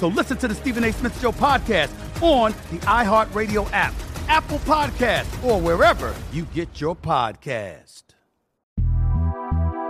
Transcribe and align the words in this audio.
So 0.00 0.08
listen 0.08 0.38
to 0.38 0.48
the 0.48 0.54
Stephen 0.54 0.82
A. 0.84 0.94
Smith 0.94 1.20
Show 1.20 1.30
podcast 1.30 1.90
on 2.22 2.52
the 2.70 2.78
iHeartRadio 2.86 3.70
app, 3.70 3.92
Apple 4.28 4.58
Podcast, 4.60 5.44
or 5.44 5.60
wherever 5.60 6.14
you 6.32 6.46
get 6.54 6.80
your 6.80 6.96
podcast. 6.96 8.04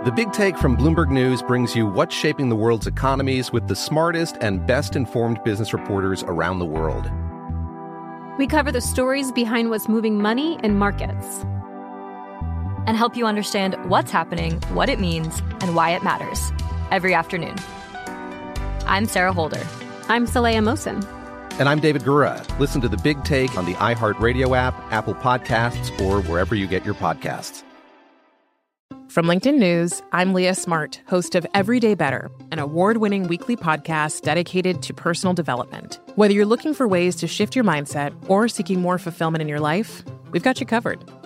The 0.03 0.11
Big 0.13 0.33
Take 0.33 0.57
from 0.57 0.75
Bloomberg 0.75 1.11
News 1.11 1.41
brings 1.41 1.77
you 1.77 1.87
what's 1.87 2.13
shaping 2.13 2.49
the 2.49 2.57
world's 2.57 2.87
economies 2.87 3.53
with 3.53 3.69
the 3.69 3.75
smartest 3.75 4.35
and 4.41 4.67
best 4.67 4.97
informed 4.97 5.41
business 5.45 5.71
reporters 5.71 6.23
around 6.23 6.59
the 6.59 6.65
world. 6.65 7.09
We 8.37 8.47
cover 8.47 8.73
the 8.73 8.81
stories 8.81 9.31
behind 9.31 9.69
what's 9.69 9.87
moving 9.87 10.21
money 10.21 10.59
and 10.61 10.77
markets 10.77 11.45
and 12.85 12.97
help 12.97 13.15
you 13.15 13.25
understand 13.25 13.77
what's 13.89 14.11
happening, 14.11 14.59
what 14.73 14.89
it 14.89 14.99
means, 14.99 15.41
and 15.61 15.73
why 15.73 15.91
it 15.91 16.03
matters 16.03 16.51
every 16.91 17.13
afternoon. 17.13 17.55
I'm 18.87 19.05
Sarah 19.05 19.31
Holder. 19.31 19.65
I'm 20.11 20.27
Saleha 20.27 20.57
Mohsin. 20.57 21.01
And 21.57 21.69
I'm 21.69 21.79
David 21.79 22.01
Gura. 22.01 22.45
Listen 22.59 22.81
to 22.81 22.89
The 22.89 22.97
Big 22.97 23.23
Take 23.23 23.57
on 23.57 23.63
the 23.63 23.75
iHeartRadio 23.75 24.57
app, 24.57 24.75
Apple 24.91 25.15
Podcasts, 25.15 25.89
or 26.01 26.21
wherever 26.23 26.53
you 26.53 26.67
get 26.67 26.83
your 26.83 26.95
podcasts. 26.95 27.63
From 29.07 29.25
LinkedIn 29.25 29.57
News, 29.57 30.01
I'm 30.11 30.33
Leah 30.33 30.53
Smart, 30.55 30.99
host 31.07 31.33
of 31.33 31.47
Everyday 31.53 31.95
Better, 31.95 32.29
an 32.51 32.59
award 32.59 32.97
winning 32.97 33.29
weekly 33.29 33.55
podcast 33.55 34.23
dedicated 34.23 34.81
to 34.81 34.93
personal 34.93 35.33
development. 35.33 36.01
Whether 36.15 36.33
you're 36.33 36.45
looking 36.45 36.73
for 36.73 36.89
ways 36.89 37.15
to 37.15 37.27
shift 37.27 37.55
your 37.55 37.63
mindset 37.63 38.13
or 38.29 38.49
seeking 38.49 38.81
more 38.81 38.97
fulfillment 38.97 39.41
in 39.41 39.47
your 39.47 39.61
life, 39.61 40.03
we've 40.31 40.43
got 40.43 40.59
you 40.59 40.65
covered. 40.65 41.01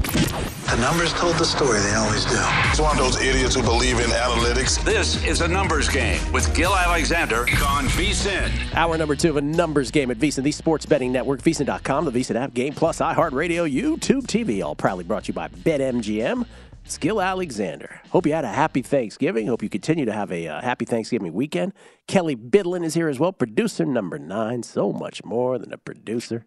The 0.00 0.76
numbers 0.80 1.12
told 1.12 1.36
the 1.36 1.44
story, 1.44 1.80
they 1.80 1.94
always 1.94 2.24
do. 2.24 2.36
It's 2.70 2.80
one 2.80 2.96
of 2.96 3.02
those 3.02 3.20
idiots 3.20 3.54
who 3.54 3.62
believe 3.62 3.98
in 3.98 4.10
analytics. 4.10 4.82
This 4.84 5.24
is 5.24 5.40
a 5.40 5.48
numbers 5.48 5.88
game 5.88 6.20
with 6.32 6.54
Gil 6.54 6.74
Alexander 6.74 7.40
on 7.66 7.86
VSIN. 7.86 8.74
Hour 8.74 8.96
number 8.96 9.16
two 9.16 9.30
of 9.30 9.36
a 9.36 9.40
numbers 9.40 9.90
game 9.90 10.10
at 10.10 10.18
VSIN, 10.18 10.44
the 10.44 10.52
sports 10.52 10.86
betting 10.86 11.10
network, 11.10 11.42
VSIN.com, 11.42 12.04
the 12.04 12.12
VSIN 12.12 12.36
app, 12.36 12.54
Game 12.54 12.74
Plus, 12.74 12.98
iHeartRadio, 12.98 13.70
YouTube 13.70 14.26
TV, 14.26 14.64
all 14.64 14.76
proudly 14.76 15.04
brought 15.04 15.24
to 15.24 15.28
you 15.28 15.34
by 15.34 15.48
BetMGM. 15.48 16.46
It's 16.84 16.96
Gil 16.96 17.20
Alexander. 17.20 18.00
Hope 18.10 18.24
you 18.26 18.32
had 18.32 18.44
a 18.44 18.48
happy 18.48 18.82
Thanksgiving. 18.82 19.46
Hope 19.46 19.62
you 19.62 19.68
continue 19.68 20.04
to 20.04 20.12
have 20.12 20.30
a 20.30 20.48
uh, 20.48 20.62
happy 20.62 20.84
Thanksgiving 20.84 21.32
weekend. 21.32 21.74
Kelly 22.06 22.36
Bidlin 22.36 22.84
is 22.84 22.94
here 22.94 23.08
as 23.08 23.18
well, 23.18 23.32
producer 23.32 23.84
number 23.84 24.18
nine. 24.18 24.62
So 24.62 24.92
much 24.92 25.24
more 25.24 25.58
than 25.58 25.72
a 25.72 25.78
producer. 25.78 26.46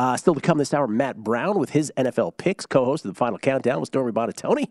Uh, 0.00 0.16
still 0.16 0.34
to 0.34 0.40
come 0.40 0.56
this 0.56 0.72
hour, 0.72 0.86
Matt 0.86 1.18
Brown 1.18 1.58
with 1.58 1.68
his 1.68 1.92
NFL 1.94 2.38
picks, 2.38 2.64
co-host 2.64 3.04
of 3.04 3.10
the 3.10 3.18
Final 3.18 3.38
Countdown 3.38 3.80
with 3.80 3.88
Stormy 3.88 4.12
Buonantony. 4.12 4.68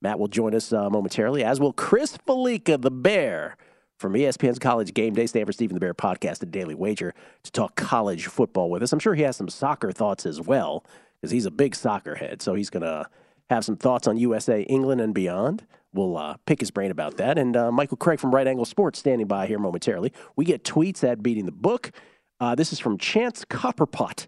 Matt 0.00 0.18
will 0.18 0.26
join 0.26 0.56
us 0.56 0.72
uh, 0.72 0.90
momentarily, 0.90 1.44
as 1.44 1.60
will 1.60 1.72
Chris 1.72 2.18
Fallica, 2.26 2.76
the 2.82 2.90
Bear, 2.90 3.56
from 4.00 4.14
ESPN's 4.14 4.58
College 4.58 4.92
Game 4.92 5.14
Day. 5.14 5.26
Stanford 5.26 5.54
Steve 5.54 5.70
and 5.70 5.76
the 5.76 5.80
Bear 5.80 5.94
podcast 5.94 6.42
and 6.42 6.50
Daily 6.50 6.74
Wager 6.74 7.14
to 7.44 7.52
talk 7.52 7.76
college 7.76 8.26
football 8.26 8.70
with 8.70 8.82
us. 8.82 8.92
I'm 8.92 8.98
sure 8.98 9.14
he 9.14 9.22
has 9.22 9.36
some 9.36 9.48
soccer 9.48 9.92
thoughts 9.92 10.26
as 10.26 10.40
well, 10.40 10.84
because 11.20 11.30
he's 11.30 11.46
a 11.46 11.52
big 11.52 11.76
soccer 11.76 12.16
head. 12.16 12.42
So 12.42 12.54
he's 12.54 12.68
going 12.68 12.82
to 12.82 13.08
have 13.50 13.64
some 13.64 13.76
thoughts 13.76 14.08
on 14.08 14.16
USA, 14.16 14.62
England, 14.62 15.00
and 15.00 15.14
beyond. 15.14 15.64
We'll 15.94 16.16
uh, 16.16 16.38
pick 16.44 16.58
his 16.58 16.72
brain 16.72 16.90
about 16.90 17.18
that. 17.18 17.38
And 17.38 17.56
uh, 17.56 17.70
Michael 17.70 17.98
Craig 17.98 18.18
from 18.18 18.34
Right 18.34 18.48
Angle 18.48 18.64
Sports 18.64 18.98
standing 18.98 19.28
by 19.28 19.46
here 19.46 19.60
momentarily. 19.60 20.12
We 20.34 20.44
get 20.44 20.64
tweets 20.64 21.08
at 21.08 21.22
Beating 21.22 21.46
the 21.46 21.52
Book. 21.52 21.92
Uh, 22.40 22.56
this 22.56 22.72
is 22.72 22.80
from 22.80 22.98
Chance 22.98 23.44
Copperpot 23.44 24.26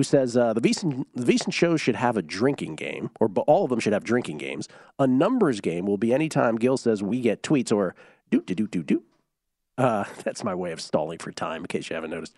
who 0.00 0.04
says 0.04 0.34
uh, 0.34 0.54
the 0.54 0.62
VSIN 0.62 1.04
the 1.14 1.30
VSIN 1.30 1.52
shows 1.52 1.78
should 1.78 1.94
have 1.94 2.16
a 2.16 2.22
drinking 2.22 2.74
game, 2.74 3.10
or 3.20 3.30
all 3.46 3.64
of 3.64 3.70
them 3.70 3.80
should 3.80 3.92
have 3.92 4.02
drinking 4.02 4.38
games. 4.38 4.66
A 4.98 5.06
numbers 5.06 5.60
game 5.60 5.84
will 5.84 5.98
be 5.98 6.14
anytime 6.14 6.56
Gil 6.56 6.78
says 6.78 7.02
we 7.02 7.20
get 7.20 7.42
tweets 7.42 7.70
or 7.70 7.94
do 8.30 8.40
do 8.40 8.54
do 8.54 8.66
do 8.66 8.82
do. 8.82 9.02
Uh, 9.76 10.04
that's 10.24 10.42
my 10.42 10.54
way 10.54 10.72
of 10.72 10.80
stalling 10.80 11.18
for 11.18 11.32
time, 11.32 11.60
in 11.60 11.66
case 11.66 11.90
you 11.90 11.94
haven't 11.94 12.12
noticed. 12.12 12.34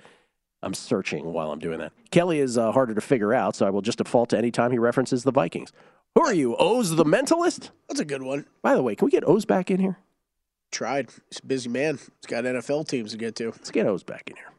I'm 0.61 0.75
searching 0.75 1.33
while 1.33 1.53
I'm 1.53 1.61
doing 1.61 1.79
that. 1.79 1.93
Kelly 2.11 2.41
is 2.41 2.59
uh, 2.59 2.73
harder 2.73 2.97
to 2.97 3.01
figure 3.01 3.33
out, 3.33 3.55
so 3.55 3.65
I 3.65 3.71
will 3.71 3.81
just 3.81 3.99
default 3.99 4.31
to 4.31 4.39
any 4.39 4.51
time 4.51 4.73
he 4.73 4.79
references 4.79 5.23
the 5.23 5.31
Vikings. 5.31 5.73
Who 6.17 6.23
are 6.23 6.35
you, 6.35 6.57
Oz 6.57 6.97
the 6.97 7.05
Mentalist? 7.05 7.71
That's 7.89 8.01
a 8.01 8.05
good 8.05 8.23
one. 8.23 8.47
By 8.63 8.75
the 8.75 8.83
way, 8.83 8.97
can 8.97 9.07
we 9.07 9.13
get 9.13 9.29
Oz 9.29 9.45
back 9.45 9.71
in 9.71 9.79
here? 9.79 9.99
Tried. 10.73 11.11
He's 11.29 11.39
a 11.39 11.47
busy 11.47 11.69
man. 11.69 11.99
He's 11.99 12.27
got 12.27 12.43
NFL 12.43 12.89
teams 12.89 13.13
to 13.13 13.19
get 13.19 13.37
to. 13.37 13.51
Let's 13.51 13.71
get 13.71 13.87
Oz 13.87 14.03
back 14.03 14.25
in 14.29 14.35
here. 14.35 14.51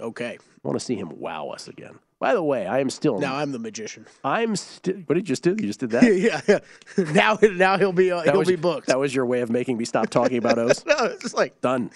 Okay. 0.00 0.38
I 0.38 0.68
want 0.68 0.78
to 0.78 0.84
see 0.84 0.94
him 0.94 1.20
wow 1.20 1.48
us 1.48 1.68
again. 1.68 1.98
By 2.20 2.34
the 2.34 2.42
way, 2.42 2.66
I 2.66 2.80
am 2.80 2.90
still. 2.90 3.18
Now 3.18 3.36
I'm 3.36 3.50
the 3.50 3.58
magician. 3.58 4.06
I'm 4.22 4.54
still. 4.54 4.96
What 5.06 5.14
did 5.14 5.26
you 5.26 5.32
just 5.32 5.42
do? 5.42 5.56
You 5.58 5.66
just 5.66 5.80
did 5.80 5.90
that. 5.92 6.02
yeah, 6.14 6.42
yeah. 6.46 6.58
Now, 7.14 7.38
now 7.40 7.78
he'll 7.78 7.92
be 7.92 8.12
uh, 8.12 8.20
he'll 8.20 8.38
was, 8.38 8.46
be 8.46 8.56
booked. 8.56 8.88
That 8.88 8.98
was 8.98 9.14
your 9.14 9.24
way 9.24 9.40
of 9.40 9.48
making 9.48 9.78
me 9.78 9.86
stop 9.86 10.10
talking 10.10 10.36
about 10.36 10.58
Oz. 10.58 10.84
no, 10.84 10.96
it's 11.06 11.22
just 11.22 11.34
like 11.34 11.58
done. 11.62 11.90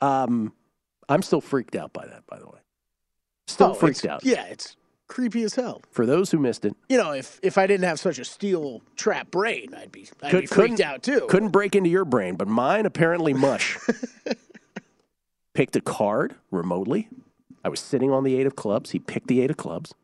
Um, 0.00 0.52
I'm 1.08 1.22
still 1.22 1.40
freaked 1.40 1.76
out 1.76 1.92
by 1.92 2.06
that. 2.06 2.26
By 2.26 2.40
the 2.40 2.46
way, 2.46 2.58
still 3.46 3.68
oh, 3.68 3.74
freaked 3.74 4.04
out. 4.04 4.24
Yeah, 4.24 4.46
it's 4.46 4.76
creepy 5.06 5.44
as 5.44 5.54
hell. 5.54 5.80
For 5.92 6.06
those 6.06 6.32
who 6.32 6.38
missed 6.38 6.64
it, 6.64 6.74
you 6.88 6.98
know, 6.98 7.12
if 7.12 7.38
if 7.40 7.56
I 7.56 7.68
didn't 7.68 7.86
have 7.86 8.00
such 8.00 8.18
a 8.18 8.24
steel 8.24 8.82
trap 8.96 9.30
brain, 9.30 9.74
I'd 9.76 9.92
be 9.92 10.08
I'd 10.24 10.32
could, 10.32 10.40
be 10.40 10.46
freaked 10.48 10.80
out 10.80 11.04
too. 11.04 11.28
Couldn't 11.30 11.50
break 11.50 11.76
into 11.76 11.88
your 11.88 12.04
brain, 12.04 12.34
but 12.34 12.48
mine 12.48 12.84
apparently 12.84 13.32
mush. 13.32 13.78
Picked 15.54 15.76
a 15.76 15.80
card 15.80 16.34
remotely. 16.50 17.08
I 17.64 17.68
was 17.68 17.80
sitting 17.80 18.10
on 18.10 18.24
the 18.24 18.36
eight 18.36 18.46
of 18.46 18.56
clubs. 18.56 18.90
He 18.90 18.98
picked 18.98 19.28
the 19.28 19.40
eight 19.40 19.50
of 19.50 19.56
clubs. 19.56 19.94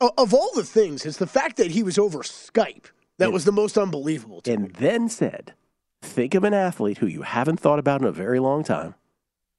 Of 0.00 0.32
all 0.32 0.50
the 0.54 0.64
things, 0.64 1.04
it's 1.04 1.18
the 1.18 1.26
fact 1.26 1.56
that 1.58 1.72
he 1.72 1.82
was 1.82 1.98
over 1.98 2.20
Skype 2.20 2.86
that 3.18 3.26
and, 3.26 3.32
was 3.32 3.44
the 3.44 3.52
most 3.52 3.76
unbelievable. 3.76 4.40
and 4.46 4.62
me. 4.62 4.68
then 4.78 5.08
said, 5.08 5.52
"Think 6.00 6.34
of 6.34 6.42
an 6.42 6.54
athlete 6.54 6.98
who 6.98 7.06
you 7.06 7.22
haven't 7.22 7.60
thought 7.60 7.78
about 7.78 8.00
in 8.00 8.06
a 8.06 8.12
very 8.12 8.40
long 8.40 8.64
time. 8.64 8.94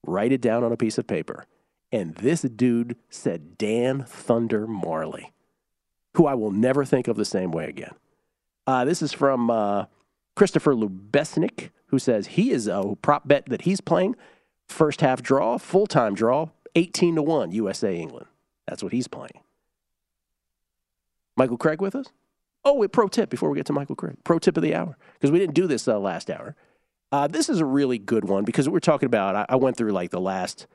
Write 0.04 0.32
it 0.32 0.40
down 0.40 0.64
on 0.64 0.72
a 0.72 0.76
piece 0.76 0.98
of 0.98 1.06
paper." 1.06 1.46
And 1.92 2.14
this 2.16 2.42
dude 2.42 2.96
said 3.10 3.56
Dan 3.58 4.02
Thunder 4.02 4.66
Majerle, 4.66 5.30
who 6.16 6.26
I 6.26 6.34
will 6.34 6.50
never 6.50 6.84
think 6.84 7.06
of 7.06 7.16
the 7.16 7.24
same 7.24 7.52
way 7.52 7.68
again. 7.68 7.94
Uh, 8.66 8.84
this 8.84 9.02
is 9.02 9.12
from 9.12 9.50
uh, 9.50 9.84
Christopher 10.34 10.74
Lubesnik, 10.74 11.70
who 11.86 11.98
says 11.98 12.28
he 12.28 12.50
is 12.50 12.66
a 12.66 12.96
prop 13.02 13.28
bet 13.28 13.46
that 13.46 13.62
he's 13.62 13.80
playing. 13.80 14.16
First 14.68 15.02
half 15.02 15.22
draw, 15.22 15.58
full 15.58 15.86
time 15.86 16.14
draw, 16.14 16.48
18 16.74 17.16
to 17.16 17.22
1, 17.22 17.52
USA 17.52 17.96
England. 17.96 18.26
That's 18.66 18.82
what 18.82 18.92
he's 18.92 19.08
playing. 19.08 19.40
Michael 21.36 21.56
Craig 21.56 21.80
with 21.80 21.94
us? 21.94 22.06
Oh, 22.64 22.74
wait, 22.74 22.92
pro 22.92 23.08
tip 23.08 23.30
before 23.30 23.50
we 23.50 23.56
get 23.56 23.66
to 23.66 23.72
Michael 23.72 23.96
Craig. 23.96 24.16
Pro 24.24 24.38
tip 24.38 24.56
of 24.56 24.62
the 24.62 24.74
hour, 24.74 24.96
because 25.14 25.30
we 25.30 25.38
didn't 25.38 25.54
do 25.54 25.66
this 25.66 25.88
uh, 25.88 25.98
last 25.98 26.30
hour. 26.30 26.54
Uh, 27.10 27.26
this 27.26 27.48
is 27.48 27.60
a 27.60 27.64
really 27.64 27.98
good 27.98 28.24
one 28.24 28.44
because 28.44 28.68
we're 28.68 28.80
talking 28.80 29.06
about, 29.06 29.34
I, 29.34 29.46
I 29.50 29.56
went 29.56 29.76
through 29.76 29.92
like 29.92 30.10
the 30.10 30.20
last 30.20 30.66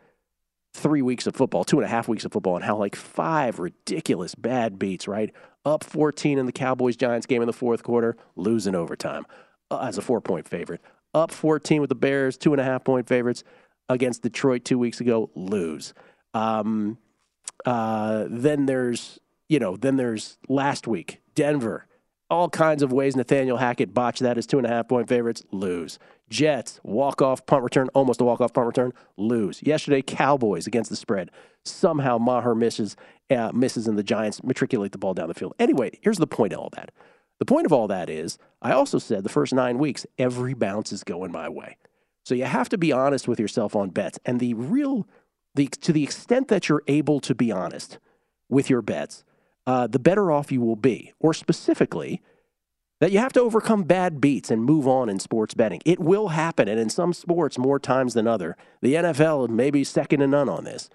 three 0.74 1.02
weeks 1.02 1.26
of 1.26 1.36
football, 1.36 1.64
two 1.64 1.78
and 1.78 1.86
a 1.86 1.90
half 1.90 2.08
weeks 2.08 2.26
of 2.26 2.32
football, 2.32 2.56
and 2.56 2.66
how 2.66 2.78
like 2.78 2.96
five 2.96 3.58
ridiculous 3.60 4.36
bad 4.36 4.78
beats, 4.78 5.08
right? 5.08 5.34
Up 5.66 5.84
14 5.84 6.38
in 6.38 6.46
the 6.46 6.52
Cowboys 6.52 6.96
Giants 6.96 7.26
game 7.26 7.42
in 7.42 7.48
the 7.48 7.54
fourth 7.54 7.84
quarter, 7.84 8.16
losing 8.36 8.76
overtime 8.76 9.26
uh, 9.72 9.80
as 9.80 9.98
a 9.98 10.02
four 10.02 10.22
point 10.22 10.48
favorite. 10.48 10.82
Up 11.14 11.32
14 11.32 11.82
with 11.82 11.90
the 11.90 11.96
Bears, 11.96 12.38
two 12.38 12.54
and 12.54 12.62
a 12.62 12.64
half 12.64 12.84
point 12.84 13.08
favorites 13.08 13.44
against 13.90 14.24
Detroit 14.24 14.66
two 14.66 14.78
weeks 14.80 15.02
ago, 15.02 15.30
lose. 15.36 15.94
Um, 16.34 16.98
Uh, 17.66 18.26
then 18.30 18.66
there's 18.66 19.20
you 19.50 19.60
know 19.60 19.76
then 19.76 19.98
there's 19.98 20.38
last 20.48 20.88
week 20.88 21.22
Denver. 21.36 21.88
All 22.30 22.50
kinds 22.50 22.84
of 22.84 22.92
ways 22.92 23.16
Nathaniel 23.16 23.58
Hackett 23.58 23.94
botched 23.94 24.22
that 24.22 24.38
as 24.38 24.46
two 24.46 24.58
and 24.58 24.68
a 24.68 24.70
half 24.70 24.88
point 24.88 25.08
favorites. 25.08 25.44
Lose. 25.52 25.98
Jets 26.30 26.80
walk 26.84 27.22
off 27.22 27.46
punt 27.46 27.64
return, 27.64 27.90
almost 27.94 28.20
a 28.20 28.26
walk 28.26 28.42
off 28.42 28.54
punt 28.54 28.68
return. 28.68 28.92
Lose. 29.18 29.64
Yesterday 29.64 30.02
Cowboys 30.02 30.68
against 30.68 30.90
the 30.90 30.98
spread. 30.98 31.32
Somehow 31.64 32.18
Maher 32.18 32.54
misses 32.56 32.96
uh, 33.30 33.52
misses 33.54 33.88
and 33.88 33.98
the 33.98 34.04
Giants 34.04 34.44
matriculate 34.44 34.92
the 34.92 34.98
ball 34.98 35.14
down 35.14 35.30
the 35.30 35.34
field. 35.34 35.54
Anyway, 35.60 35.98
here's 36.02 36.18
the 36.18 36.28
point 36.28 36.54
of 36.54 36.60
all 36.60 36.70
that. 36.76 36.92
The 37.40 37.46
point 37.46 37.66
of 37.66 37.74
all 37.74 37.88
that 37.88 38.10
is 38.10 38.38
I 38.62 38.72
also 38.74 39.00
said 39.00 39.24
the 39.24 39.30
first 39.30 39.54
nine 39.54 39.78
weeks 39.78 40.06
every 40.18 40.54
bounce 40.54 40.92
is 40.92 41.04
going 41.04 41.32
my 41.32 41.48
way. 41.50 41.78
So 42.28 42.36
you 42.36 42.44
have 42.44 42.68
to 42.70 42.78
be 42.78 42.92
honest 42.92 43.26
with 43.30 43.40
yourself 43.40 43.74
on 43.74 43.90
bets. 43.90 44.20
And 44.26 44.42
the 44.42 44.54
real, 44.54 45.08
the, 45.56 45.68
to 45.68 45.94
the 45.94 46.04
extent 46.04 46.50
that 46.50 46.68
you're 46.68 46.84
able 46.86 47.22
to 47.22 47.34
be 47.34 47.54
honest 47.54 48.00
with 48.50 48.70
your 48.70 48.82
bets, 48.82 49.24
uh, 49.66 49.88
the 49.88 49.98
better 49.98 50.30
off 50.30 50.52
you 50.52 50.60
will 50.60 50.76
be. 50.76 51.14
Or 51.22 51.34
specifically, 51.34 52.22
that 53.00 53.14
you 53.14 53.20
have 53.20 53.32
to 53.32 53.40
overcome 53.40 53.84
bad 53.84 54.20
beats 54.20 54.52
and 54.52 54.66
move 54.66 54.90
on 54.90 55.08
in 55.08 55.22
sports 55.22 55.54
betting. 55.54 55.82
It 55.86 56.02
will 56.02 56.28
happen, 56.28 56.68
and 56.68 56.78
in 56.78 56.90
some 56.90 57.14
sports 57.14 57.58
more 57.58 57.80
times 57.80 58.14
than 58.14 58.28
other. 58.28 58.58
The 58.82 58.96
NFL 58.96 59.48
may 59.48 59.72
be 59.72 59.86
second 59.86 60.20
to 60.20 60.28
none 60.28 60.50
on 60.50 60.66
this. 60.66 60.90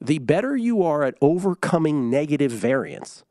The 0.00 0.20
better 0.20 0.56
you 0.56 0.84
are 0.84 1.02
at 1.02 1.16
overcoming 1.20 2.08
negative 2.10 2.52
variance, 2.52 3.24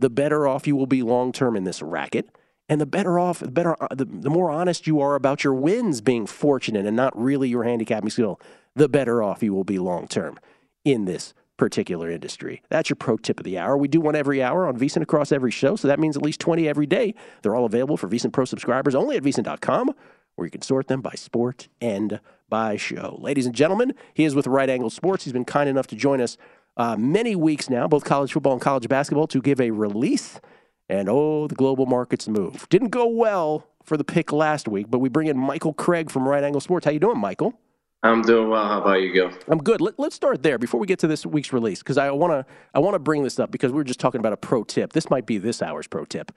the 0.00 0.08
better 0.08 0.48
off 0.48 0.66
you 0.66 0.74
will 0.74 0.86
be 0.86 1.02
long 1.02 1.32
term 1.32 1.54
in 1.54 1.64
this 1.64 1.82
racket 1.82 2.30
and 2.68 2.80
the 2.80 2.86
better 2.86 3.18
off, 3.18 3.40
the 3.40 3.50
better, 3.50 3.76
the, 3.90 4.04
the 4.04 4.30
more 4.30 4.50
honest 4.50 4.86
you 4.86 5.00
are 5.00 5.14
about 5.14 5.44
your 5.44 5.54
wins 5.54 6.00
being 6.00 6.26
fortunate 6.26 6.86
and 6.86 6.96
not 6.96 7.18
really 7.18 7.48
your 7.48 7.64
handicapping 7.64 8.10
skill, 8.10 8.40
the 8.74 8.88
better 8.88 9.22
off 9.22 9.42
you 9.42 9.54
will 9.54 9.64
be 9.64 9.78
long 9.78 10.06
term 10.06 10.38
in 10.84 11.04
this 11.04 11.34
particular 11.56 12.10
industry. 12.10 12.62
That's 12.70 12.88
your 12.88 12.96
pro 12.96 13.16
tip 13.16 13.40
of 13.40 13.44
the 13.44 13.58
hour. 13.58 13.76
We 13.76 13.88
do 13.88 14.00
one 14.00 14.14
every 14.14 14.42
hour 14.42 14.66
on 14.66 14.78
VSiN 14.78 15.02
across 15.02 15.32
every 15.32 15.50
show, 15.50 15.76
so 15.76 15.88
that 15.88 15.98
means 15.98 16.16
at 16.16 16.22
least 16.22 16.40
20 16.40 16.68
every 16.68 16.86
day. 16.86 17.14
They're 17.42 17.54
all 17.54 17.64
available 17.64 17.96
for 17.96 18.08
VSiN 18.08 18.32
Pro 18.32 18.44
subscribers 18.44 18.94
only 18.94 19.16
at 19.16 19.22
VSiN.com, 19.22 19.90
where 20.36 20.46
you 20.46 20.50
can 20.50 20.62
sort 20.62 20.86
them 20.86 21.00
by 21.00 21.14
sport 21.14 21.68
and 21.80 22.20
by 22.48 22.76
show. 22.76 23.18
Ladies 23.20 23.44
and 23.44 23.54
gentlemen, 23.54 23.92
he 24.14 24.24
is 24.24 24.34
with 24.34 24.46
Right 24.46 24.70
Angle 24.70 24.90
Sports. 24.90 25.24
He's 25.24 25.32
been 25.32 25.44
kind 25.44 25.68
enough 25.68 25.88
to 25.88 25.96
join 25.96 26.20
us 26.20 26.38
uh, 26.76 26.96
many 26.96 27.34
weeks 27.34 27.68
now, 27.68 27.88
both 27.88 28.04
college 28.04 28.32
football 28.32 28.52
and 28.52 28.62
college 28.62 28.88
basketball, 28.88 29.26
to 29.26 29.42
give 29.42 29.60
a 29.60 29.72
release 29.72 30.40
and 30.88 31.08
oh, 31.08 31.46
the 31.46 31.54
global 31.54 31.86
markets 31.86 32.28
move. 32.28 32.68
Didn't 32.68 32.88
go 32.88 33.06
well 33.06 33.66
for 33.84 33.96
the 33.96 34.04
pick 34.04 34.32
last 34.32 34.68
week, 34.68 34.86
but 34.90 34.98
we 34.98 35.08
bring 35.08 35.28
in 35.28 35.38
Michael 35.38 35.72
Craig 35.72 36.10
from 36.10 36.28
Right 36.28 36.42
Angle 36.42 36.60
Sports. 36.60 36.84
How 36.84 36.90
you 36.90 37.00
doing, 37.00 37.18
Michael? 37.18 37.54
I'm 38.02 38.22
doing 38.22 38.48
well. 38.48 38.64
How 38.64 38.80
about 38.80 39.00
you, 39.00 39.12
Go? 39.12 39.30
I'm 39.48 39.58
good. 39.58 39.80
Let, 39.80 39.98
us 39.98 40.14
start 40.14 40.42
there 40.42 40.56
before 40.56 40.78
we 40.78 40.86
get 40.86 41.00
to 41.00 41.08
this 41.08 41.26
week's 41.26 41.52
release 41.52 41.80
because 41.80 41.98
I 41.98 42.10
want 42.12 42.32
to 42.32 42.46
I 42.72 42.78
want 42.78 42.94
to 42.94 43.00
bring 43.00 43.24
this 43.24 43.40
up 43.40 43.50
because 43.50 43.72
we 43.72 43.76
were 43.76 43.84
just 43.84 43.98
talking 43.98 44.20
about 44.20 44.32
a 44.32 44.36
pro 44.36 44.62
tip. 44.62 44.92
This 44.92 45.10
might 45.10 45.26
be 45.26 45.38
this 45.38 45.60
hour's 45.60 45.88
pro 45.88 46.04
tip. 46.04 46.30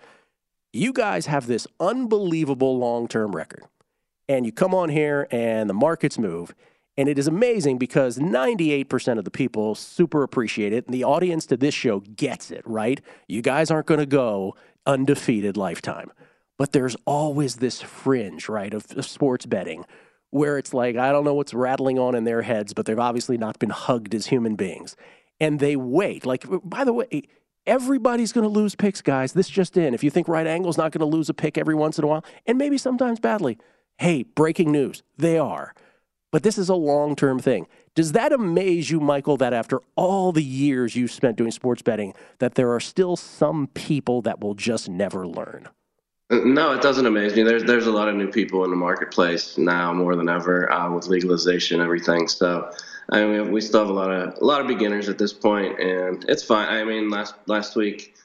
You 0.74 0.92
guys 0.92 1.28
have 1.28 1.46
this 1.46 1.68
unbelievable 1.80 2.80
long 2.80 3.08
term 3.08 3.36
record, 3.36 3.64
and 4.28 4.46
you 4.46 4.52
come 4.52 4.74
on 4.74 4.90
here 4.90 5.28
and 5.30 5.70
the 5.70 5.76
markets 5.76 6.18
move, 6.18 6.56
and 6.98 7.08
it 7.08 7.18
is 7.18 7.28
amazing 7.28 7.78
because 7.78 8.18
98% 8.18 9.18
of 9.18 9.24
the 9.24 9.32
people 9.32 9.76
super 9.76 10.24
appreciate 10.24 10.74
it. 10.74 10.86
And 10.86 10.94
the 10.94 11.04
audience 11.04 11.46
to 11.48 11.58
this 11.58 11.74
show 11.74 12.02
gets 12.02 12.52
it, 12.52 12.64
right? 12.66 13.00
You 13.28 13.42
guys 13.42 13.72
aren't 13.72 13.88
going 13.88 14.00
to 14.00 14.06
go 14.06 14.56
undefeated 14.86 15.56
lifetime. 15.56 16.12
But 16.58 16.74
there's 16.74 16.96
always 17.06 17.56
this 17.56 17.82
fringe, 17.82 18.50
right, 18.50 18.74
of, 18.74 18.86
of, 18.96 19.06
sports 19.06 19.46
betting 19.46 19.86
where 20.30 20.58
it's 20.58 20.74
like, 20.74 20.96
I 20.96 21.12
don't 21.12 21.24
know 21.24 21.34
what's 21.34 21.54
rattling 21.54 21.98
on 21.98 22.14
in 22.14 22.24
their 22.24 22.42
heads, 22.42 22.74
but 22.74 22.86
they've 22.86 23.00
obviously 23.00 23.38
not 23.38 23.58
been 23.58 23.70
hugged 23.70 24.14
as 24.14 24.28
human 24.28 24.56
beings. 24.56 24.96
And 25.40 25.60
they 25.60 25.76
wait. 25.76 26.26
Like, 26.26 26.46
by 26.64 26.84
the 26.84 26.94
way, 26.94 27.24
everybody's 27.66 28.32
going 28.32 28.44
to 28.44 28.50
lose 28.50 28.76
picks, 28.76 29.02
guys. 29.02 29.34
This 29.34 29.50
just 29.50 29.76
in. 29.76 29.94
If 29.94 30.04
you 30.04 30.10
think 30.10 30.28
right 30.28 30.46
angle's 30.46 30.78
not 30.78 30.92
going 30.92 31.00
to 31.00 31.18
lose 31.18 31.30
a 31.30 31.34
pick 31.34 31.58
every 31.58 31.76
once 31.76 31.98
in 31.98 32.04
a 32.04 32.08
while, 32.08 32.24
and 32.46 32.58
maybe 32.58 32.78
sometimes 32.78 33.20
badly, 33.20 33.58
hey, 33.98 34.24
breaking 34.24 34.72
news, 34.72 35.04
they 35.18 35.38
are. 35.38 35.74
But 36.32 36.44
this 36.44 36.58
is 36.58 36.70
a 36.70 36.76
long 36.76 37.16
term 37.16 37.40
thing. 37.40 37.68
Does 37.94 38.14
that 38.14 38.32
amaze 38.32 38.90
you, 38.90 39.00
Michael, 39.02 39.38
that 39.38 39.54
after 39.54 39.82
all 39.96 40.32
the 40.32 40.44
years 40.44 40.96
you've 40.96 41.12
spent 41.12 41.38
doing 41.38 41.52
sports 41.52 41.82
betting, 41.82 42.14
that 42.40 42.56
there 42.56 42.72
are 42.72 42.80
still 42.80 43.18
some 43.18 43.68
people 43.68 44.22
that 44.22 44.40
will 44.40 44.54
just 44.54 44.90
never 44.90 45.28
learn? 45.28 45.68
Uh, 46.30 46.40
no, 46.46 46.72
it 46.72 46.82
doesn't 46.82 47.06
amaze 47.06 47.36
me. 47.36 47.44
There's 47.44 47.66
there's 47.66 47.88
a 47.88 47.92
lot 47.92 48.08
of 48.08 48.16
new 48.16 48.32
people 48.32 48.64
in 48.64 48.70
the 48.70 48.78
marketplace 48.78 49.58
now 49.58 49.92
more 49.94 50.16
than 50.16 50.30
ever 50.30 50.72
uh, 50.72 50.90
with 50.90 51.08
legalization 51.08 51.82
and 51.82 51.86
everything. 51.86 52.30
So 52.30 52.72
I 53.10 53.26
mean, 53.26 53.52
we 53.52 53.60
still 53.60 53.82
have 53.82 53.90
a 53.90 53.94
lot 53.94 54.10
of 54.10 54.42
a 54.42 54.46
lot 54.46 54.62
of 54.62 54.68
beginners 54.68 55.10
at 55.10 55.18
this 55.18 55.34
point, 55.34 55.80
and 55.82 56.24
it's 56.30 56.44
fine. 56.44 56.70
I 56.70 56.86
mean, 56.86 57.10
last 57.10 57.36
last 57.48 57.76
week 57.76 58.16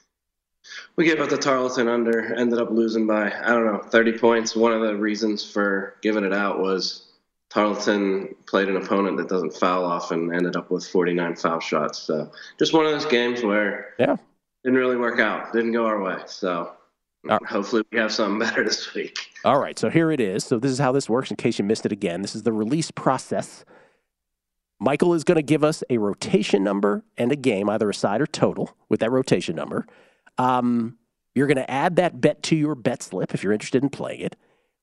we 0.95 1.05
gave 1.05 1.19
out 1.19 1.29
the 1.29 1.37
Tarleton 1.37 1.87
under, 1.87 2.33
ended 2.35 2.59
up 2.59 2.71
losing 2.71 3.05
by 3.05 3.31
I 3.31 3.49
don't 3.49 3.65
know 3.65 3.79
30 3.79 4.17
points. 4.17 4.55
One 4.55 4.71
of 4.71 4.81
the 4.81 4.95
reasons 4.95 5.43
for 5.43 5.95
giving 6.01 6.23
it 6.23 6.33
out 6.33 6.59
was 6.59 7.06
Tarleton 7.57 8.35
played 8.45 8.69
an 8.69 8.77
opponent 8.77 9.17
that 9.17 9.29
doesn't 9.29 9.51
foul 9.51 9.83
off 9.83 10.11
and 10.11 10.31
ended 10.31 10.55
up 10.55 10.69
with 10.69 10.85
49 10.85 11.35
foul 11.37 11.59
shots. 11.59 11.97
So 11.97 12.31
just 12.59 12.71
one 12.71 12.85
of 12.85 12.91
those 12.91 13.07
games 13.07 13.41
where 13.41 13.95
yeah 13.97 14.15
didn't 14.63 14.77
really 14.77 14.95
work 14.95 15.19
out, 15.19 15.53
didn't 15.53 15.71
go 15.71 15.87
our 15.87 15.99
way. 15.99 16.17
So 16.27 16.73
right. 17.23 17.43
hopefully 17.47 17.81
we 17.91 17.97
have 17.97 18.11
something 18.13 18.37
better 18.47 18.63
this 18.63 18.93
week. 18.93 19.17
All 19.43 19.59
right, 19.59 19.79
so 19.79 19.89
here 19.89 20.11
it 20.11 20.19
is. 20.19 20.43
So 20.43 20.59
this 20.59 20.71
is 20.71 20.77
how 20.77 20.91
this 20.91 21.09
works. 21.09 21.31
In 21.31 21.35
case 21.35 21.57
you 21.57 21.65
missed 21.65 21.83
it 21.83 21.91
again, 21.91 22.21
this 22.21 22.35
is 22.35 22.43
the 22.43 22.53
release 22.53 22.91
process. 22.91 23.65
Michael 24.79 25.15
is 25.15 25.23
going 25.23 25.37
to 25.37 25.41
give 25.41 25.63
us 25.63 25.83
a 25.89 25.97
rotation 25.97 26.63
number 26.63 27.05
and 27.17 27.31
a 27.31 27.35
game, 27.35 27.71
either 27.71 27.89
a 27.89 27.93
side 27.93 28.21
or 28.21 28.27
total, 28.27 28.77
with 28.87 28.99
that 28.99 29.09
rotation 29.09 29.55
number. 29.55 29.87
Um, 30.37 30.99
you're 31.33 31.47
going 31.47 31.57
to 31.57 31.71
add 31.71 31.95
that 31.95 32.21
bet 32.21 32.43
to 32.43 32.55
your 32.55 32.75
bet 32.75 33.01
slip 33.01 33.33
if 33.33 33.43
you're 33.43 33.53
interested 33.53 33.81
in 33.81 33.89
playing 33.89 34.21
it. 34.21 34.35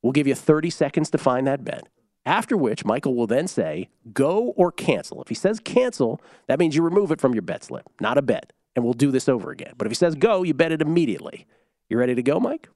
We'll 0.03 0.13
give 0.13 0.27
you 0.27 0.35
30 0.35 0.71
seconds 0.71 1.09
to 1.11 1.19
find 1.19 1.47
that 1.47 1.65
bet. 1.65 1.87
After 2.27 2.57
which, 2.57 2.85
Michael 2.85 3.15
will 3.15 3.27
then 3.27 3.47
say, 3.47 3.89
go 4.13 4.55
or 4.57 4.73
cancel. 4.73 5.21
If 5.21 5.29
he 5.29 5.35
says 5.35 5.61
cancel, 5.61 6.21
that 6.47 6.59
means 6.59 6.75
you 6.75 6.83
remove 6.83 7.11
it 7.11 7.21
from 7.21 7.35
your 7.35 7.43
bet 7.43 7.65
slip, 7.65 7.87
not 8.01 8.17
a 8.17 8.23
bet. 8.23 8.53
And 8.75 8.85
we'll 8.85 8.95
do 8.95 9.11
this 9.11 9.29
over 9.29 9.51
again. 9.51 9.75
But 9.77 9.87
if 9.87 9.91
he 9.91 9.95
says 9.95 10.15
go, 10.15 10.43
you 10.43 10.55
bet 10.55 10.73
it 10.73 10.81
immediately. 10.81 11.47
You 11.89 11.99
ready 11.99 12.15
to 12.15 12.23
go, 12.23 12.41
Mike? 12.41 12.69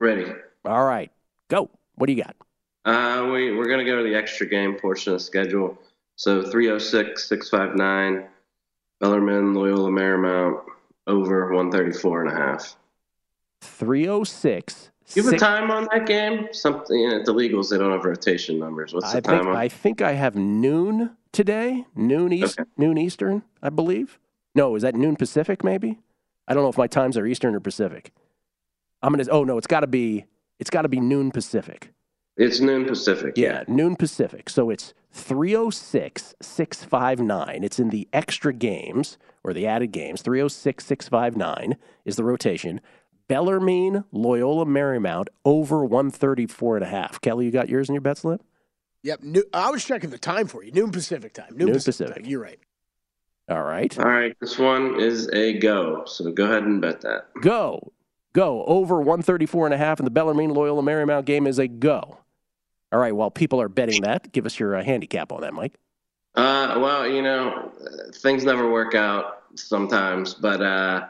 Ready. 0.00 0.32
All 0.64 0.84
right. 0.84 1.10
Go. 1.48 1.70
What 1.94 2.06
do 2.06 2.12
you 2.12 2.22
got? 2.22 2.36
Uh, 2.84 3.28
we, 3.32 3.54
we're 3.54 3.68
going 3.68 3.84
to 3.84 3.84
go 3.84 3.98
to 3.98 4.02
the 4.02 4.14
extra 4.14 4.46
game 4.46 4.76
portion 4.78 5.12
of 5.12 5.18
the 5.18 5.24
schedule. 5.24 5.78
So 6.16 6.42
306, 6.42 7.28
659, 7.28 8.26
Bellarmine, 9.00 9.54
Loyola 9.54 9.90
Marymount, 9.90 10.62
over 11.06 11.52
134 11.52 12.26
and 12.26 12.32
a 12.32 12.34
half. 12.34 12.76
306, 13.60 14.90
you 15.14 15.24
have 15.24 15.32
a 15.32 15.38
time 15.38 15.70
on 15.70 15.88
that 15.92 16.06
game? 16.06 16.48
Something 16.52 16.98
you 16.98 17.08
know, 17.08 17.22
the 17.22 17.32
legals 17.32 17.70
they 17.70 17.78
don't 17.78 17.92
have 17.92 18.04
rotation 18.04 18.58
numbers. 18.58 18.92
What's 18.92 19.12
the 19.12 19.18
I 19.18 19.20
time? 19.20 19.38
Think, 19.38 19.48
on? 19.48 19.56
I 19.56 19.68
think 19.68 20.02
I 20.02 20.12
have 20.12 20.34
noon 20.34 21.16
today, 21.32 21.84
noon 21.94 22.32
east, 22.32 22.58
okay. 22.58 22.68
noon 22.76 22.98
Eastern, 22.98 23.42
I 23.62 23.68
believe. 23.70 24.18
No, 24.54 24.74
is 24.74 24.82
that 24.82 24.94
noon 24.94 25.16
Pacific? 25.16 25.62
Maybe. 25.62 25.98
I 26.48 26.54
don't 26.54 26.62
know 26.62 26.70
if 26.70 26.78
my 26.78 26.86
times 26.86 27.16
are 27.16 27.26
Eastern 27.26 27.54
or 27.54 27.60
Pacific. 27.60 28.12
I'm 29.02 29.12
gonna. 29.12 29.28
Oh 29.30 29.44
no, 29.44 29.58
it's 29.58 29.66
got 29.66 29.80
to 29.80 29.86
be. 29.86 30.24
It's 30.58 30.70
got 30.70 30.82
to 30.82 30.88
be 30.88 31.00
noon 31.00 31.30
Pacific. 31.30 31.92
It's 32.36 32.60
noon 32.60 32.84
Pacific. 32.84 33.34
Yeah, 33.36 33.64
yeah, 33.66 33.74
noon 33.74 33.96
Pacific. 33.96 34.50
So 34.50 34.70
it's 34.70 34.92
306 35.12 36.34
659. 36.40 37.64
It's 37.64 37.78
in 37.78 37.88
the 37.90 38.08
extra 38.12 38.52
games 38.52 39.16
or 39.42 39.52
the 39.52 39.66
added 39.66 39.92
games. 39.92 40.22
306 40.22 40.84
659 40.84 41.76
is 42.04 42.16
the 42.16 42.24
rotation. 42.24 42.80
Bellarmine, 43.28 44.04
Loyola 44.12 44.66
Marymount 44.66 45.28
over 45.44 45.84
134 45.84 46.76
and 46.76 46.84
a 46.84 46.88
half. 46.88 47.20
Kelly, 47.20 47.46
you 47.46 47.50
got 47.50 47.68
yours 47.68 47.88
in 47.88 47.94
your 47.94 48.02
bet 48.02 48.18
slip? 48.18 48.42
Yep. 49.02 49.22
New, 49.22 49.44
I 49.52 49.70
was 49.70 49.84
checking 49.84 50.10
the 50.10 50.18
time 50.18 50.46
for 50.46 50.62
you. 50.62 50.72
Noon 50.72 50.90
Pacific 50.90 51.32
time. 51.32 51.50
Noon, 51.50 51.66
Noon 51.66 51.74
Pacific. 51.74 52.06
Pacific. 52.06 52.22
Time. 52.24 52.30
You're 52.30 52.42
right. 52.42 52.58
All 53.48 53.62
right. 53.62 53.96
All 53.98 54.08
right. 54.08 54.36
This 54.40 54.58
one 54.58 55.00
is 55.00 55.28
a 55.28 55.58
go. 55.58 56.04
So 56.06 56.32
go 56.32 56.44
ahead 56.46 56.64
and 56.64 56.80
bet 56.80 57.00
that. 57.02 57.28
Go. 57.40 57.92
Go. 58.32 58.64
Over 58.64 58.98
134 58.98 59.66
and 59.66 59.74
a 59.74 59.78
half, 59.78 60.00
and 60.00 60.06
the 60.06 60.10
Bellarmine 60.10 60.50
Loyola 60.50 60.82
Marymount 60.82 61.24
game 61.24 61.46
is 61.46 61.58
a 61.58 61.68
go. 61.68 62.18
All 62.92 62.98
right. 62.98 63.14
While 63.14 63.30
people 63.30 63.60
are 63.60 63.68
betting 63.68 64.02
that, 64.02 64.32
give 64.32 64.46
us 64.46 64.58
your 64.58 64.74
uh, 64.74 64.82
handicap 64.82 65.32
on 65.32 65.42
that, 65.42 65.54
Mike. 65.54 65.74
Uh, 66.34 66.78
well, 66.80 67.08
you 67.08 67.22
know, 67.22 67.72
things 68.14 68.44
never 68.44 68.70
work 68.70 68.94
out 68.94 69.44
sometimes, 69.54 70.34
but 70.34 70.60
uh, 70.60 71.06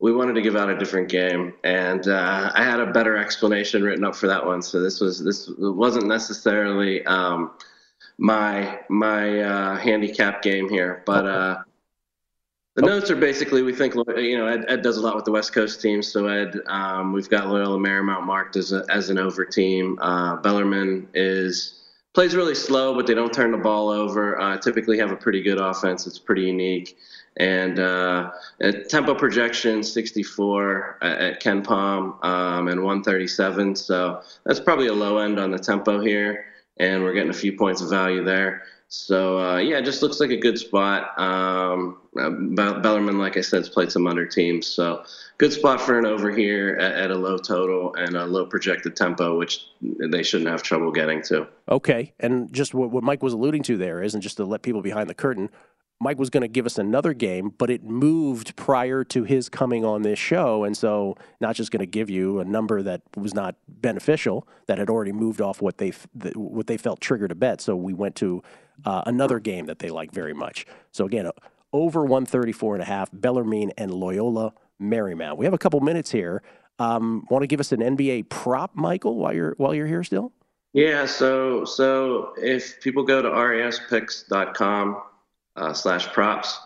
we 0.00 0.12
wanted 0.12 0.32
to 0.34 0.42
give 0.42 0.56
out 0.56 0.70
a 0.70 0.78
different 0.78 1.08
game, 1.08 1.52
and 1.62 2.08
uh, 2.08 2.50
I 2.54 2.64
had 2.64 2.80
a 2.80 2.86
better 2.86 3.16
explanation 3.16 3.82
written 3.82 4.04
up 4.04 4.16
for 4.16 4.26
that 4.28 4.44
one. 4.44 4.62
So 4.62 4.80
this 4.80 4.98
was 5.00 5.22
this 5.22 5.50
wasn't 5.58 6.06
necessarily 6.06 7.04
um, 7.04 7.52
my 8.16 8.80
my 8.88 9.40
uh, 9.40 9.76
handicap 9.76 10.42
game 10.42 10.68
here, 10.70 11.02
but 11.04 11.26
uh, 11.26 11.62
the 12.76 12.82
notes 12.82 13.10
are 13.10 13.16
basically 13.16 13.62
we 13.62 13.74
think 13.74 13.94
you 13.94 14.38
know 14.38 14.46
Ed, 14.46 14.64
Ed, 14.68 14.82
does 14.82 14.96
a 14.96 15.02
lot 15.02 15.16
with 15.16 15.26
the 15.26 15.32
West 15.32 15.52
Coast 15.52 15.82
teams. 15.82 16.08
So 16.08 16.28
Ed, 16.28 16.58
um, 16.66 17.12
we've 17.12 17.28
got 17.28 17.48
Loyola 17.48 17.78
Marymount 17.78 18.24
marked 18.24 18.56
as 18.56 18.72
a, 18.72 18.86
as 18.88 19.10
an 19.10 19.18
over 19.18 19.44
team. 19.44 19.98
Uh, 20.00 20.36
Bellarmine 20.36 21.08
is 21.12 21.82
plays 22.14 22.34
really 22.34 22.54
slow, 22.54 22.94
but 22.94 23.06
they 23.06 23.14
don't 23.14 23.34
turn 23.34 23.50
the 23.52 23.58
ball 23.58 23.90
over. 23.90 24.40
Uh, 24.40 24.56
typically 24.56 24.98
have 24.98 25.10
a 25.10 25.16
pretty 25.16 25.42
good 25.42 25.58
offense. 25.58 26.06
It's 26.06 26.18
pretty 26.18 26.42
unique. 26.42 26.96
And 27.36 27.78
uh, 27.78 28.32
tempo 28.88 29.14
projection 29.14 29.82
64 29.82 30.98
at 31.02 31.42
KenPom 31.42 32.24
um, 32.24 32.68
and 32.68 32.82
137. 32.82 33.76
So 33.76 34.22
that's 34.44 34.60
probably 34.60 34.88
a 34.88 34.92
low 34.92 35.18
end 35.18 35.38
on 35.38 35.50
the 35.50 35.58
tempo 35.58 36.00
here. 36.00 36.46
And 36.78 37.02
we're 37.02 37.12
getting 37.12 37.30
a 37.30 37.34
few 37.34 37.56
points 37.56 37.80
of 37.80 37.90
value 37.90 38.24
there. 38.24 38.64
So 38.92 39.38
uh, 39.38 39.58
yeah, 39.58 39.78
it 39.78 39.84
just 39.84 40.02
looks 40.02 40.18
like 40.18 40.30
a 40.30 40.36
good 40.36 40.58
spot. 40.58 41.16
Um, 41.16 41.98
uh, 42.18 42.30
Bellarmine, 42.80 43.18
like 43.18 43.36
I 43.36 43.40
said, 43.40 43.58
has 43.58 43.68
played 43.68 43.92
some 43.92 44.08
under 44.08 44.26
teams, 44.26 44.66
so 44.66 45.04
good 45.38 45.52
spot 45.52 45.80
for 45.80 45.96
an 45.96 46.06
over 46.06 46.32
here 46.32 46.76
at, 46.80 46.94
at, 46.94 47.10
a 47.12 47.14
low 47.14 47.38
total 47.38 47.94
and 47.94 48.16
a 48.16 48.26
low 48.26 48.44
projected 48.44 48.96
tempo, 48.96 49.38
which 49.38 49.68
they 49.80 50.24
shouldn't 50.24 50.50
have 50.50 50.64
trouble 50.64 50.90
getting 50.90 51.22
to. 51.22 51.46
Okay, 51.68 52.12
and 52.18 52.52
just 52.52 52.74
what, 52.74 52.90
what 52.90 53.04
Mike 53.04 53.22
was 53.22 53.32
alluding 53.32 53.62
to 53.62 53.76
there 53.76 54.02
is, 54.02 54.14
and 54.14 54.22
just 54.24 54.38
to 54.38 54.44
let 54.44 54.62
people 54.62 54.82
behind 54.82 55.08
the 55.08 55.14
curtain, 55.14 55.50
Mike 56.02 56.18
was 56.18 56.30
going 56.30 56.40
to 56.40 56.48
give 56.48 56.64
us 56.64 56.78
another 56.78 57.12
game, 57.12 57.52
but 57.58 57.68
it 57.68 57.84
moved 57.84 58.56
prior 58.56 59.04
to 59.04 59.24
his 59.24 59.50
coming 59.50 59.84
on 59.84 60.00
this 60.00 60.18
show. 60.18 60.64
And 60.64 60.74
so, 60.74 61.16
not 61.40 61.54
just 61.56 61.70
going 61.70 61.80
to 61.80 61.86
give 61.86 62.08
you 62.08 62.40
a 62.40 62.44
number 62.44 62.82
that 62.82 63.02
was 63.16 63.34
not 63.34 63.54
beneficial, 63.68 64.48
that 64.66 64.78
had 64.78 64.88
already 64.88 65.12
moved 65.12 65.42
off 65.42 65.60
what 65.60 65.76
they, 65.76 65.90
what 66.34 66.66
they 66.66 66.78
felt 66.78 67.00
triggered 67.00 67.30
a 67.30 67.34
bet. 67.34 67.60
So, 67.60 67.76
we 67.76 67.92
went 67.92 68.16
to 68.16 68.42
uh, 68.86 69.02
another 69.04 69.38
game 69.38 69.66
that 69.66 69.78
they 69.78 69.90
like 69.90 70.10
very 70.10 70.32
much. 70.32 70.64
So, 70.90 71.04
again, 71.04 71.30
over 71.72 72.00
134 72.00 72.76
and 72.76 72.82
a 72.82 72.86
half, 72.86 73.10
Bellarmine 73.12 73.72
and 73.76 73.92
Loyola 73.92 74.54
Marymount. 74.80 75.36
We 75.36 75.44
have 75.44 75.54
a 75.54 75.58
couple 75.58 75.80
minutes 75.80 76.10
here. 76.10 76.42
Um, 76.78 77.26
want 77.28 77.42
to 77.42 77.46
give 77.46 77.60
us 77.60 77.72
an 77.72 77.80
NBA 77.80 78.30
prop, 78.30 78.74
Michael, 78.74 79.16
while 79.16 79.34
you're 79.34 79.54
while 79.58 79.74
you're 79.74 79.86
here 79.86 80.02
still? 80.02 80.32
Yeah, 80.72 81.04
so 81.04 81.66
so 81.66 82.32
if 82.38 82.80
people 82.80 83.02
go 83.02 83.20
to 83.20 83.28
raspicks.com 83.28 85.02
uh, 85.60 85.72
slash 85.72 86.08
props. 86.12 86.58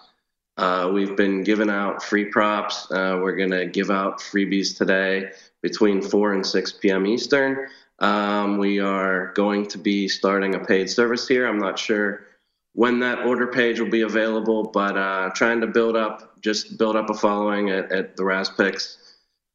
Uh, 0.57 0.91
we've 0.95 1.17
been 1.17 1.43
giving 1.43 1.69
out 1.69 2.03
free 2.03 2.27
props. 2.27 2.91
Uh, 2.91 3.19
we're 3.21 3.37
going 3.37 3.51
to 3.51 3.67
give 3.67 3.91
out 3.91 4.21
freebies 4.21 4.77
today 4.77 5.31
between 5.63 6.01
4 6.01 6.35
and 6.35 6.47
6 6.47 6.73
p.m. 6.73 7.07
Eastern. 7.07 7.69
Um, 7.99 8.59
we 8.59 8.79
are 8.79 9.33
going 9.35 9.67
to 9.67 9.79
be 9.79 10.09
starting 10.09 10.55
a 10.55 10.65
paid 10.65 10.89
service 10.89 11.27
here. 11.27 11.47
I'm 11.47 11.59
not 11.59 11.79
sure 11.79 12.27
when 12.75 13.01
that 13.01 13.21
order 13.21 13.47
page 13.47 13.81
will 13.81 13.91
be 13.91 14.03
available, 14.03 14.65
but 14.65 14.97
uh, 14.97 15.31
trying 15.35 15.61
to 15.61 15.67
build 15.67 15.97
up, 15.97 16.41
just 16.41 16.77
build 16.77 16.97
up 16.97 17.11
a 17.11 17.15
following 17.15 17.71
at, 17.71 17.91
at 17.93 18.17
the 18.17 18.23
RasPicks 18.23 18.97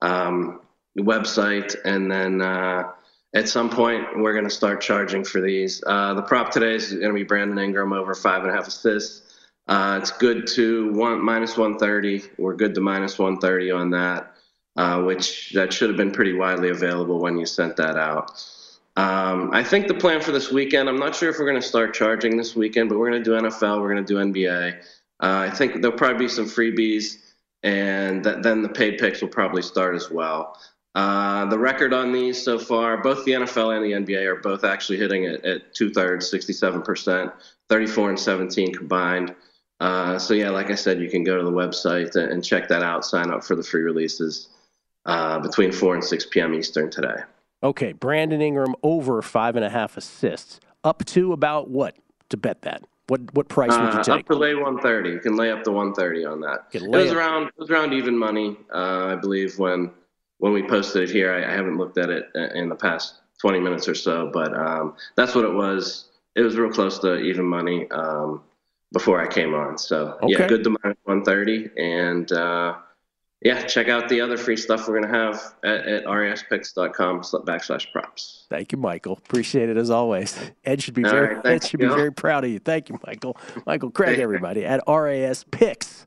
um, 0.01 0.61
website. 0.97 1.75
And 1.85 2.09
then 2.11 2.41
uh, 2.41 2.91
at 3.33 3.47
some 3.47 3.69
point, 3.69 4.05
we're 4.17 4.33
going 4.33 4.45
to 4.45 4.49
start 4.49 4.81
charging 4.81 5.23
for 5.23 5.41
these. 5.41 5.83
Uh, 5.85 6.13
the 6.13 6.21
prop 6.21 6.51
today 6.51 6.75
is 6.75 6.91
going 6.91 7.07
to 7.07 7.13
be 7.13 7.23
Brandon 7.23 7.59
Ingram 7.59 7.93
over 7.93 8.15
five 8.15 8.43
and 8.43 8.51
a 8.51 8.55
half 8.55 8.67
assists. 8.67 9.28
Uh, 9.69 9.99
it's 10.01 10.11
good 10.11 10.47
to 10.47 10.91
one 10.93 11.23
minus 11.23 11.55
130. 11.55 12.23
We're 12.39 12.55
good 12.55 12.73
to 12.73 12.81
minus 12.81 13.19
130 13.19 13.69
on 13.69 13.91
that, 13.91 14.33
uh, 14.75 15.03
which 15.03 15.51
that 15.51 15.71
should 15.71 15.89
have 15.89 15.97
been 15.97 16.09
pretty 16.09 16.33
widely 16.33 16.69
available 16.69 17.19
when 17.19 17.37
you 17.37 17.45
sent 17.45 17.75
that 17.75 17.95
out. 17.95 18.31
Um, 18.97 19.51
I 19.53 19.63
think 19.63 19.87
the 19.87 19.93
plan 19.93 20.21
for 20.21 20.31
this 20.31 20.51
weekend. 20.51 20.89
I'm 20.89 20.97
not 20.97 21.15
sure 21.15 21.29
if 21.29 21.37
we're 21.37 21.45
going 21.45 21.61
to 21.61 21.67
start 21.67 21.93
charging 21.93 22.35
this 22.35 22.55
weekend, 22.55 22.89
but 22.89 22.97
we're 22.97 23.11
going 23.11 23.23
to 23.23 23.29
do 23.29 23.47
NFL. 23.47 23.79
We're 23.79 23.93
going 23.93 24.03
to 24.03 24.13
do 24.13 24.19
NBA. 24.19 24.79
Uh, 25.21 25.47
I 25.49 25.51
think 25.51 25.83
there'll 25.83 25.95
probably 25.95 26.25
be 26.25 26.29
some 26.29 26.45
freebies, 26.45 27.17
and 27.61 28.23
th- 28.23 28.37
then 28.41 28.63
the 28.63 28.69
paid 28.69 28.97
picks 28.97 29.21
will 29.21 29.29
probably 29.29 29.61
start 29.61 29.95
as 29.95 30.09
well. 30.09 30.59
Uh, 30.95 31.45
the 31.45 31.59
record 31.59 31.93
on 31.93 32.11
these 32.11 32.43
so 32.43 32.57
far, 32.57 32.97
both 33.03 33.23
the 33.23 33.33
NFL 33.33 33.75
and 33.75 33.85
the 33.85 34.13
NBA 34.13 34.25
are 34.25 34.37
both 34.37 34.63
actually 34.63 34.97
hitting 34.97 35.25
it 35.25 35.45
at 35.45 35.75
two 35.75 35.91
thirds, 35.91 36.31
67%, 36.33 37.31
34 37.69 38.09
and 38.09 38.19
17 38.19 38.73
combined. 38.73 39.35
Uh, 39.79 40.19
so 40.19 40.33
yeah, 40.33 40.49
like 40.49 40.69
I 40.69 40.75
said, 40.75 40.99
you 40.99 41.09
can 41.09 41.23
go 41.23 41.37
to 41.37 41.43
the 41.43 41.51
website 41.51 42.15
and 42.15 42.43
check 42.43 42.67
that 42.67 42.83
out. 42.83 43.05
Sign 43.05 43.31
up 43.31 43.43
for 43.43 43.55
the 43.55 43.63
free 43.63 43.81
releases 43.81 44.49
uh, 45.05 45.39
between 45.39 45.71
four 45.71 45.93
and 45.93 46.03
six 46.03 46.25
p.m. 46.25 46.53
Eastern 46.53 46.89
today. 46.89 47.21
Okay, 47.63 47.93
Brandon 47.93 48.41
Ingram 48.41 48.75
over 48.83 49.21
five 49.21 49.55
and 49.55 49.65
a 49.65 49.69
half 49.69 49.97
assists, 49.97 50.59
up 50.83 51.05
to 51.05 51.33
about 51.33 51.69
what 51.69 51.95
to 52.29 52.37
bet 52.37 52.61
that? 52.63 52.83
What 53.07 53.33
what 53.33 53.47
price 53.47 53.71
would 53.71 53.93
you 53.93 53.99
uh, 53.99 54.03
take? 54.03 54.19
Up 54.19 54.25
to 54.27 54.35
lay 54.35 54.53
one 54.53 54.79
thirty. 54.79 55.09
You 55.09 55.19
can 55.19 55.35
lay 55.35 55.51
up 55.51 55.63
to 55.63 55.71
one 55.71 55.93
thirty 55.93 56.25
on 56.25 56.41
that. 56.41 56.65
It 56.73 56.83
was 56.83 57.11
around 57.11 57.47
it 57.47 57.53
was 57.57 57.69
around 57.69 57.93
even 57.93 58.17
money, 58.17 58.57
uh, 58.73 59.07
I 59.07 59.15
believe 59.15 59.57
when 59.57 59.91
when 60.37 60.53
we 60.53 60.61
posted 60.61 61.09
it 61.09 61.13
here. 61.13 61.33
I, 61.33 61.51
I, 61.51 61.55
haven't 61.55 61.77
looked 61.77 61.97
at 61.97 62.09
it 62.09 62.29
in 62.53 62.69
the 62.69 62.75
past 62.75 63.15
twenty 63.39 63.59
minutes 63.59 63.87
or 63.87 63.95
so, 63.95 64.29
but 64.31 64.53
um, 64.53 64.95
that's 65.15 65.35
what 65.35 65.45
it 65.45 65.53
was. 65.53 66.05
It 66.35 66.41
was 66.41 66.55
real 66.55 66.71
close 66.71 66.99
to 66.99 67.17
even 67.17 67.45
money. 67.45 67.89
Um, 67.89 68.41
before 68.91 69.21
I 69.21 69.27
came 69.27 69.53
on. 69.53 69.77
So 69.77 70.17
okay. 70.23 70.33
yeah, 70.33 70.47
good 70.47 70.63
to 70.63 70.69
minus 70.69 70.97
130. 71.03 71.69
And 71.77 72.31
uh, 72.31 72.75
yeah, 73.41 73.63
check 73.63 73.87
out 73.87 74.09
the 74.09 74.19
other 74.19 74.37
free 74.37 74.57
stuff 74.57 74.87
we're 74.87 74.99
going 74.99 75.11
to 75.11 75.17
have 75.17 75.55
at, 75.63 75.87
at 75.87 76.05
raspicks.com 76.05 77.21
backslash 77.21 77.91
props. 77.91 78.47
Thank 78.49 78.71
you, 78.71 78.77
Michael. 78.77 79.13
Appreciate 79.13 79.69
it 79.69 79.77
as 79.77 79.89
always. 79.89 80.37
Ed 80.65 80.81
should 80.81 80.93
be 80.93 81.05
All 81.05 81.11
very 81.11 81.35
right, 81.35 81.45
Ed 81.45 81.63
should 81.63 81.79
be 81.79 81.87
very 81.87 82.11
proud 82.11 82.43
of 82.43 82.49
you. 82.49 82.59
Thank 82.59 82.89
you, 82.89 82.99
Michael. 83.05 83.37
Michael 83.65 83.91
Craig, 83.91 84.19
everybody 84.19 84.65
at 84.65 84.81
RAS 84.87 85.45
Picks 85.51 86.05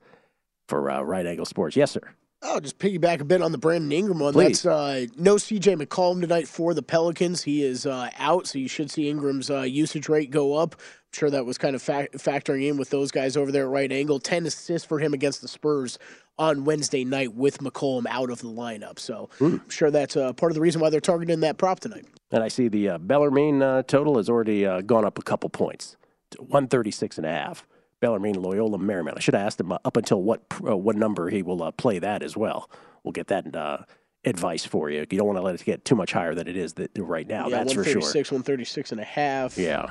for 0.69 0.91
uh, 0.91 1.03
Right 1.03 1.27
Angle 1.27 1.47
Sports. 1.47 1.77
Yes, 1.77 1.91
sir. 1.91 2.03
Oh, 2.43 2.59
just 2.59 2.79
piggyback 2.79 3.21
a 3.21 3.25
bit 3.25 3.41
on 3.41 3.53
the 3.53 3.59
Brandon 3.59 3.93
Ingram 3.93 4.19
one. 4.19 4.33
Please. 4.33 4.63
That's 4.63 4.67
uh, 4.67 5.07
no 5.17 5.37
CJ 5.37 5.81
McCollum 5.81 6.21
tonight 6.21 6.49
for 6.49 6.75
the 6.75 6.83
Pelicans. 6.83 7.45
He 7.45 7.63
is 7.63 7.87
uh, 7.87 8.11
out, 8.19 8.47
so 8.47 8.59
you 8.59 8.69
should 8.69 8.91
see 8.91 9.09
Ingram's 9.09 9.51
uh, 9.51 9.61
usage 9.61 10.09
rate 10.09 10.31
go 10.31 10.55
up 10.55 10.75
I'm 11.13 11.19
sure 11.19 11.31
that 11.31 11.45
was 11.45 11.59
kind 11.59 11.77
of 11.77 11.83
fa- 11.83 12.09
factoring 12.15 12.67
in 12.67 12.79
with 12.79 12.89
those 12.89 13.11
guys 13.11 13.37
over 13.37 13.53
there 13.53 13.65
at 13.65 13.69
right 13.69 13.93
angle. 13.93 14.19
10 14.19 14.47
assists 14.47 14.89
for 14.89 14.99
him 14.99 15.13
against 15.13 15.43
the 15.43 15.49
Spurs 15.49 15.99
on 16.39 16.65
Wednesday 16.65 17.05
night 17.05 17.35
with 17.35 17.59
McCollum 17.59 18.07
out 18.09 18.31
of 18.31 18.41
the 18.41 18.49
lineup. 18.49 18.99
So 18.99 19.29
mm. 19.39 19.61
I'm 19.61 19.69
sure 19.69 19.91
that's 19.91 20.17
uh, 20.17 20.33
part 20.33 20.53
of 20.53 20.55
the 20.55 20.63
reason 20.63 20.81
why 20.81 20.89
they're 20.89 21.01
targeting 21.01 21.41
that 21.41 21.59
prop 21.59 21.81
tonight. 21.81 22.07
And 22.31 22.43
I 22.43 22.49
see 22.49 22.69
the 22.69 22.89
uh, 22.89 22.99
Bellarmine 22.99 23.63
uh, 23.63 23.83
total 23.83 24.17
has 24.17 24.31
already 24.31 24.65
uh, 24.65 24.81
gone 24.81 25.05
up 25.05 25.19
a 25.19 25.23
couple 25.23 25.51
points 25.51 25.99
to 26.31 26.41
136 26.41 27.19
and 27.19 27.27
a 27.27 27.31
half. 27.31 27.67
Bellarmine, 28.03 28.35
Loyola, 28.35 28.79
Marymount. 28.79 29.17
I 29.17 29.21
should 29.21 29.35
have 29.35 29.47
asked 29.47 29.61
him 29.61 29.71
uh, 29.71 29.79
up 29.85 29.97
until 29.97 30.23
what 30.23 30.43
uh, 30.67 30.77
what 30.77 30.97
number 30.97 31.31
he 31.31 31.43
will 31.43 31.71
play 31.73 32.01
that 32.01 32.23
as 32.23 32.37
well. 32.37 32.69
We'll 33.05 33.13
get 33.13 33.29
that 33.29 33.87
advice 34.25 34.65
for 34.65 34.91
you. 34.91 35.07
You 35.09 35.19
don't 35.19 35.27
want 35.27 35.39
to 35.39 35.43
let 35.43 35.55
it 35.55 35.65
get 35.65 35.85
too 35.85 35.95
much 35.95 36.13
higher 36.13 36.35
than 36.35 36.49
it 36.49 36.57
is 36.57 36.75
that, 36.75 36.91
right 36.99 37.27
now. 37.27 37.49
Yeah, 37.49 37.59
that's 37.59 37.73
for 37.73 37.85
sure. 37.85 38.03
136 38.03 38.93
and 38.93 39.01
a 39.01 39.05
half. 39.05 39.57
Yeah. 39.57 39.91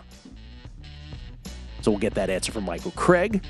So 1.82 1.92
we'll 1.92 2.00
get 2.00 2.14
that 2.16 2.30
answer 2.30 2.52
from 2.52 2.66
Michael 2.66 2.92
Craig 2.92 3.44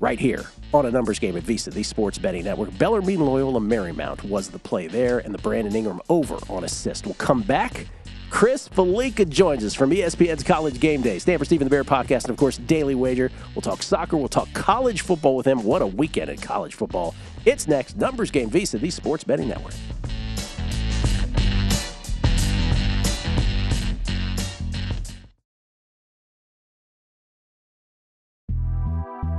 right 0.00 0.18
here 0.18 0.46
on 0.72 0.86
a 0.86 0.90
numbers 0.90 1.18
game 1.18 1.36
at 1.36 1.44
VSiN, 1.44 1.72
the 1.72 1.82
Sports 1.82 2.18
Betting 2.18 2.44
Network. 2.44 2.76
Bellarmine 2.78 3.20
Loyola 3.20 3.60
Marymount 3.60 4.24
was 4.24 4.48
the 4.48 4.58
play 4.58 4.86
there, 4.86 5.18
and 5.18 5.32
the 5.32 5.38
Brandon 5.38 5.76
Ingram 5.76 6.00
over 6.08 6.36
on 6.48 6.64
assist. 6.64 7.04
We'll 7.04 7.14
come 7.14 7.42
back. 7.42 7.86
Chris 8.34 8.68
Fallica 8.68 9.24
joins 9.24 9.64
us 9.64 9.74
from 9.74 9.90
ESPN's 9.90 10.42
College 10.42 10.80
Game 10.80 11.02
Day, 11.02 11.20
Stanford 11.20 11.46
Steve 11.46 11.60
and 11.60 11.70
the 11.70 11.70
Bear 11.70 11.84
podcast, 11.84 12.24
and 12.24 12.30
of 12.30 12.36
course, 12.36 12.58
Daily 12.58 12.96
Wager. 12.96 13.30
We'll 13.54 13.62
talk 13.62 13.80
soccer, 13.80 14.16
we'll 14.16 14.26
talk 14.26 14.52
college 14.54 15.02
football 15.02 15.36
with 15.36 15.46
him. 15.46 15.62
What 15.62 15.82
a 15.82 15.86
weekend 15.86 16.30
in 16.30 16.38
college 16.38 16.74
football. 16.74 17.14
It's 17.44 17.68
next. 17.68 17.96
Numbers 17.96 18.32
Game 18.32 18.50
VSiN, 18.50 18.80
the 18.80 18.90
Sports 18.90 19.22
Betting 19.22 19.46
Network. 19.46 19.74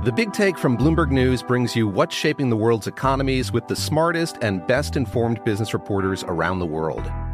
The 0.04 0.12
Big 0.16 0.32
Take 0.32 0.56
from 0.56 0.78
Bloomberg 0.78 1.10
News 1.10 1.42
brings 1.42 1.76
you 1.76 1.86
what's 1.86 2.14
shaping 2.14 2.48
the 2.48 2.56
world's 2.56 2.86
economies 2.86 3.52
with 3.52 3.68
the 3.68 3.76
smartest 3.76 4.38
and 4.40 4.66
best 4.66 4.96
informed 4.96 5.44
business 5.44 5.74
reporters 5.74 6.24
around 6.24 6.60
the 6.60 6.66
world. 6.66 7.04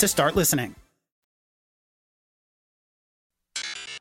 to 0.00 0.08
start 0.08 0.34
listening. 0.34 0.74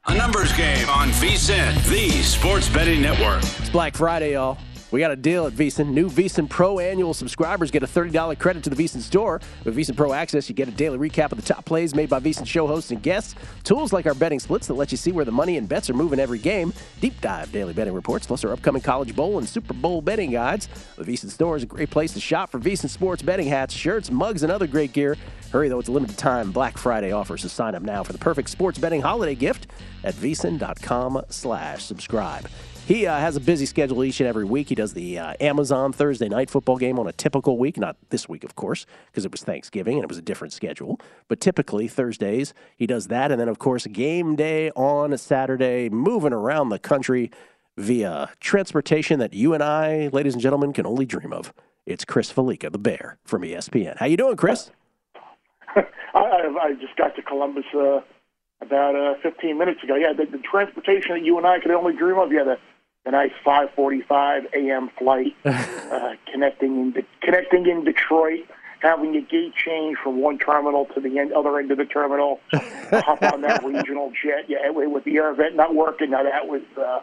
A 0.08 0.16
numbers 0.16 0.52
game 0.54 0.90
on 0.90 1.10
VSIN, 1.10 1.88
the 1.90 2.10
sports 2.24 2.68
betting 2.70 3.02
network. 3.02 3.44
It's 3.60 3.70
Black 3.70 3.96
Friday, 3.96 4.34
y'all. 4.34 4.58
We 4.92 5.00
got 5.00 5.12
a 5.12 5.16
deal 5.16 5.46
at 5.46 5.54
VSIN. 5.54 5.90
New 5.90 6.10
VSIN 6.10 6.50
Pro 6.50 6.80
annual 6.80 7.14
subscribers 7.14 7.70
get 7.70 7.84
a 7.84 7.88
$30 7.88 8.40
credit 8.40 8.64
to 8.64 8.72
the 8.72 8.76
VSIN 8.76 9.02
store. 9.02 9.40
With 9.64 9.78
VSIN 9.78 9.96
Pro 9.96 10.14
Access, 10.14 10.50
you 10.50 10.56
get 10.56 10.68
a 10.68 10.72
daily 10.72 10.98
recap 10.98 11.32
of 11.32 11.38
the 11.38 11.54
top 11.54 11.64
plays 11.64 11.94
made 11.94 12.10
by 12.10 12.20
VSIN 12.20 12.48
show 12.48 12.66
hosts 12.66 12.90
and 12.90 13.02
guests, 13.02 13.36
tools 13.64 13.94
like 13.94 14.08
our 14.08 14.16
betting 14.16 14.40
splits 14.40 14.66
that 14.68 14.74
let 14.74 14.92
you 14.92 14.98
see 14.98 15.12
where 15.12 15.26
the 15.26 15.32
money 15.32 15.58
and 15.58 15.70
bets 15.70 15.90
are 15.92 15.94
moving 15.94 16.20
every 16.20 16.40
game, 16.40 16.74
deep 17.02 17.20
dive 17.22 17.52
daily 17.52 17.74
betting 17.74 17.94
reports, 17.94 18.26
plus 18.26 18.44
our 18.44 18.52
upcoming 18.52 18.82
College 18.82 19.16
Bowl 19.16 19.38
and 19.38 19.48
Super 19.48 19.76
Bowl 19.76 20.02
betting 20.02 20.32
guides. 20.32 20.68
The 20.98 21.04
VSIN 21.04 21.30
store 21.30 21.56
is 21.56 21.64
a 21.64 21.68
great 21.68 21.92
place 21.92 22.14
to 22.14 22.20
shop 22.20 22.50
for 22.50 22.60
VSIN 22.60 22.90
sports 22.90 23.22
betting 23.22 23.48
hats, 23.48 23.76
shirts, 23.76 24.10
mugs, 24.10 24.42
and 24.42 24.52
other 24.52 24.66
great 24.66 24.94
gear. 24.94 25.18
Hurry, 25.52 25.70
though, 25.70 25.80
it's 25.80 25.90
a 25.90 25.92
limited 25.92 26.18
time 26.18 26.52
Black 26.52 26.78
Friday 26.78 27.12
offer, 27.12 27.38
so 27.38 27.48
sign 27.48 27.76
up 27.76 27.84
now 27.84 28.04
for 28.04 28.14
the 28.14 28.20
perfect 28.20 28.50
sports 28.50 28.80
betting 28.80 29.02
holiday 29.02 29.36
gift 29.36 29.68
at 30.04 30.16
VSIN.com 30.16 31.24
slash 31.30 31.84
subscribe. 31.84 32.48
He 32.90 33.06
uh, 33.06 33.20
has 33.20 33.36
a 33.36 33.40
busy 33.40 33.68
schedule 33.68 34.04
each 34.04 34.20
and 34.20 34.28
every 34.28 34.46
week. 34.46 34.70
He 34.70 34.74
does 34.74 34.96
the 34.96 35.20
uh, 35.20 35.36
Amazon 35.40 35.94
Thursday 35.94 36.28
night 36.28 36.50
football 36.50 36.76
game 36.76 36.98
on 36.98 37.06
a 37.06 37.12
typical 37.12 37.60
week, 37.60 37.78
not 37.78 37.98
this 38.10 38.28
week, 38.28 38.44
of 38.44 38.56
course, 38.56 38.88
because 39.06 39.26
it 39.26 39.32
was 39.32 39.44
Thanksgiving 39.44 39.98
and 39.98 40.04
it 40.04 40.10
was 40.10 40.18
a 40.18 40.24
different 40.24 40.54
schedule. 40.54 41.00
But 41.28 41.40
typically 41.40 41.88
Thursdays, 41.88 42.56
he 42.78 42.88
does 42.88 43.06
that. 43.10 43.32
And 43.32 43.40
then, 43.40 43.48
of 43.48 43.60
course, 43.60 43.86
game 43.86 44.36
day 44.36 44.72
on 44.72 45.14
a 45.14 45.20
Saturday, 45.20 45.90
moving 45.90 46.34
around 46.34 46.70
the 46.70 46.80
country 46.80 47.30
via 47.78 48.32
transportation 48.40 49.20
that 49.20 49.36
you 49.36 49.54
and 49.54 49.62
I, 49.62 50.08
ladies 50.08 50.34
and 50.34 50.42
gentlemen, 50.42 50.74
can 50.74 50.88
only 50.88 51.06
dream 51.06 51.32
of. 51.32 51.54
It's 51.86 52.04
Chris 52.04 52.34
Fallica, 52.34 52.72
the 52.72 52.80
Bear 52.80 53.20
from 53.24 53.44
ESPN. 53.44 53.98
How 53.98 54.08
you 54.08 54.18
doing, 54.18 54.36
Chris? 54.36 54.72
I, 55.76 55.84
I 56.16 56.74
just 56.82 56.96
got 56.96 57.16
to 57.18 57.22
Columbus 57.22 57.66
uh, 57.72 58.02
about 58.62 58.96
uh, 58.96 59.14
15 59.22 59.60
minutes 59.60 59.84
ago. 59.84 59.94
Yeah, 59.94 60.14
the, 60.14 60.26
the 60.26 60.40
transportation 60.40 61.12
that 61.12 61.24
you 61.24 61.38
and 61.38 61.46
I 61.46 61.60
could 61.60 61.70
only 61.70 61.94
dream 61.94 62.18
of. 62.18 62.32
Yeah, 62.32 62.46
the, 62.46 62.58
the 63.06 63.12
nice 63.12 63.32
5:45 63.46 64.54
a.m. 64.54 64.90
flight 64.98 65.36
uh, 65.46 66.14
connecting 66.32 66.80
in 66.80 66.92
De- 66.92 67.06
connecting 67.22 67.66
in 67.68 67.84
Detroit, 67.84 68.42
having 68.82 69.16
a 69.16 69.22
gate 69.22 69.54
change 69.56 69.98
from 70.04 70.22
one 70.22 70.38
terminal 70.38 70.86
to 70.94 71.00
the 71.00 71.20
end, 71.20 71.34
other 71.34 71.58
end 71.60 71.72
of 71.72 71.78
the 71.78 71.86
terminal. 71.86 72.40
hop 72.54 73.22
on 73.24 73.42
that 73.42 73.64
regional 73.66 74.12
jet. 74.12 74.46
Yeah, 74.48 74.70
with 74.70 74.90
with 74.92 75.04
the 75.06 75.18
air 75.18 75.34
vent 75.34 75.56
not 75.56 75.76
working. 75.76 76.12
Now 76.12 76.24
that 76.24 76.48
was. 76.48 76.62
Uh, 76.78 77.00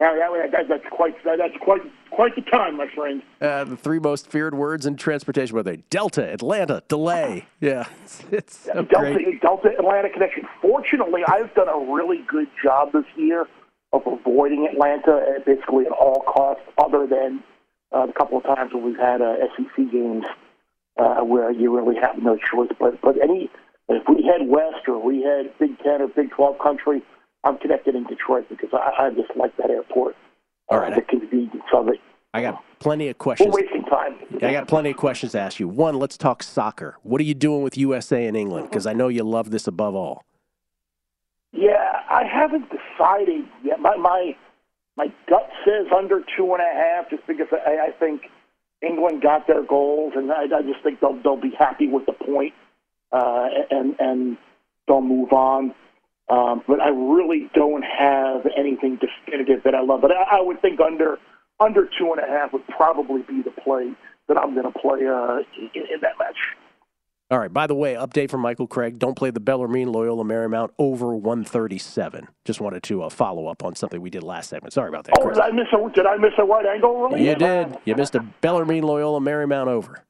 now 0.00 0.14
that, 0.16 0.50
that, 0.50 0.68
that's 0.68 0.84
quite 0.90 1.14
that's 1.24 1.56
quite 1.60 1.82
quite 2.10 2.34
the 2.34 2.42
time, 2.42 2.76
my 2.76 2.88
friend. 2.92 3.22
Uh, 3.40 3.62
the 3.62 3.76
three 3.76 4.00
most 4.00 4.26
feared 4.26 4.52
words 4.52 4.84
in 4.84 4.96
transportation 4.96 5.54
were 5.54 5.62
they? 5.62 5.76
Delta, 5.90 6.32
Atlanta, 6.32 6.82
delay. 6.88 7.46
Yeah, 7.60 7.86
it's, 8.02 8.24
it's 8.32 8.58
so 8.64 8.82
Delta, 8.82 9.12
great. 9.14 9.40
Delta 9.40 9.68
Atlanta 9.78 10.10
connection. 10.10 10.48
Fortunately, 10.60 11.22
I've 11.28 11.54
done 11.54 11.68
a 11.68 11.78
really 11.92 12.24
good 12.26 12.48
job 12.60 12.92
this 12.92 13.04
year 13.14 13.46
of 13.92 14.02
avoiding 14.06 14.68
Atlanta 14.70 15.20
at 15.36 15.44
basically 15.44 15.86
at 15.86 15.92
all 15.92 16.22
costs, 16.26 16.64
other 16.78 17.06
than 17.06 17.42
uh, 17.92 18.06
the 18.06 18.12
couple 18.12 18.38
of 18.38 18.44
times 18.44 18.72
when 18.72 18.84
we've 18.84 18.98
had 18.98 19.20
uh, 19.20 19.34
SEC 19.56 19.90
games 19.92 20.24
uh, 20.98 21.20
where 21.20 21.50
you 21.50 21.74
really 21.76 22.00
have 22.00 22.16
no 22.22 22.36
choice. 22.36 22.70
But 22.78 23.00
but 23.02 23.16
any 23.22 23.50
if 23.88 24.02
we 24.08 24.24
head 24.24 24.48
west 24.48 24.88
or 24.88 24.98
we 24.98 25.22
head 25.22 25.52
Big 25.58 25.78
Ten 25.78 26.00
or 26.02 26.08
Big 26.08 26.30
Twelve 26.30 26.58
country, 26.58 27.02
I'm 27.44 27.58
connected 27.58 27.94
in 27.94 28.04
Detroit 28.04 28.48
because 28.48 28.70
I, 28.72 29.06
I 29.06 29.10
just 29.10 29.36
like 29.36 29.56
that 29.56 29.70
airport. 29.70 30.16
All 30.68 30.78
right, 30.78 30.92
uh, 30.92 30.96
the 30.96 31.02
convenience 31.02 31.64
of 31.74 31.88
it. 31.88 32.00
I 32.34 32.40
got 32.40 32.64
plenty 32.78 33.08
of 33.08 33.18
questions. 33.18 33.52
We're 33.52 33.62
wasting 33.62 33.84
time. 33.84 34.16
I 34.42 34.52
got 34.52 34.66
plenty 34.66 34.90
of 34.90 34.96
questions 34.96 35.32
to 35.32 35.40
ask 35.40 35.60
you. 35.60 35.68
One, 35.68 35.98
let's 35.98 36.16
talk 36.16 36.42
soccer. 36.42 36.96
What 37.02 37.20
are 37.20 37.24
you 37.24 37.34
doing 37.34 37.62
with 37.62 37.76
USA 37.76 38.26
and 38.26 38.36
England? 38.36 38.70
Because 38.70 38.86
I 38.86 38.94
know 38.94 39.08
you 39.08 39.22
love 39.22 39.50
this 39.50 39.66
above 39.66 39.94
all. 39.94 40.24
Yeah, 41.52 42.02
I 42.10 42.24
haven't 42.24 42.70
decided 42.70 43.44
yet. 43.62 43.80
My 43.80 43.96
my 43.96 44.36
my 44.96 45.06
gut 45.28 45.50
says 45.64 45.86
under 45.96 46.20
two 46.36 46.52
and 46.54 46.62
a 46.62 46.74
half, 46.74 47.10
just 47.10 47.26
because 47.26 47.48
I, 47.52 47.88
I 47.88 47.90
think 47.98 48.22
England 48.82 49.22
got 49.22 49.46
their 49.46 49.62
goals, 49.62 50.14
and 50.16 50.32
I, 50.32 50.44
I 50.44 50.62
just 50.62 50.82
think 50.82 51.00
they'll 51.00 51.20
they'll 51.22 51.40
be 51.40 51.54
happy 51.58 51.88
with 51.88 52.06
the 52.06 52.12
point, 52.12 52.54
uh, 53.12 53.48
and 53.70 53.96
and 53.98 54.38
they'll 54.88 55.02
move 55.02 55.32
on. 55.32 55.74
Um, 56.30 56.62
but 56.66 56.80
I 56.80 56.88
really 56.88 57.50
don't 57.54 57.82
have 57.82 58.46
anything 58.56 58.98
definitive 58.98 59.64
that 59.64 59.74
I 59.74 59.82
love. 59.82 60.00
But 60.00 60.12
I, 60.12 60.38
I 60.38 60.40
would 60.40 60.62
think 60.62 60.80
under 60.80 61.18
under 61.60 61.88
two 61.98 62.12
and 62.12 62.20
a 62.20 62.26
half 62.28 62.52
would 62.52 62.66
probably 62.68 63.22
be 63.22 63.42
the 63.42 63.50
play 63.50 63.92
that 64.28 64.38
I'm 64.38 64.54
going 64.54 64.72
to 64.72 64.78
play 64.78 65.06
uh, 65.06 65.38
in, 65.74 65.82
in 65.94 66.00
that 66.02 66.18
match. 66.18 66.36
All 67.32 67.38
right. 67.38 67.50
By 67.50 67.66
the 67.66 67.74
way, 67.74 67.94
update 67.94 68.28
from 68.28 68.42
Michael 68.42 68.66
Craig. 68.66 68.98
Don't 68.98 69.14
play 69.14 69.30
the 69.30 69.40
Bellarmine 69.40 69.90
Loyola 69.90 70.22
Marymount 70.22 70.68
over 70.78 71.16
137. 71.16 72.28
Just 72.44 72.60
wanted 72.60 72.82
to 72.82 73.04
uh, 73.04 73.08
follow 73.08 73.46
up 73.46 73.64
on 73.64 73.74
something 73.74 74.02
we 74.02 74.10
did 74.10 74.22
last 74.22 74.50
segment. 74.50 74.74
Sorry 74.74 74.90
about 74.90 75.04
that. 75.04 75.14
Oh, 75.18 75.22
Chris. 75.24 75.38
did 75.38 75.44
I 75.44 75.50
miss 75.50 75.66
a 75.72 75.94
did 75.94 76.04
I 76.04 76.18
miss 76.18 76.32
a 76.36 76.44
right 76.44 76.66
angle? 76.66 77.08
Really? 77.08 77.26
You 77.26 77.34
did. 77.34 77.78
You 77.86 77.96
missed 77.96 78.14
a 78.16 78.20
Bellarmine 78.20 78.82
Loyola 78.82 79.18
Marymount 79.20 79.68
over. 79.68 80.04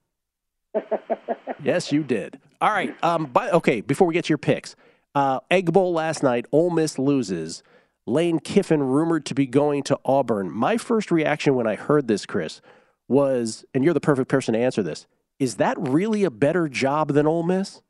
yes, 1.63 1.93
you 1.93 2.03
did. 2.03 2.41
All 2.61 2.73
right. 2.73 2.93
Um. 3.05 3.27
By, 3.27 3.51
okay. 3.51 3.83
Before 3.83 4.09
we 4.09 4.15
get 4.15 4.25
to 4.25 4.31
your 4.31 4.39
picks, 4.39 4.75
uh, 5.15 5.39
Egg 5.49 5.73
Bowl 5.73 5.93
last 5.93 6.25
night. 6.25 6.47
Ole 6.51 6.71
Miss 6.71 6.99
loses. 6.99 7.63
Lane 8.05 8.41
Kiffin 8.41 8.83
rumored 8.83 9.25
to 9.27 9.35
be 9.35 9.47
going 9.47 9.85
to 9.85 9.97
Auburn. 10.05 10.51
My 10.51 10.77
first 10.77 11.13
reaction 11.13 11.55
when 11.55 11.69
I 11.69 11.77
heard 11.77 12.09
this, 12.09 12.27
Chris, 12.27 12.61
was, 13.07 13.65
and 13.73 13.85
you're 13.85 13.95
the 13.95 14.01
perfect 14.01 14.29
person 14.29 14.55
to 14.55 14.61
answer 14.61 14.83
this. 14.83 15.07
Is 15.43 15.57
that 15.57 15.77
really 15.77 16.23
a 16.23 16.31
better 16.31 16.69
job 16.69 17.15
than 17.15 17.27
Ole 17.27 17.43
Miss? 17.43 17.83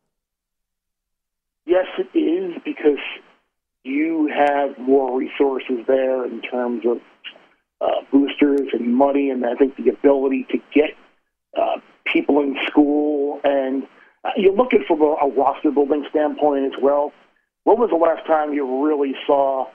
Yes, 1.66 1.84
it 1.98 2.18
is 2.18 2.58
because 2.64 3.04
you 3.84 4.32
have 4.34 4.78
more 4.78 5.18
resources 5.18 5.84
there 5.86 6.24
in 6.24 6.40
terms 6.40 6.82
of 6.86 6.96
uh, 7.82 8.06
boosters 8.10 8.68
and 8.72 8.94
money, 8.94 9.28
and 9.28 9.44
I 9.44 9.54
think 9.56 9.76
the 9.76 9.90
ability 9.90 10.46
to 10.50 10.58
get 10.74 10.96
uh, 11.54 11.80
people 12.10 12.40
in 12.40 12.56
school. 12.68 13.38
And 13.44 13.82
uh, 14.24 14.30
you're 14.38 14.54
looking 14.54 14.82
from 14.88 15.02
a, 15.02 15.16
a 15.20 15.30
roster 15.36 15.72
building 15.72 16.06
standpoint 16.08 16.64
as 16.64 16.80
well. 16.82 17.12
When 17.64 17.78
was 17.78 17.90
the 17.90 17.96
last 17.96 18.26
time 18.26 18.54
you 18.54 18.82
really 18.82 19.12
saw 19.26 19.66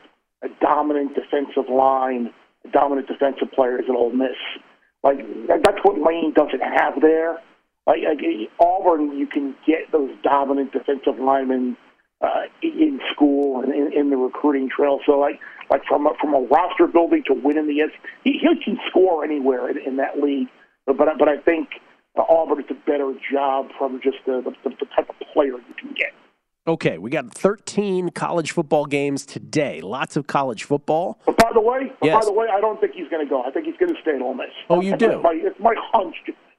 a 0.41 0.47
dominant 0.61 1.13
defensive 1.13 1.69
line, 1.71 2.33
dominant 2.73 3.07
defensive 3.07 3.51
players 3.51 3.83
at 3.87 3.95
Ole 3.95 4.13
Miss? 4.13 4.35
Like 5.03 5.19
that's 5.47 5.77
what 5.83 6.01
Lane 6.01 6.33
doesn't 6.33 6.59
have 6.59 6.99
there. 7.01 7.39
Like, 7.87 7.99
like 8.03 8.19
Auburn, 8.59 9.17
you 9.17 9.27
can 9.27 9.55
get 9.65 9.91
those 9.93 10.11
dominant 10.21 10.73
defensive 10.73 11.19
linemen 11.19 11.77
uh, 12.21 12.43
in 12.61 12.99
school 13.13 13.61
and 13.61 13.73
in, 13.73 13.93
in 13.97 14.09
the 14.09 14.17
recruiting 14.17 14.69
trail. 14.69 14.99
So, 15.05 15.13
like, 15.13 15.39
like 15.71 15.81
from 15.87 16.05
a, 16.05 16.11
from 16.19 16.33
a 16.33 16.41
roster 16.41 16.87
building 16.87 17.23
to 17.27 17.33
winning 17.33 17.67
the 17.67 17.81
S, 17.81 17.89
he, 18.25 18.33
he 18.33 18.61
can 18.63 18.77
score 18.89 19.23
anywhere 19.23 19.69
in, 19.69 19.77
in 19.77 19.95
that 19.97 20.19
league. 20.21 20.49
But 20.85 20.97
but, 20.97 21.07
but 21.17 21.29
I 21.29 21.37
think 21.37 21.69
uh, 22.17 22.23
Auburn 22.29 22.59
is 22.59 22.65
a 22.69 22.89
better 22.89 23.13
job 23.31 23.67
from 23.77 24.01
just 24.03 24.17
the, 24.25 24.41
the, 24.43 24.69
the 24.69 24.85
type 24.95 25.09
of 25.09 25.15
player 25.33 25.53
you 25.53 25.75
can 25.79 25.93
get. 25.93 26.11
Okay, 26.67 26.97
we 26.97 27.09
got 27.09 27.33
13 27.33 28.09
college 28.09 28.51
football 28.51 28.85
games 28.85 29.25
today. 29.25 29.79
Lots 29.79 30.17
of 30.17 30.27
college 30.27 30.65
football. 30.65 31.17
But 31.25 31.37
by 31.37 31.51
the 31.53 31.61
way, 31.61 31.93
Yes. 32.03 32.19
by 32.19 32.25
the 32.25 32.33
way, 32.33 32.47
I 32.51 32.59
don't 32.59 32.81
think 32.81 32.93
he's 32.93 33.07
going 33.07 33.25
to 33.25 33.29
go. 33.29 33.41
I 33.43 33.51
think 33.51 33.65
he's 33.65 33.77
going 33.77 33.95
to 33.95 34.01
stay 34.01 34.15
at 34.15 34.21
Ole 34.21 34.33
Miss. 34.33 34.47
Oh, 34.69 34.81
you 34.81 34.91
That's 34.91 35.03
do? 35.03 35.21
My, 35.21 35.31
it's 35.41 35.57
my 35.61 35.75
hunch. 35.93 36.15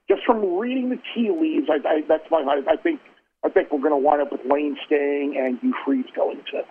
Just 0.09 0.25
from 0.25 0.57
reading 0.57 0.89
the 0.89 0.99
tea 1.13 1.29
leaves, 1.29 1.67
I, 1.69 1.87
I, 1.87 2.01
that's 2.07 2.23
my. 2.31 2.39
I, 2.39 2.73
I 2.73 2.75
think. 2.77 2.99
I 3.41 3.47
think 3.47 3.71
we're 3.71 3.79
going 3.79 3.91
to 3.91 3.97
wind 3.97 4.21
up 4.21 4.33
with 4.33 4.41
Lane 4.51 4.75
staying 4.85 5.37
and 5.39 5.57
Hugh 5.61 5.73
Freeze 5.85 6.03
going 6.13 6.43
to 6.51 6.63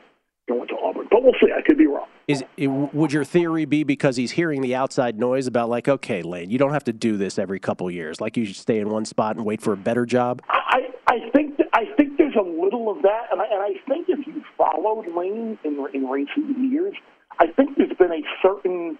going 0.48 0.68
to 0.68 0.74
Auburn. 0.84 1.06
But 1.10 1.22
we'll 1.22 1.32
see. 1.40 1.50
I 1.50 1.62
could 1.62 1.78
be 1.78 1.86
wrong. 1.86 2.06
Is 2.26 2.44
it, 2.56 2.66
would 2.68 3.10
your 3.12 3.24
theory 3.24 3.64
be 3.64 3.84
because 3.84 4.16
he's 4.16 4.32
hearing 4.32 4.60
the 4.60 4.74
outside 4.74 5.18
noise 5.18 5.46
about 5.46 5.70
like, 5.70 5.88
okay, 5.88 6.22
Lane, 6.22 6.50
you 6.50 6.58
don't 6.58 6.72
have 6.72 6.84
to 6.84 6.92
do 6.92 7.16
this 7.16 7.38
every 7.38 7.58
couple 7.58 7.90
years. 7.90 8.20
Like 8.20 8.36
you 8.36 8.44
should 8.44 8.56
stay 8.56 8.80
in 8.80 8.90
one 8.90 9.06
spot 9.06 9.36
and 9.36 9.46
wait 9.46 9.62
for 9.62 9.72
a 9.72 9.78
better 9.78 10.04
job. 10.04 10.42
I, 10.48 10.88
I 11.06 11.30
think 11.34 11.56
that, 11.56 11.68
I 11.72 11.84
think 11.96 12.18
there's 12.18 12.36
a 12.36 12.42
little 12.42 12.90
of 12.90 13.02
that, 13.02 13.28
and 13.32 13.40
I, 13.40 13.44
and 13.44 13.62
I 13.62 13.72
think 13.88 14.08
if 14.08 14.26
you 14.26 14.42
followed 14.56 15.06
Lane 15.16 15.58
in 15.64 15.86
in 15.94 16.06
recent 16.06 16.70
years, 16.70 16.94
I 17.38 17.46
think 17.46 17.78
there's 17.78 17.96
been 17.98 18.12
a 18.12 18.22
certain 18.42 18.98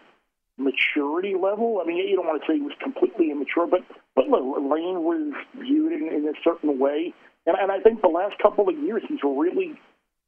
maturity 0.58 1.34
level. 1.34 1.80
I 1.82 1.86
mean, 1.86 1.96
you 1.96 2.16
don't 2.16 2.26
want 2.26 2.42
to 2.42 2.46
say 2.46 2.56
he 2.56 2.62
was 2.62 2.76
completely 2.82 3.30
immature, 3.30 3.66
but 3.66 3.80
but 4.14 4.28
Lane 4.28 5.06
was 5.06 5.32
viewed 5.56 5.92
in, 5.92 6.08
in 6.12 6.28
a 6.28 6.36
certain 6.44 6.78
way, 6.78 7.14
and 7.46 7.56
and 7.56 7.72
I 7.72 7.80
think 7.80 8.02
the 8.02 8.08
last 8.08 8.36
couple 8.42 8.68
of 8.68 8.76
years 8.76 9.02
he's 9.08 9.22
really 9.22 9.78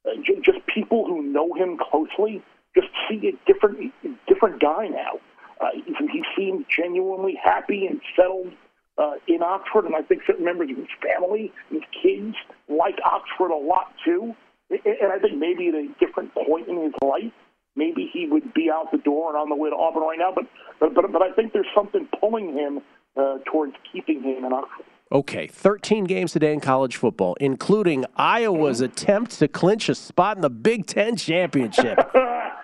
uh, 0.06 0.14
j- 0.24 0.40
just 0.44 0.64
people 0.66 1.04
who 1.04 1.22
know 1.22 1.52
him 1.54 1.78
closely 1.78 2.42
just 2.74 2.88
see 3.08 3.28
a 3.28 3.52
different 3.52 3.92
different 4.28 4.60
guy 4.60 4.88
now. 4.88 5.18
Uh, 5.60 5.68
he, 5.74 5.94
he 6.12 6.24
seemed 6.36 6.64
genuinely 6.74 7.38
happy 7.42 7.86
and 7.86 8.00
settled 8.16 8.52
uh, 8.96 9.14
in 9.26 9.42
Oxford, 9.42 9.84
and 9.84 9.94
I 9.94 10.02
think 10.02 10.22
certain 10.26 10.44
members 10.44 10.70
of 10.70 10.76
his 10.76 10.86
family 11.02 11.52
his 11.70 11.82
kids 12.02 12.36
like 12.68 12.98
Oxford 13.04 13.50
a 13.50 13.58
lot 13.58 13.92
too. 14.04 14.34
And 14.70 15.12
I 15.12 15.18
think 15.18 15.36
maybe 15.36 15.68
at 15.68 15.74
a 15.74 15.88
different 15.98 16.32
point 16.32 16.68
in 16.68 16.80
his 16.80 16.92
life, 17.02 17.32
maybe 17.76 18.10
he 18.12 18.26
would 18.26 18.52
be 18.54 18.70
out 18.72 18.90
the 18.92 18.98
door 18.98 19.30
and 19.30 19.38
on 19.38 19.48
the 19.48 19.56
way 19.56 19.70
to 19.70 19.76
Auburn 19.76 20.02
right 20.02 20.18
now. 20.18 20.32
But 20.34 20.44
but 20.78 20.94
but, 20.94 21.12
but 21.12 21.22
I 21.22 21.32
think 21.32 21.52
there's 21.52 21.66
something 21.74 22.08
pulling 22.18 22.56
him 22.56 22.80
uh, 23.16 23.38
towards 23.50 23.74
keeping 23.92 24.22
him 24.22 24.44
in 24.44 24.52
Oxford. 24.52 24.86
Okay, 25.12 25.48
13 25.48 26.04
games 26.04 26.32
today 26.32 26.52
in 26.52 26.60
college 26.60 26.96
football, 26.96 27.34
including 27.40 28.04
Iowa's 28.14 28.80
attempt 28.80 29.32
to 29.40 29.48
clinch 29.48 29.88
a 29.88 29.94
spot 29.96 30.36
in 30.36 30.42
the 30.42 30.50
Big 30.50 30.86
Ten 30.86 31.16
championship. 31.16 31.98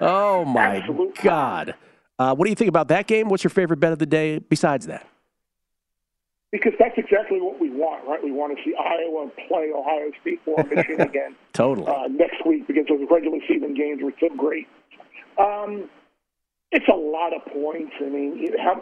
oh 0.00 0.44
my 0.44 0.86
God! 1.22 1.74
Uh, 2.18 2.34
what 2.34 2.44
do 2.46 2.50
you 2.50 2.54
think 2.54 2.68
about 2.68 2.88
that 2.88 3.08
game? 3.08 3.28
What's 3.28 3.42
your 3.42 3.50
favorite 3.50 3.80
bet 3.80 3.92
of 3.92 3.98
the 3.98 4.06
day 4.06 4.38
besides 4.38 4.86
that? 4.86 5.06
Because 6.56 6.72
that's 6.78 6.96
exactly 6.96 7.38
what 7.38 7.60
we 7.60 7.68
want, 7.68 8.08
right? 8.08 8.22
We 8.24 8.32
want 8.32 8.56
to 8.56 8.64
see 8.64 8.74
Iowa 8.74 9.28
play 9.46 9.68
Ohio 9.76 10.10
State 10.22 10.40
or 10.46 10.64
Michigan 10.64 11.00
again 11.12 11.36
Totally. 11.52 11.86
uh, 11.86 12.08
next 12.08 12.46
week 12.46 12.66
because 12.66 12.86
those 12.88 13.06
regular 13.10 13.40
season 13.46 13.74
games 13.74 14.00
were 14.02 14.14
so 14.18 14.34
great. 14.34 14.66
Um, 15.36 15.90
it's 16.72 16.88
a 16.88 16.96
lot 16.96 17.36
of 17.36 17.44
points. 17.52 17.92
I 18.00 18.08
mean, 18.08 18.38
you 18.38 18.56
have, 18.56 18.80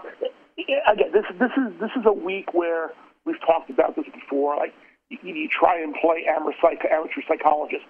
again, 0.86 1.10
this 1.12 1.24
this 1.40 1.50
is 1.58 1.74
this 1.80 1.90
is 1.98 2.06
a 2.06 2.12
week 2.12 2.54
where 2.54 2.92
we've 3.26 3.40
talked 3.44 3.70
about 3.70 3.96
this 3.96 4.06
before. 4.14 4.56
Like 4.56 4.72
you, 5.10 5.18
you 5.34 5.48
try 5.48 5.82
and 5.82 5.96
play 6.00 6.26
amateur, 6.30 6.54
psych, 6.62 6.78
amateur 6.88 7.22
psychologist 7.26 7.82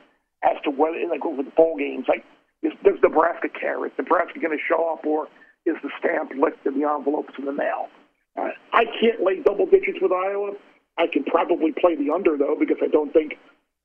as 0.43 0.57
to 0.65 0.71
whether, 0.71 0.97
like 1.11 1.23
with 1.25 1.55
bowl 1.55 1.77
games, 1.77 2.07
like 2.09 2.25
is, 2.63 2.73
does 2.83 2.97
Nebraska 3.03 3.49
care? 3.51 3.85
Is 3.85 3.93
Nebraska 3.99 4.41
going 4.41 4.57
to 4.57 4.65
show 4.67 4.97
up, 4.97 5.05
or 5.05 5.29
is 5.67 5.77
the 5.83 5.91
stamp 5.99 6.33
licked 6.41 6.65
and 6.65 6.81
the 6.81 6.89
envelopes 6.89 7.35
in 7.39 7.45
the 7.45 7.53
mail? 7.53 7.89
Uh, 8.37 8.49
I 8.73 8.85
can't 9.01 9.23
lay 9.23 9.41
double 9.41 9.67
digits 9.67 9.99
with 10.01 10.13
Iowa. 10.13 10.53
I 10.99 11.07
can 11.07 11.25
probably 11.25 11.73
play 11.73 11.97
the 11.97 12.11
under 12.13 12.37
though 12.37 12.57
because 12.59 12.79
I 12.83 12.89
don't 12.89 13.13
think 13.13 13.35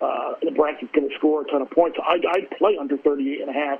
uh, 0.02 0.34
Nebraska's 0.44 0.90
going 0.94 1.10
to 1.10 1.16
score 1.16 1.42
a 1.42 1.46
ton 1.46 1.62
of 1.62 1.70
points. 1.72 1.98
I'd, 2.08 2.26
I'd 2.26 2.50
play 2.58 2.78
under 2.80 2.98
38 2.98 3.42
and 3.42 3.50
a 3.50 3.54
half, 3.54 3.80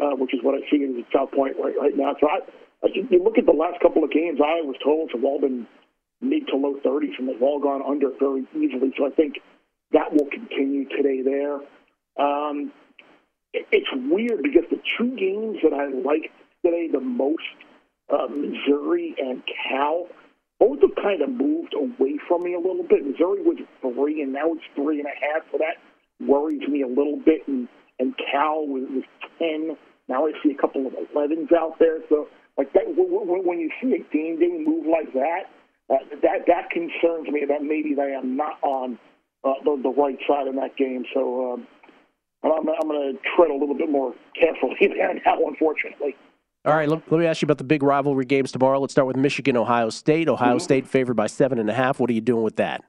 uh, 0.00 0.16
which 0.16 0.34
is 0.34 0.40
what 0.42 0.54
I 0.54 0.68
see 0.70 0.82
in 0.82 1.04
South 1.14 1.30
Point 1.32 1.56
right, 1.62 1.74
right 1.80 1.96
now. 1.96 2.14
So 2.20 2.28
I, 2.28 2.40
I, 2.84 2.88
you 2.92 3.22
look 3.22 3.38
at 3.38 3.46
the 3.46 3.52
last 3.52 3.80
couple 3.80 4.02
of 4.02 4.10
games, 4.10 4.40
Iowa's 4.44 4.76
totals 4.82 5.10
have 5.14 5.24
all 5.24 5.40
been 5.40 5.66
mid 6.20 6.46
to 6.48 6.56
low 6.56 6.74
30s, 6.84 7.18
and 7.18 7.28
they've 7.28 7.42
all 7.42 7.60
gone 7.60 7.82
under 7.82 8.10
very 8.18 8.46
easily. 8.56 8.92
So 8.96 9.06
I 9.06 9.10
think 9.10 9.40
that 9.92 10.12
will 10.12 10.28
continue 10.30 10.88
today 10.88 11.22
there. 11.22 11.56
Um, 12.18 12.72
it, 13.52 13.66
it's 13.70 13.88
weird 13.94 14.42
because 14.42 14.64
the 14.70 14.80
two 14.98 15.14
games 15.16 15.58
that 15.62 15.72
I 15.72 15.88
liked 15.88 16.34
today 16.64 16.88
the 16.90 17.00
most, 17.00 17.42
uh, 18.12 18.28
Missouri 18.28 19.14
and 19.18 19.42
Cal, 19.46 20.06
both 20.60 20.80
have 20.82 20.94
kind 21.02 21.22
of 21.22 21.30
moved 21.30 21.74
away 21.74 22.18
from 22.28 22.44
me 22.44 22.54
a 22.54 22.58
little 22.58 22.84
bit. 22.84 23.04
Missouri 23.04 23.42
was 23.42 23.58
three, 23.80 24.22
and 24.22 24.32
now 24.32 24.52
it's 24.52 24.62
three 24.76 25.00
and 25.00 25.08
a 25.08 25.16
half, 25.18 25.42
so 25.50 25.58
that 25.58 25.78
worries 26.24 26.66
me 26.68 26.82
a 26.82 26.86
little 26.86 27.18
bit. 27.24 27.46
And, 27.48 27.66
and 27.98 28.14
Cal 28.30 28.66
was, 28.66 28.84
was 28.90 29.04
10. 29.38 29.76
Now 30.08 30.26
I 30.26 30.32
see 30.42 30.52
a 30.52 30.60
couple 30.60 30.86
of 30.86 30.92
11s 30.92 31.52
out 31.52 31.78
there. 31.78 31.98
So, 32.08 32.28
like 32.58 32.72
that, 32.74 32.84
w- 32.84 33.10
w- 33.10 33.42
when 33.42 33.58
you 33.58 33.70
see 33.80 33.94
a 33.94 34.12
game 34.12 34.38
day 34.38 34.62
move 34.64 34.86
like 34.86 35.12
that, 35.14 35.50
uh, 35.90 35.96
that 36.22 36.46
that 36.46 36.70
concerns 36.70 37.28
me 37.28 37.44
that 37.48 37.62
maybe 37.62 37.94
they 37.94 38.14
are 38.14 38.24
not 38.24 38.58
on 38.62 38.98
uh, 39.44 39.54
the, 39.64 39.80
the 39.82 39.90
right 39.90 40.18
side 40.28 40.46
in 40.46 40.56
that 40.56 40.76
game. 40.76 41.04
So 41.12 41.54
um, 41.54 41.66
I'm, 42.44 42.68
I'm 42.68 42.88
going 42.88 43.14
to 43.14 43.18
tread 43.34 43.50
a 43.50 43.54
little 43.54 43.74
bit 43.74 43.90
more 43.90 44.14
carefully 44.38 44.76
there 44.80 45.14
now, 45.26 45.38
unfortunately. 45.46 46.14
All 46.64 46.74
right, 46.74 46.88
let, 46.88 47.10
let 47.10 47.18
me 47.18 47.26
ask 47.26 47.42
you 47.42 47.46
about 47.46 47.58
the 47.58 47.64
big 47.64 47.82
rivalry 47.82 48.24
games 48.24 48.52
tomorrow. 48.52 48.78
Let's 48.78 48.92
start 48.92 49.08
with 49.08 49.16
Michigan, 49.16 49.56
Ohio 49.56 49.90
State. 49.90 50.28
Ohio 50.28 50.58
State 50.58 50.86
favored 50.86 51.14
by 51.14 51.26
seven 51.26 51.58
and 51.58 51.68
a 51.68 51.74
half. 51.74 51.98
What 51.98 52.08
are 52.08 52.12
you 52.12 52.20
doing 52.20 52.44
with 52.44 52.54
that? 52.56 52.84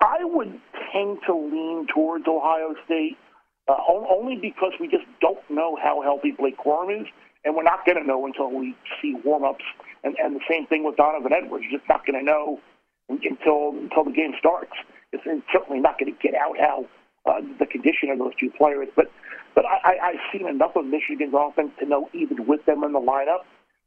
I 0.00 0.24
would 0.24 0.60
tend 0.92 1.18
to 1.26 1.34
lean 1.34 1.86
towards 1.94 2.26
Ohio 2.26 2.74
State 2.84 3.16
uh, 3.68 3.76
only 3.88 4.36
because 4.36 4.72
we 4.80 4.88
just 4.88 5.04
don't 5.20 5.38
know 5.48 5.78
how 5.80 6.02
healthy 6.02 6.32
Blake 6.32 6.56
Corum 6.58 7.00
is, 7.00 7.06
and 7.44 7.54
we're 7.54 7.62
not 7.62 7.86
going 7.86 7.98
to 7.98 8.04
know 8.04 8.26
until 8.26 8.50
we 8.50 8.74
see 9.00 9.14
warm-ups. 9.24 9.64
And, 10.02 10.16
and 10.22 10.34
the 10.34 10.40
same 10.50 10.66
thing 10.66 10.84
with 10.84 10.96
Donovan 10.96 11.32
Edwards. 11.32 11.64
You're 11.68 11.78
just 11.78 11.88
not 11.88 12.04
going 12.04 12.18
to 12.18 12.24
know 12.24 12.60
until 13.08 13.70
until 13.78 14.04
the 14.04 14.10
game 14.10 14.32
starts. 14.38 14.72
It's, 15.12 15.22
it's 15.26 15.46
certainly 15.52 15.80
not 15.80 15.98
going 15.98 16.12
to 16.12 16.18
get 16.20 16.34
out 16.34 16.58
how 16.58 16.86
uh, 17.26 17.40
the 17.58 17.66
condition 17.66 18.10
of 18.10 18.18
those 18.18 18.34
two 18.38 18.50
players. 18.50 18.88
But 18.94 19.10
but 19.54 19.64
I, 19.64 19.96
I've 20.02 20.20
seen 20.32 20.46
enough 20.46 20.76
of 20.76 20.84
Michigan's 20.84 21.34
offense 21.36 21.70
to 21.80 21.86
know 21.86 22.10
even 22.12 22.46
with 22.46 22.64
them 22.66 22.84
in 22.84 22.92
the 22.92 23.00
lineup, 23.00 23.44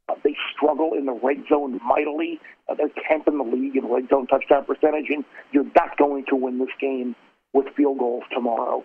uh, 0.08 0.14
they 0.24 0.36
struggle 0.54 0.94
in 0.94 1.06
the 1.06 1.12
red 1.12 1.44
zone 1.48 1.80
mightily. 1.86 2.40
Uh, 2.68 2.74
they're 2.74 2.88
10th 2.88 3.28
in 3.28 3.38
the 3.38 3.44
league 3.44 3.76
in 3.76 3.86
red 3.86 4.08
zone 4.08 4.26
touchdown 4.26 4.64
percentage, 4.64 5.06
and 5.08 5.24
you're 5.52 5.70
not 5.76 5.96
going 5.96 6.24
to 6.28 6.36
win 6.36 6.58
this 6.58 6.74
game 6.80 7.14
with 7.52 7.66
field 7.76 7.98
goals 7.98 8.24
tomorrow. 8.34 8.84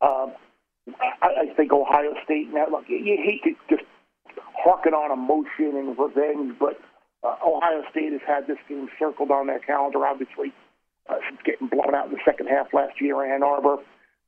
Uh, 0.00 0.26
I, 1.22 1.28
I 1.42 1.54
think 1.56 1.72
Ohio 1.72 2.14
State. 2.24 2.52
Now, 2.52 2.66
look, 2.70 2.84
you, 2.88 2.96
you 2.96 3.16
hate 3.16 3.42
to 3.44 3.54
just 3.74 3.88
harken 4.64 4.92
on 4.92 5.12
emotion 5.12 5.76
and 5.78 5.96
revenge, 5.96 6.56
but 6.58 6.80
uh, 7.22 7.36
Ohio 7.46 7.82
State 7.90 8.12
has 8.12 8.20
had 8.26 8.46
this 8.46 8.58
game 8.68 8.88
circled 8.98 9.30
on 9.30 9.46
their 9.46 9.60
calendar, 9.60 10.04
obviously, 10.04 10.52
uh, 11.08 11.16
since 11.28 11.40
getting 11.44 11.68
blown 11.68 11.94
out 11.94 12.06
in 12.06 12.12
the 12.12 12.20
second 12.24 12.48
half 12.48 12.72
last 12.72 13.00
year 13.00 13.24
in 13.24 13.30
Ann 13.30 13.42
Arbor. 13.42 13.78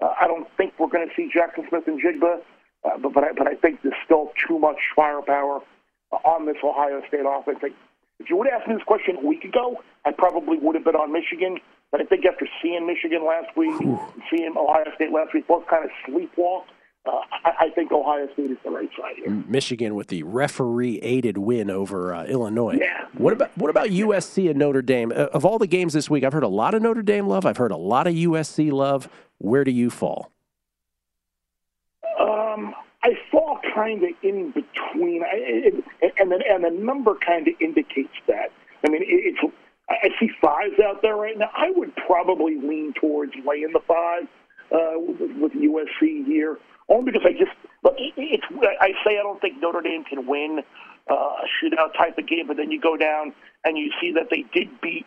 Uh, 0.00 0.12
I 0.20 0.26
don't 0.26 0.46
think 0.56 0.74
we're 0.78 0.88
going 0.88 1.08
to 1.08 1.14
see 1.14 1.30
Jaxon 1.34 1.68
Smith-Njigba, 1.68 2.40
uh, 2.84 2.98
but 2.98 3.12
but 3.14 3.24
I, 3.24 3.32
but 3.32 3.46
I 3.46 3.54
think 3.54 3.80
there's 3.82 3.94
still 4.04 4.32
too 4.46 4.58
much 4.58 4.76
firepower 4.94 5.60
uh, 6.12 6.16
on 6.16 6.46
this 6.46 6.56
Ohio 6.62 7.02
State 7.08 7.24
offense. 7.26 7.58
Like, 7.62 7.72
if 8.18 8.28
you 8.30 8.36
would 8.36 8.48
have 8.50 8.60
asked 8.60 8.68
me 8.68 8.74
this 8.74 8.84
question 8.84 9.16
a 9.16 9.26
week 9.26 9.44
ago, 9.44 9.82
I 10.04 10.12
probably 10.12 10.58
would 10.58 10.74
have 10.74 10.84
been 10.84 10.96
on 10.96 11.12
Michigan. 11.12 11.58
But 11.92 12.00
I 12.00 12.04
think 12.04 12.26
after 12.26 12.46
seeing 12.62 12.86
Michigan 12.86 13.24
last 13.24 13.56
week, 13.56 13.76
seeing 14.30 14.54
Ohio 14.56 14.84
State 14.96 15.12
last 15.12 15.32
week, 15.32 15.46
both 15.46 15.66
kind 15.68 15.84
of 15.84 15.90
sleepwalk. 16.06 16.64
Uh, 17.06 17.20
I, 17.44 17.52
I 17.60 17.70
think 17.70 17.92
Ohio 17.92 18.28
State 18.32 18.50
is 18.50 18.58
the 18.64 18.70
right 18.70 18.90
side 18.98 19.16
here. 19.16 19.30
Michigan 19.30 19.94
with 19.94 20.08
the 20.08 20.22
referee-aided 20.22 21.38
win 21.38 21.70
over 21.70 22.14
uh, 22.14 22.24
Illinois. 22.24 22.78
Yeah. 22.80 23.06
What 23.14 23.32
about 23.32 23.56
what 23.56 23.70
about 23.70 23.88
USC 23.88 24.50
and 24.50 24.58
Notre 24.58 24.82
Dame? 24.82 25.12
Uh, 25.12 25.26
of 25.32 25.44
all 25.44 25.58
the 25.58 25.66
games 25.66 25.92
this 25.92 26.10
week, 26.10 26.24
I've 26.24 26.32
heard 26.32 26.42
a 26.42 26.48
lot 26.48 26.74
of 26.74 26.82
Notre 26.82 27.02
Dame 27.02 27.26
love. 27.26 27.46
I've 27.46 27.56
heard 27.56 27.72
a 27.72 27.76
lot 27.76 28.06
of 28.06 28.14
USC 28.14 28.72
love. 28.72 29.08
Where 29.38 29.64
do 29.64 29.70
you 29.70 29.90
fall? 29.90 30.32
Um, 32.20 32.74
I 33.02 33.12
fall 33.30 33.60
kind 33.74 34.02
of 34.02 34.10
in 34.22 34.50
between, 34.50 35.22
I, 35.22 35.36
it, 35.36 35.84
and 36.18 36.32
the, 36.32 36.42
and 36.50 36.64
the 36.64 36.70
number 36.70 37.14
kind 37.14 37.46
of 37.46 37.54
indicates 37.60 38.14
that. 38.26 38.50
I 38.84 38.88
mean, 38.88 39.02
it, 39.02 39.06
it's 39.08 39.54
I 39.88 40.08
see 40.18 40.30
fives 40.40 40.80
out 40.84 41.02
there 41.02 41.16
right 41.16 41.38
now. 41.38 41.50
I 41.56 41.70
would 41.70 41.94
probably 41.94 42.56
lean 42.56 42.92
towards 43.00 43.32
laying 43.46 43.72
the 43.72 43.80
five 43.86 44.24
uh, 44.72 44.98
with, 44.98 45.30
with 45.38 45.52
USC 45.52 46.26
here, 46.26 46.58
only 46.88 47.12
because 47.12 47.26
I 47.26 47.32
just 47.32 47.52
look. 47.82 47.94
It's 47.98 48.44
I 48.80 48.88
say 49.04 49.18
I 49.18 49.22
don't 49.22 49.40
think 49.40 49.60
Notre 49.60 49.80
Dame 49.80 50.04
can 50.04 50.26
win 50.26 50.60
uh, 51.10 51.14
a 51.14 51.46
shootout 51.58 51.96
type 51.96 52.18
of 52.18 52.26
game, 52.28 52.46
but 52.46 52.56
then 52.56 52.70
you 52.70 52.80
go 52.80 52.96
down 52.96 53.32
and 53.64 53.76
you 53.76 53.90
see 54.00 54.12
that 54.12 54.28
they 54.30 54.44
did 54.54 54.68
beat 54.80 55.06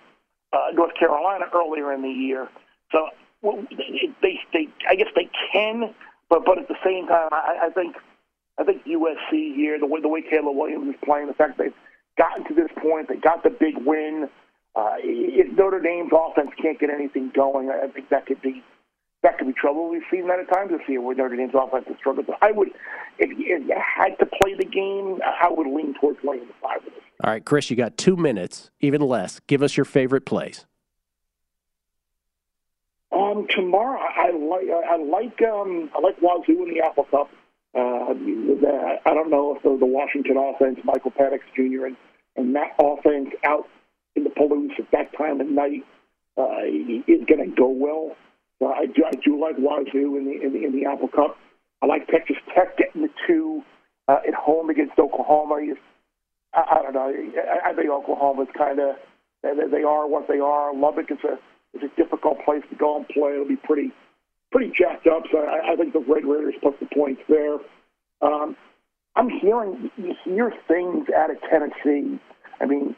uh, 0.54 0.72
North 0.74 0.94
Carolina 0.98 1.46
earlier 1.54 1.94
in 1.94 2.02
the 2.02 2.10
year. 2.10 2.48
So 2.92 3.10
well, 3.42 3.64
they, 3.70 4.10
they, 4.22 4.40
they, 4.54 4.68
I 4.88 4.96
guess 4.96 5.08
they 5.16 5.30
can, 5.54 5.94
but 6.30 6.46
but 6.46 6.58
at 6.58 6.68
the 6.68 6.78
same 6.84 7.08
time, 7.08 7.30
I, 7.32 7.68
I 7.68 7.70
think 7.70 7.96
I 8.58 8.64
think 8.64 8.84
USC 8.86 9.56
here, 9.56 9.80
the 9.80 9.88
way 9.88 10.02
the 10.02 10.10
way 10.10 10.22
Caleb 10.22 10.56
Williams 10.56 10.90
is 10.90 11.00
playing, 11.04 11.28
the 11.28 11.34
fact 11.34 11.58
they've 11.58 11.74
gotten 12.18 12.46
to 12.48 12.54
this 12.54 12.70
point, 12.82 13.08
they 13.08 13.16
got 13.16 13.44
the 13.44 13.50
big 13.50 13.76
win. 13.86 14.30
Uh, 14.76 14.96
if 15.00 15.58
Notre 15.58 15.80
Dame's 15.80 16.12
offense 16.14 16.52
can't 16.62 16.80
get 16.80 16.90
anything 16.90 17.32
going, 17.34 17.70
I 17.72 17.88
think 17.88 18.10
that 18.10 18.26
could 18.26 18.42
be 18.42 18.64
that 19.24 19.38
could 19.38 19.48
be 19.48 19.54
trouble. 19.54 19.90
We've 19.90 20.02
seen 20.10 20.28
that 20.28 20.40
at 20.40 20.52
times 20.54 20.72
this 20.72 20.82
year 20.88 21.02
where 21.02 21.16
Notre 21.16 21.36
Dame's 21.36 21.54
offense 21.54 21.86
has 21.88 21.98
struggled. 21.98 22.28
But 22.28 22.38
I 22.42 22.52
would, 22.52 22.70
if 23.18 23.38
you 23.38 23.76
had 23.76 24.18
to 24.20 24.26
play 24.26 24.56
the 24.56 24.66
game, 24.66 25.20
I 25.24 25.50
would 25.50 25.68
lean 25.68 25.94
towards 26.00 26.20
laying 26.24 26.48
the 26.48 26.54
five. 26.62 26.80
All 27.24 27.32
right, 27.32 27.44
Chris, 27.44 27.70
you 27.70 27.76
got 27.76 27.98
two 27.98 28.16
minutes, 28.16 28.72
even 28.80 29.02
less. 29.02 29.42
Give 29.48 29.62
us 29.62 29.76
your 29.76 29.86
favorite 29.86 30.26
plays. 30.26 30.66
Um, 33.12 33.48
tomorrow, 33.50 34.00
I 34.00 34.32
like 34.32 34.68
I 34.70 34.96
like 34.96 35.42
um, 35.42 35.90
I 35.96 36.00
like 36.00 36.22
Wazoo 36.22 36.64
in 36.64 36.74
the 36.74 36.82
Apple 36.82 37.06
Cup. 37.06 37.30
Uh, 37.76 38.14
I 39.06 39.14
don't 39.14 39.30
know 39.30 39.56
if 39.56 39.64
the, 39.64 39.76
the 39.78 39.86
Washington 39.86 40.38
offense, 40.38 40.80
Michael 40.84 41.12
Penix 41.12 41.42
Jr. 41.56 41.88
and 41.88 41.98
and 42.36 42.56
that 42.56 42.76
offense 42.80 43.30
out 43.44 43.68
in 44.16 44.24
the 44.24 44.30
Palouse 44.30 44.80
at 44.80 44.90
that 44.92 45.12
time 45.18 45.42
of 45.42 45.48
night 45.48 45.84
uh, 46.38 46.62
is 46.64 47.26
going 47.26 47.50
to 47.50 47.56
go 47.56 47.68
well. 47.68 48.16
Uh, 48.62 48.68
I 48.68 48.86
do 48.86 49.04
I 49.06 49.16
do 49.24 49.40
like 49.40 49.56
Wazoo 49.58 50.18
in 50.18 50.26
the 50.26 50.46
in 50.46 50.54
the, 50.54 50.66
in 50.66 50.72
the 50.72 50.90
Apple 50.90 51.08
Cup. 51.08 51.38
I 51.82 51.86
like 51.86 52.08
Texas 52.08 52.38
Tech 52.54 52.78
getting 52.78 53.04
the 53.04 53.10
two 53.26 53.64
uh, 54.08 54.18
at 54.28 54.34
home 54.34 54.70
against 54.70 55.00
Oklahoma. 55.00 55.76
I, 56.54 56.60
I 56.60 56.82
don't 56.82 56.94
know. 56.94 57.14
I, 57.14 57.70
I 57.70 57.74
think 57.74 57.90
Oklahoma's 57.90 58.50
kind 58.58 58.80
of 58.80 58.96
they 59.42 59.84
are 59.84 60.08
what 60.08 60.28
they 60.28 60.40
are. 60.40 60.76
Lubbock 60.76 61.12
is 61.12 61.20
a 61.24 61.40
is 61.78 61.84
a 61.84 61.96
difficult 61.96 62.44
place 62.44 62.64
to 62.70 62.76
go 62.76 62.98
and 62.98 63.08
play. 63.08 63.34
It'll 63.34 63.48
be 63.48 63.56
pretty 63.56 63.92
pretty 64.52 64.72
jacked 64.78 65.08
up. 65.08 65.24
So 65.32 65.40
I, 65.40 65.74
I 65.74 65.76
think 65.76 65.94
the 65.94 66.00
Red 66.00 66.26
Raiders 66.26 66.56
put 66.62 66.80
the 66.80 66.88
points 66.94 67.22
there. 67.30 67.58
Um, 68.22 68.56
I'm 69.16 69.30
hearing 69.30 69.90
you 69.98 70.16
hear 70.24 70.54
things 70.68 71.08
out 71.16 71.32
of 71.32 71.38
Tennessee. 71.50 72.20
I 72.60 72.66
mean, 72.66 72.96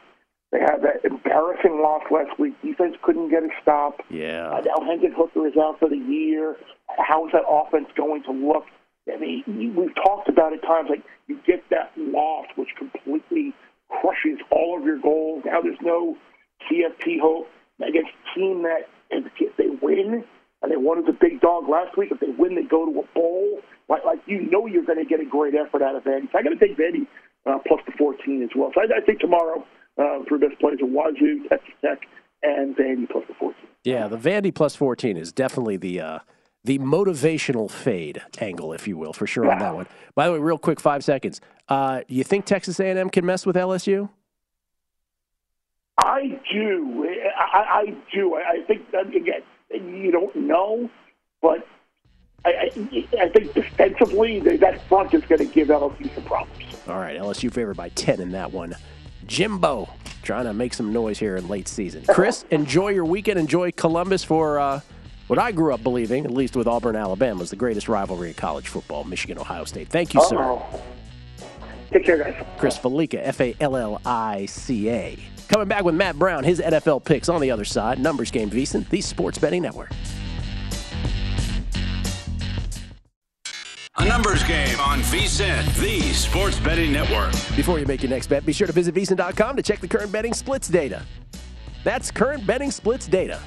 they 0.52 0.60
had 0.60 0.82
that 0.82 1.04
embarrassing 1.04 1.80
loss 1.80 2.02
last 2.10 2.38
week. 2.38 2.52
Defense 2.62 2.94
couldn't 3.02 3.30
get 3.30 3.42
a 3.42 3.48
stop. 3.62 4.00
Yeah. 4.10 4.50
Uh, 4.50 4.60
now 4.60 4.84
Hendon 4.86 5.12
Hooker 5.16 5.46
is 5.46 5.54
out 5.56 5.78
for 5.78 5.88
the 5.88 5.96
year. 5.96 6.56
How 6.98 7.26
is 7.26 7.32
that 7.32 7.42
offense 7.48 7.88
going 7.96 8.22
to 8.24 8.32
look? 8.32 8.64
I 9.12 9.18
mean, 9.18 9.74
we've 9.74 9.94
talked 9.96 10.28
about 10.28 10.52
at 10.52 10.62
times 10.62 10.88
like 10.90 11.02
you 11.26 11.40
get 11.46 11.64
that 11.70 11.90
loss, 11.96 12.46
which 12.56 12.68
completely 12.78 13.54
crushes 13.88 14.38
all 14.50 14.78
of 14.78 14.84
your 14.84 15.00
goals. 15.00 15.42
Now 15.46 15.62
there's 15.62 15.80
no 15.80 16.16
CFP 16.70 17.18
hope 17.20 17.48
against 17.80 18.10
a 18.12 18.38
team 18.38 18.62
that 18.62 18.88
if 19.10 19.56
they 19.56 19.68
win, 19.80 20.24
and 20.62 20.70
they 20.70 20.76
as 20.76 21.08
a 21.08 21.12
big 21.12 21.40
dog 21.40 21.68
last 21.68 21.96
week. 21.96 22.10
If 22.12 22.20
they 22.20 22.30
win, 22.38 22.54
they 22.54 22.62
go 22.62 22.86
to 22.86 23.00
a 23.00 23.06
bowl. 23.14 23.60
Like, 23.88 24.04
like 24.04 24.20
you 24.26 24.48
know, 24.50 24.66
you're 24.66 24.84
going 24.84 24.98
to 24.98 25.04
get 25.04 25.20
a 25.20 25.24
great 25.24 25.54
effort 25.54 25.82
out 25.82 25.96
of 25.96 26.04
Vandy. 26.04 26.30
So 26.30 26.38
I 26.38 26.42
got 26.42 26.50
to 26.50 26.60
take 26.60 26.78
Vandy 26.78 27.06
uh, 27.46 27.58
plus 27.66 27.80
the 27.86 27.92
14 27.98 28.42
as 28.42 28.50
well. 28.54 28.70
So 28.74 28.80
I, 28.80 28.98
I 28.98 29.04
think 29.04 29.20
tomorrow 29.20 29.66
uh, 29.98 30.18
three 30.28 30.38
best 30.38 30.58
plays 30.60 30.78
are 30.80 30.86
Wazoo, 30.86 31.48
Texas 31.48 31.74
Tech, 31.80 32.00
and 32.42 32.76
Vandy 32.76 33.08
plus 33.10 33.24
the 33.28 33.34
14. 33.34 33.56
Yeah, 33.84 34.08
the 34.08 34.16
Vandy 34.16 34.54
plus 34.54 34.74
14 34.76 35.16
is 35.16 35.32
definitely 35.32 35.76
the 35.76 36.00
uh, 36.00 36.18
the 36.64 36.78
motivational 36.78 37.70
fade 37.70 38.22
angle, 38.38 38.72
if 38.72 38.86
you 38.86 38.96
will, 38.96 39.12
for 39.12 39.26
sure 39.26 39.50
on 39.50 39.58
that 39.58 39.74
one. 39.74 39.86
By 40.14 40.26
the 40.26 40.34
way, 40.34 40.38
real 40.38 40.58
quick, 40.58 40.80
five 40.80 41.02
seconds. 41.02 41.40
Uh, 41.68 42.02
you 42.06 42.22
think 42.22 42.44
Texas 42.44 42.78
A&M 42.78 43.10
can 43.10 43.26
mess 43.26 43.44
with 43.44 43.56
LSU? 43.56 44.08
I 45.98 46.38
do. 46.52 47.08
I, 47.36 47.58
I 47.58 47.96
do. 48.14 48.36
I 48.36 48.62
think 48.66 48.90
that, 48.92 49.08
again, 49.08 49.42
you 49.70 50.12
don't 50.12 50.34
know, 50.36 50.88
but 51.40 51.66
I, 52.44 52.50
I, 52.50 53.08
I 53.20 53.28
think 53.28 53.54
defensively 53.54 54.38
that 54.40 54.86
front 54.88 55.14
is 55.14 55.22
going 55.24 55.40
to 55.40 55.44
give 55.52 55.68
LSU 55.68 56.14
some 56.14 56.24
problems. 56.24 56.76
All 56.88 56.98
right, 56.98 57.18
LSU 57.18 57.52
favored 57.52 57.76
by 57.76 57.88
10 57.90 58.20
in 58.20 58.30
that 58.32 58.52
one. 58.52 58.74
Jimbo 59.26 59.88
trying 60.22 60.44
to 60.44 60.52
make 60.52 60.72
some 60.74 60.92
noise 60.92 61.18
here 61.18 61.36
in 61.36 61.48
late 61.48 61.68
season. 61.68 62.04
Chris, 62.08 62.44
enjoy 62.50 62.88
your 62.90 63.04
weekend. 63.04 63.38
Enjoy 63.38 63.72
Columbus 63.72 64.22
for 64.22 64.58
uh, 64.58 64.80
what 65.26 65.38
I 65.38 65.52
grew 65.52 65.72
up 65.74 65.82
believing, 65.82 66.24
at 66.24 66.30
least 66.30 66.56
with 66.56 66.66
Auburn, 66.66 66.96
Alabama, 66.96 67.42
is 67.42 67.50
the 67.50 67.56
greatest 67.56 67.88
rivalry 67.88 68.28
in 68.28 68.34
college 68.34 68.68
football, 68.68 69.04
Michigan, 69.04 69.38
Ohio 69.38 69.64
State. 69.64 69.88
Thank 69.88 70.14
you, 70.14 70.20
Uh-oh. 70.20 70.66
sir. 70.72 70.80
Take 71.92 72.06
care, 72.06 72.18
guys. 72.18 72.46
Chris 72.58 72.78
Fallica, 72.78 73.18
F 73.22 73.40
A 73.40 73.54
L 73.60 73.76
L 73.76 74.00
I 74.06 74.46
C 74.46 74.88
A. 74.88 75.18
Coming 75.48 75.68
back 75.68 75.84
with 75.84 75.94
Matt 75.94 76.18
Brown, 76.18 76.42
his 76.44 76.60
NFL 76.60 77.04
picks 77.04 77.28
on 77.28 77.40
the 77.40 77.50
other 77.50 77.64
side. 77.64 77.98
Numbers 77.98 78.30
Game 78.30 78.48
VSiN, 78.48 78.88
the 78.88 79.00
Sports 79.02 79.36
Betting 79.38 79.60
Network. 79.62 79.90
A 84.02 84.04
numbers 84.04 84.42
game 84.42 84.80
on 84.80 84.98
VSiN, 84.98 85.64
the 85.80 86.00
Sports 86.12 86.58
Betting 86.58 86.90
Network. 86.92 87.30
Before 87.54 87.78
you 87.78 87.86
make 87.86 88.02
your 88.02 88.10
next 88.10 88.26
bet, 88.26 88.44
be 88.44 88.52
sure 88.52 88.66
to 88.66 88.72
visit 88.72 88.96
VSiN.com 88.96 89.54
to 89.54 89.62
check 89.62 89.78
the 89.78 89.86
current 89.86 90.10
betting 90.10 90.34
splits 90.34 90.66
data. 90.66 91.04
That's 91.84 92.10
current 92.10 92.44
betting 92.44 92.72
splits 92.72 93.06
data. 93.06 93.38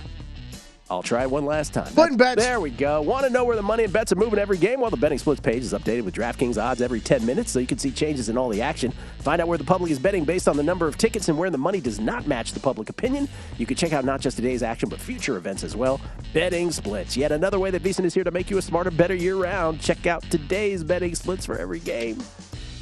I'll 0.88 1.02
try 1.02 1.26
one 1.26 1.46
last 1.46 1.74
time. 1.74 1.92
Button 1.96 2.16
bets. 2.16 2.44
There 2.44 2.60
we 2.60 2.70
go. 2.70 3.02
Want 3.02 3.26
to 3.26 3.32
know 3.32 3.44
where 3.44 3.56
the 3.56 3.64
money 3.64 3.86
and 3.86 3.92
bets 3.92 4.12
are 4.12 4.16
moving 4.18 4.38
every 4.38 4.58
game? 4.60 4.80
Well, 4.80 4.92
the 4.92 4.98
betting 4.98 5.18
splits 5.18 5.42
page 5.42 5.64
is 5.64 5.74
updated 5.74 6.04
with 6.04 6.14
DraftKings 6.14 6.62
odds 6.62 6.80
every 6.80 7.00
10 7.00 7.26
minutes 7.26 7.50
so 7.52 7.58
you 7.58 7.66
can 7.66 7.80
see 7.80 7.90
changes 7.90 8.30
in 8.30 8.38
all 8.38 8.50
the 8.50 8.62
action. 8.62 8.94
Find 9.20 9.42
out 9.42 9.48
where 9.48 9.58
the 9.58 9.64
public 9.64 9.90
is 9.92 9.98
betting 9.98 10.26
based 10.26 10.48
on 10.48 10.56
the 10.58 10.62
number 10.62 10.88
of 10.88 10.96
tickets 10.96 11.28
and 11.28 11.40
where 11.40 11.50
the 11.50 11.58
money 11.58 11.82
does 11.82 12.00
not 12.00 12.28
match 12.28 12.52
the 12.54 12.60
public 12.60 12.90
opinion. 12.90 13.28
You 13.58 13.66
can 13.66 13.76
check 13.78 13.94
out 13.94 14.06
not 14.06 14.22
just 14.22 14.36
today's 14.38 14.62
action, 14.62 14.88
but 14.88 15.00
future 15.00 15.38
events 15.38 15.64
as 15.64 15.76
well. 15.76 16.00
Betting 16.34 16.72
splits. 16.72 17.18
Yet 17.18 17.32
another 17.32 17.58
way 17.58 17.72
that 17.72 17.82
VSiN 17.82 18.06
is 18.06 18.14
here 18.14 18.24
to 18.24 18.30
make 18.32 18.52
you 18.52 18.60
a 18.60 18.62
smarter, 18.62 18.92
bettor 18.92 19.16
year 19.16 19.38
round. 19.38 19.82
Check 19.82 20.06
out 20.06 20.22
today's 20.30 20.84
betting 20.84 21.16
splits 21.16 21.48
for 21.48 21.58
every 21.58 21.80
game 21.80 22.20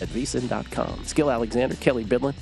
at 0.02 0.10
VSiN.com. 0.10 1.06
Skill 1.06 1.32
Alexander, 1.32 1.76
Kelly 1.78 2.04
Bidlin. 2.04 2.34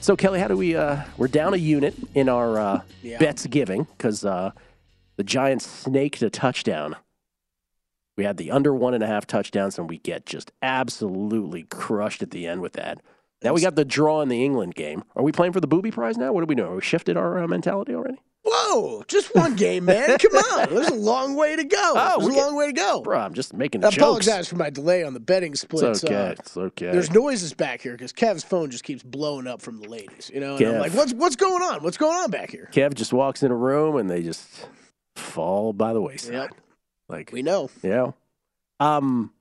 So, 0.00 0.16
Kelly, 0.16 0.38
how 0.40 0.48
do 0.48 0.56
we, 0.56 0.76
uh, 0.76 1.02
we're 1.18 1.28
down 1.28 1.52
a 1.52 1.56
unit 1.58 1.94
in 2.14 2.28
our 2.30 2.58
uh, 2.58 2.80
Yeah. 3.02 3.18
bets 3.18 3.44
giving 3.46 3.82
because, 3.98 4.24
uh, 4.24 4.52
the 5.18 5.24
Giants 5.24 5.66
snaked 5.66 6.22
a 6.22 6.30
touchdown. 6.30 6.96
We 8.16 8.24
had 8.24 8.36
the 8.36 8.50
under 8.52 8.72
one 8.72 8.94
and 8.94 9.02
a 9.02 9.06
half 9.06 9.26
touchdowns, 9.26 9.78
and 9.78 9.88
we 9.90 9.98
get 9.98 10.24
just 10.24 10.52
absolutely 10.62 11.64
crushed 11.64 12.22
at 12.22 12.30
the 12.30 12.46
end 12.46 12.62
with 12.62 12.72
that. 12.74 13.00
Now 13.42 13.52
we 13.52 13.60
got 13.60 13.74
the 13.76 13.84
draw 13.84 14.22
in 14.22 14.28
the 14.28 14.44
England 14.44 14.74
game. 14.74 15.04
Are 15.14 15.22
we 15.22 15.32
playing 15.32 15.52
for 15.52 15.60
the 15.60 15.66
booby 15.66 15.90
prize 15.90 16.16
now? 16.16 16.32
What 16.32 16.40
do 16.40 16.46
we 16.46 16.54
know? 16.54 16.76
We 16.76 16.80
shifted 16.80 17.16
our 17.16 17.38
uh, 17.38 17.46
mentality 17.46 17.94
already? 17.94 18.18
Whoa, 18.44 19.02
just 19.08 19.34
one 19.34 19.56
game, 19.56 19.84
man. 19.84 20.18
Come 20.18 20.36
on. 20.36 20.74
There's 20.74 20.88
a 20.88 20.94
long 20.94 21.34
way 21.34 21.54
to 21.56 21.64
go. 21.64 21.76
Oh, 21.96 22.20
There's 22.20 22.34
a 22.34 22.38
long 22.38 22.56
way 22.56 22.66
to 22.66 22.72
go. 22.72 23.02
Bro, 23.02 23.18
I'm 23.18 23.34
just 23.34 23.52
making 23.54 23.84
I 23.84 23.90
jokes. 23.90 23.96
apologize 23.96 24.48
for 24.48 24.56
my 24.56 24.70
delay 24.70 25.02
on 25.02 25.14
the 25.14 25.20
betting 25.20 25.54
splits. 25.54 26.02
It's 26.02 26.04
okay. 26.04 26.28
Uh, 26.28 26.30
it's 26.30 26.56
okay. 26.56 26.90
There's 26.92 27.10
noises 27.10 27.52
back 27.54 27.82
here 27.82 27.92
because 27.92 28.12
Kev's 28.12 28.44
phone 28.44 28.70
just 28.70 28.84
keeps 28.84 29.02
blowing 29.02 29.46
up 29.46 29.60
from 29.60 29.80
the 29.80 29.88
ladies. 29.88 30.30
You 30.32 30.40
know, 30.40 30.56
and 30.56 30.66
I'm 30.66 30.78
like, 30.78 30.92
what's 30.92 31.12
what's 31.12 31.36
going 31.36 31.62
on? 31.62 31.82
What's 31.82 31.96
going 31.96 32.16
on 32.16 32.30
back 32.30 32.50
here? 32.50 32.68
Kev 32.72 32.94
just 32.94 33.12
walks 33.12 33.42
in 33.42 33.50
a 33.50 33.56
room 33.56 33.96
and 33.96 34.08
they 34.08 34.22
just 34.22 34.48
fall 35.18 35.72
by 35.72 35.92
the 35.92 36.00
wayside. 36.00 36.32
Yep. 36.32 36.54
Like 37.08 37.30
We 37.32 37.42
know. 37.42 37.70
Yeah. 37.82 38.12
Um, 38.80 39.32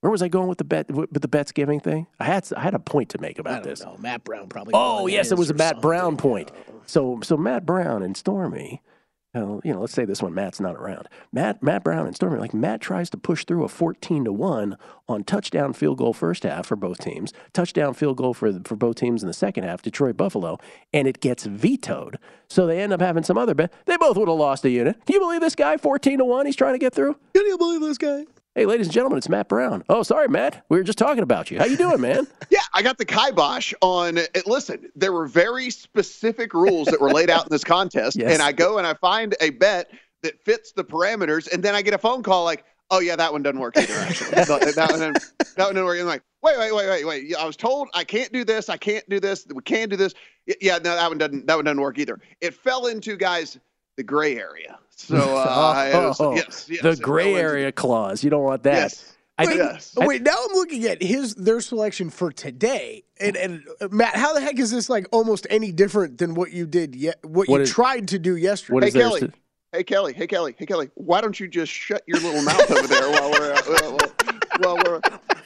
where 0.00 0.10
was 0.10 0.20
I 0.22 0.28
going 0.28 0.48
with 0.48 0.58
the 0.58 0.64
bet 0.64 0.90
with 0.90 1.10
the 1.12 1.28
bets 1.28 1.50
giving 1.52 1.80
thing? 1.80 2.06
I 2.20 2.24
had 2.24 2.46
I 2.54 2.60
had 2.60 2.74
a 2.74 2.78
point 2.78 3.08
to 3.10 3.18
make 3.18 3.38
I 3.38 3.40
about 3.40 3.62
don't 3.62 3.70
this. 3.70 3.82
know. 3.82 3.96
Matt 3.98 4.22
Brown 4.24 4.48
probably. 4.48 4.72
Oh 4.76 5.06
yes, 5.06 5.32
it 5.32 5.38
was 5.38 5.48
a 5.48 5.54
Matt 5.54 5.68
something. 5.76 5.80
Brown 5.80 6.16
point. 6.18 6.50
So 6.86 7.20
so 7.22 7.36
Matt 7.38 7.64
Brown 7.64 8.02
and 8.02 8.14
Stormy. 8.16 8.82
You 9.34 9.72
know, 9.72 9.80
let's 9.80 9.92
say 9.92 10.04
this 10.04 10.22
one 10.22 10.34
Matt's 10.34 10.60
not 10.60 10.76
around. 10.76 11.08
Matt 11.32 11.62
Matt 11.62 11.82
Brown 11.82 12.06
and 12.06 12.14
Stormy 12.14 12.38
like 12.38 12.54
Matt 12.54 12.80
tries 12.80 13.10
to 13.10 13.16
push 13.16 13.44
through 13.44 13.64
a 13.64 13.68
fourteen 13.68 14.24
to 14.24 14.32
one 14.32 14.76
on 15.08 15.24
touchdown 15.24 15.72
field 15.72 15.98
goal 15.98 16.12
first 16.12 16.44
half 16.44 16.66
for 16.66 16.76
both 16.76 16.98
teams, 16.98 17.32
touchdown 17.52 17.94
field 17.94 18.16
goal 18.16 18.34
for 18.34 18.52
for 18.64 18.76
both 18.76 18.96
teams 18.96 19.22
in 19.22 19.26
the 19.26 19.34
second 19.34 19.64
half, 19.64 19.82
Detroit 19.82 20.16
Buffalo, 20.16 20.58
and 20.92 21.08
it 21.08 21.20
gets 21.20 21.44
vetoed. 21.44 22.18
So 22.48 22.66
they 22.66 22.80
end 22.80 22.92
up 22.92 23.00
having 23.00 23.24
some 23.24 23.36
other 23.38 23.54
bet. 23.54 23.72
They 23.86 23.96
both 23.96 24.16
would 24.16 24.28
have 24.28 24.38
lost 24.38 24.64
a 24.64 24.70
unit. 24.70 25.04
Can 25.06 25.14
you 25.14 25.20
believe 25.20 25.40
this 25.40 25.56
guy 25.56 25.76
fourteen 25.76 26.18
to 26.18 26.24
one? 26.24 26.46
He's 26.46 26.56
trying 26.56 26.74
to 26.74 26.78
get 26.78 26.94
through. 26.94 27.16
Can 27.34 27.46
you 27.46 27.58
believe 27.58 27.80
this 27.80 27.98
guy? 27.98 28.24
Hey, 28.54 28.66
ladies 28.66 28.86
and 28.86 28.94
gentlemen, 28.94 29.18
it's 29.18 29.28
Matt 29.28 29.48
Brown. 29.48 29.82
Oh, 29.88 30.04
sorry, 30.04 30.28
Matt. 30.28 30.64
We 30.68 30.76
were 30.78 30.84
just 30.84 30.96
talking 30.98 31.24
about 31.24 31.50
you. 31.50 31.58
How 31.58 31.64
you 31.64 31.76
doing, 31.76 32.00
man? 32.00 32.26
Yeah, 32.50 32.60
I 32.72 32.82
got 32.82 32.98
the 32.98 33.04
kibosh 33.04 33.72
on. 33.80 34.16
uh, 34.18 34.22
Listen, 34.46 34.88
there 34.94 35.12
were 35.12 35.26
very 35.26 35.70
specific 35.70 36.54
rules 36.54 36.86
that 36.86 37.00
were 37.00 37.10
laid 37.12 37.30
out 37.30 37.42
in 37.42 37.48
this 37.50 37.64
contest, 37.64 38.16
Yes. 38.20 38.32
and 38.32 38.40
I 38.40 38.52
go 38.52 38.78
and 38.78 38.86
I 38.86 38.94
find 38.94 39.34
a 39.40 39.50
bet 39.50 39.90
that 40.22 40.40
fits 40.44 40.70
the 40.70 40.84
parameters, 40.84 41.50
and 41.52 41.64
then 41.64 41.74
I 41.74 41.82
get 41.82 41.94
a 41.94 41.98
phone 41.98 42.22
call 42.22 42.44
like, 42.44 42.64
"Oh 42.90 43.00
yeah, 43.00 43.16
that 43.16 43.32
one 43.32 43.42
doesn't 43.42 43.58
work 43.58 43.76
either." 43.76 43.92
Actually, 43.94 44.30
that, 44.34 44.48
one, 44.48 44.60
that 44.60 45.56
one 45.56 45.74
didn't 45.74 45.84
work. 45.84 45.98
I'm 45.98 46.06
like, 46.06 46.22
"Wait, 46.42 46.56
wait, 46.58 46.72
wait, 46.72 46.88
wait, 46.88 47.04
wait! 47.04 47.34
I 47.36 47.44
was 47.44 47.56
told 47.56 47.88
I 47.92 48.04
can't 48.04 48.32
do 48.32 48.44
this. 48.44 48.68
I 48.68 48.76
can't 48.76 49.08
do 49.08 49.18
this. 49.18 49.46
We 49.52 49.62
can't 49.62 49.90
do 49.90 49.96
this. 49.96 50.14
Yeah, 50.60 50.74
no, 50.76 50.94
that 50.94 51.08
one 51.08 51.18
doesn't. 51.18 51.46
That 51.48 51.56
one 51.56 51.64
doesn't 51.64 51.80
work 51.80 51.98
either. 51.98 52.20
It 52.40 52.54
fell 52.54 52.86
into 52.86 53.16
guys 53.16 53.58
the 53.96 54.04
gray 54.04 54.36
area. 54.38 54.78
So 54.96 55.16
uh, 55.16 55.90
it 55.94 55.96
was- 55.96 56.20
Oh, 56.20 56.34
yes, 56.34 56.66
yes, 56.70 56.82
the 56.82 56.96
gray 56.96 57.24
fell 57.24 57.36
into- 57.36 57.40
area 57.48 57.72
clause. 57.72 58.22
You 58.24 58.30
don't 58.30 58.42
want 58.44 58.62
that. 58.64 58.74
Yes. 58.74 59.10
I 59.36 59.46
Wait, 59.46 59.56
think. 59.58 59.80
oh, 59.96 60.06
wait, 60.06 60.22
now 60.22 60.36
I'm 60.38 60.54
looking 60.54 60.84
at 60.84 61.02
his 61.02 61.34
their 61.34 61.60
selection 61.60 62.08
for 62.08 62.30
today, 62.30 63.02
and 63.18 63.36
and 63.36 63.64
uh, 63.80 63.88
Matt, 63.90 64.14
how 64.14 64.32
the 64.32 64.40
heck 64.40 64.60
is 64.60 64.70
this 64.70 64.88
like 64.88 65.08
almost 65.10 65.48
any 65.50 65.72
different 65.72 66.18
than 66.18 66.34
what 66.34 66.52
you 66.52 66.66
did 66.68 66.94
yet? 66.94 67.16
What, 67.24 67.48
What 67.48 67.56
you 67.56 67.62
is- 67.62 67.70
tried 67.72 68.06
to 68.08 68.20
do 68.20 68.36
yesterday? 68.36 68.74
What 68.74 68.82
Hey 68.84 68.88
is 68.90 68.94
Kelly. 68.94 69.20
to- 69.22 69.32
Hey 69.74 69.82
Kelly. 69.82 70.12
Hey 70.12 70.28
Kelly. 70.28 70.54
Hey 70.56 70.66
Kelly. 70.66 70.88
Why 70.94 71.20
don't 71.20 71.40
you 71.40 71.48
just 71.48 71.72
shut 71.72 72.04
your 72.06 72.20
little 72.20 72.42
mouth 72.42 72.70
over 72.70 72.86
there 72.86 73.10
while 73.10 73.32
we're 73.32 73.52
uh, 73.52 73.98
while, 74.60 74.76
while 74.76 74.76
we're 74.76 75.00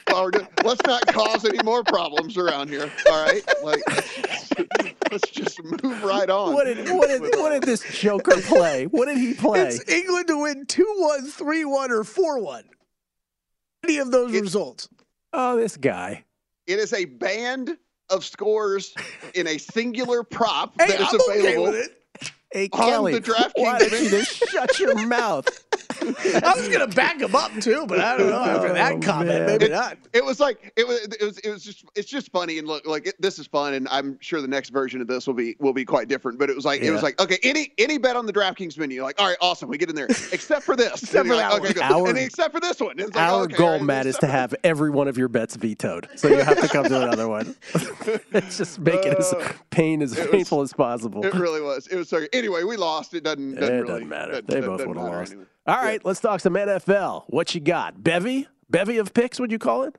while 0.07 0.23
we're 0.25 0.29
doing, 0.29 0.47
let's 0.63 0.85
not 0.85 1.07
cause 1.07 1.45
any 1.45 1.57
more 1.63 1.83
problems 1.83 2.37
around 2.37 2.69
here. 2.69 2.91
All 3.09 3.25
right, 3.25 3.41
like 3.63 3.81
let's 5.11 5.31
just 5.31 5.59
move 5.63 6.03
right 6.03 6.29
on. 6.29 6.53
What 6.53 6.65
did 6.65 6.87
what 6.89 7.07
did 7.07 7.21
what 7.39 7.53
did 7.53 7.63
this 7.63 7.81
Joker 7.99 8.39
play? 8.41 8.85
What 8.85 9.07
did 9.07 9.17
he 9.17 9.33
play? 9.33 9.61
It's 9.61 9.89
England 9.89 10.27
to 10.27 10.39
win 10.43 10.67
2 10.67 10.95
1, 10.95 11.25
3 11.25 11.65
1, 11.65 11.91
or 11.91 12.03
4 12.03 12.39
1. 12.39 12.63
Any 13.85 13.97
of 13.97 14.11
those 14.11 14.31
results. 14.39 14.89
Oh, 15.33 15.57
this 15.57 15.75
guy. 15.75 16.23
It 16.67 16.77
is 16.77 16.93
a 16.93 17.05
band 17.05 17.77
of 18.11 18.23
scores 18.23 18.93
in 19.33 19.47
a 19.47 19.57
singular 19.57 20.23
prop 20.23 20.73
Hey, 20.79 20.89
that 20.89 21.01
is 21.01 21.07
I'm 21.13 21.21
okay 21.21 21.39
available 21.39 21.71
with 21.71 21.85
it. 21.85 21.98
Hey, 22.51 22.67
on 22.73 22.79
Kelly, 22.79 23.13
the 23.13 23.21
DraftKings. 23.21 23.51
why 23.57 23.77
don't 23.79 23.91
you 23.91 24.09
just 24.09 24.31
shut 24.49 24.79
your 24.79 25.05
mouth? 25.07 25.47
I 26.01 26.53
was 26.55 26.67
going 26.69 26.87
to 26.89 26.95
back 26.95 27.19
him 27.21 27.35
up 27.35 27.51
too, 27.61 27.85
but 27.87 27.99
I 27.99 28.17
don't 28.17 28.29
know. 28.29 28.39
After 28.39 28.69
Oh, 28.69 28.73
that 28.73 29.01
comment, 29.03 29.29
man. 29.29 29.45
maybe 29.45 29.65
It- 29.65 29.71
not. 29.71 29.97
It 30.13 30.25
was 30.25 30.39
like 30.39 30.73
it 30.75 30.87
was. 30.87 31.01
It 31.03 31.21
was. 31.23 31.37
It 31.39 31.49
was 31.51 31.63
just. 31.63 31.85
It's 31.95 32.09
just 32.09 32.31
funny 32.31 32.57
and 32.57 32.67
look 32.67 32.87
like 32.87 33.05
it, 33.05 33.21
this 33.21 33.37
is 33.37 33.45
fun, 33.45 33.75
and 33.75 33.87
I'm 33.91 34.17
sure 34.19 34.41
the 34.41 34.47
next 34.47 34.69
version 34.71 35.01
of 35.01 35.07
this 35.07 35.27
will 35.27 35.33
be 35.35 35.55
will 35.59 35.73
be 35.73 35.85
quite 35.85 36.07
different. 36.07 36.39
But 36.39 36.49
it 36.49 36.55
was 36.55 36.65
like 36.65 36.81
it 36.81 36.89
was 36.91 37.03
like 37.03 37.21
okay, 37.21 37.37
any 37.43 37.71
any 37.77 37.97
bet 37.99 38.15
on 38.15 38.25
the 38.25 38.33
DraftKings 38.33 38.77
menu, 38.79 39.03
like 39.03 39.19
all 39.21 39.27
right, 39.27 39.37
awesome, 39.41 39.69
we 39.69 39.77
get 39.77 39.89
in 39.89 39.95
there, 39.95 40.07
except 40.07 40.63
for 40.63 40.75
this, 40.75 41.03
Except 41.03 41.27
for 41.27 41.35
like, 41.35 41.49
that 41.51 41.59
okay, 41.61 41.73
good. 41.73 41.81
one. 41.81 41.91
Our- 41.91 42.07
and 42.09 42.17
except 42.17 42.53
for 42.53 42.59
this 42.59 42.79
one, 42.79 42.97
It's 42.97 43.13
like, 43.15 43.23
Our 43.31 43.43
okay, 43.43 43.55
goal, 43.57 43.67
all 43.67 43.73
right, 43.73 43.83
Matt, 43.83 44.05
is 44.07 44.17
to 44.19 44.27
have 44.27 44.55
every 44.63 44.89
one 44.89 45.07
of 45.07 45.17
your 45.17 45.27
bets 45.27 45.55
vetoed. 45.55 46.09
So 46.15 46.27
you 46.27 46.39
have 46.39 46.59
to 46.59 46.67
come 46.67 46.85
to 46.85 47.03
another 47.03 47.27
one. 47.27 47.55
it's 48.31 48.57
just 48.57 48.79
make 48.79 49.05
it 49.05 49.17
as 49.19 49.33
Uh, 49.39 49.51
pain 49.69 50.01
as 50.01 50.17
it 50.17 50.21
was- 50.23 50.31
painful 50.31 50.61
as 50.61 50.73
possible. 50.73 51.23
It 51.25 51.33
really 51.35 51.61
was. 51.61 51.85
It 51.87 51.95
was 51.97 52.09
so. 52.09 52.25
Anyway, 52.39 52.63
we 52.63 52.77
lost. 52.77 53.13
It 53.13 53.23
doesn't. 53.23 53.55
doesn't 53.55 53.69
doesn't 53.75 53.87
really 53.87 54.05
matter. 54.05 54.31
doesn't- 54.31 54.47
They 54.47 54.55
doesn't- 54.55 54.69
both 54.69 54.77
doesn't 54.79 54.89
would 54.89 54.97
have 54.97 55.07
lost. 55.19 55.31
anyway. 55.33 55.45
All 55.67 55.75
right, 55.77 56.03
let's 56.03 56.19
talk 56.19 56.39
some 56.39 56.53
NFL. 56.55 57.25
What 57.27 57.53
you 57.53 57.61
got? 57.61 58.01
Bevy? 58.03 58.47
Bevy 58.71 58.97
of 58.97 59.13
picks, 59.13 59.39
would 59.39 59.51
you 59.51 59.59
call 59.59 59.83
it? 59.83 59.95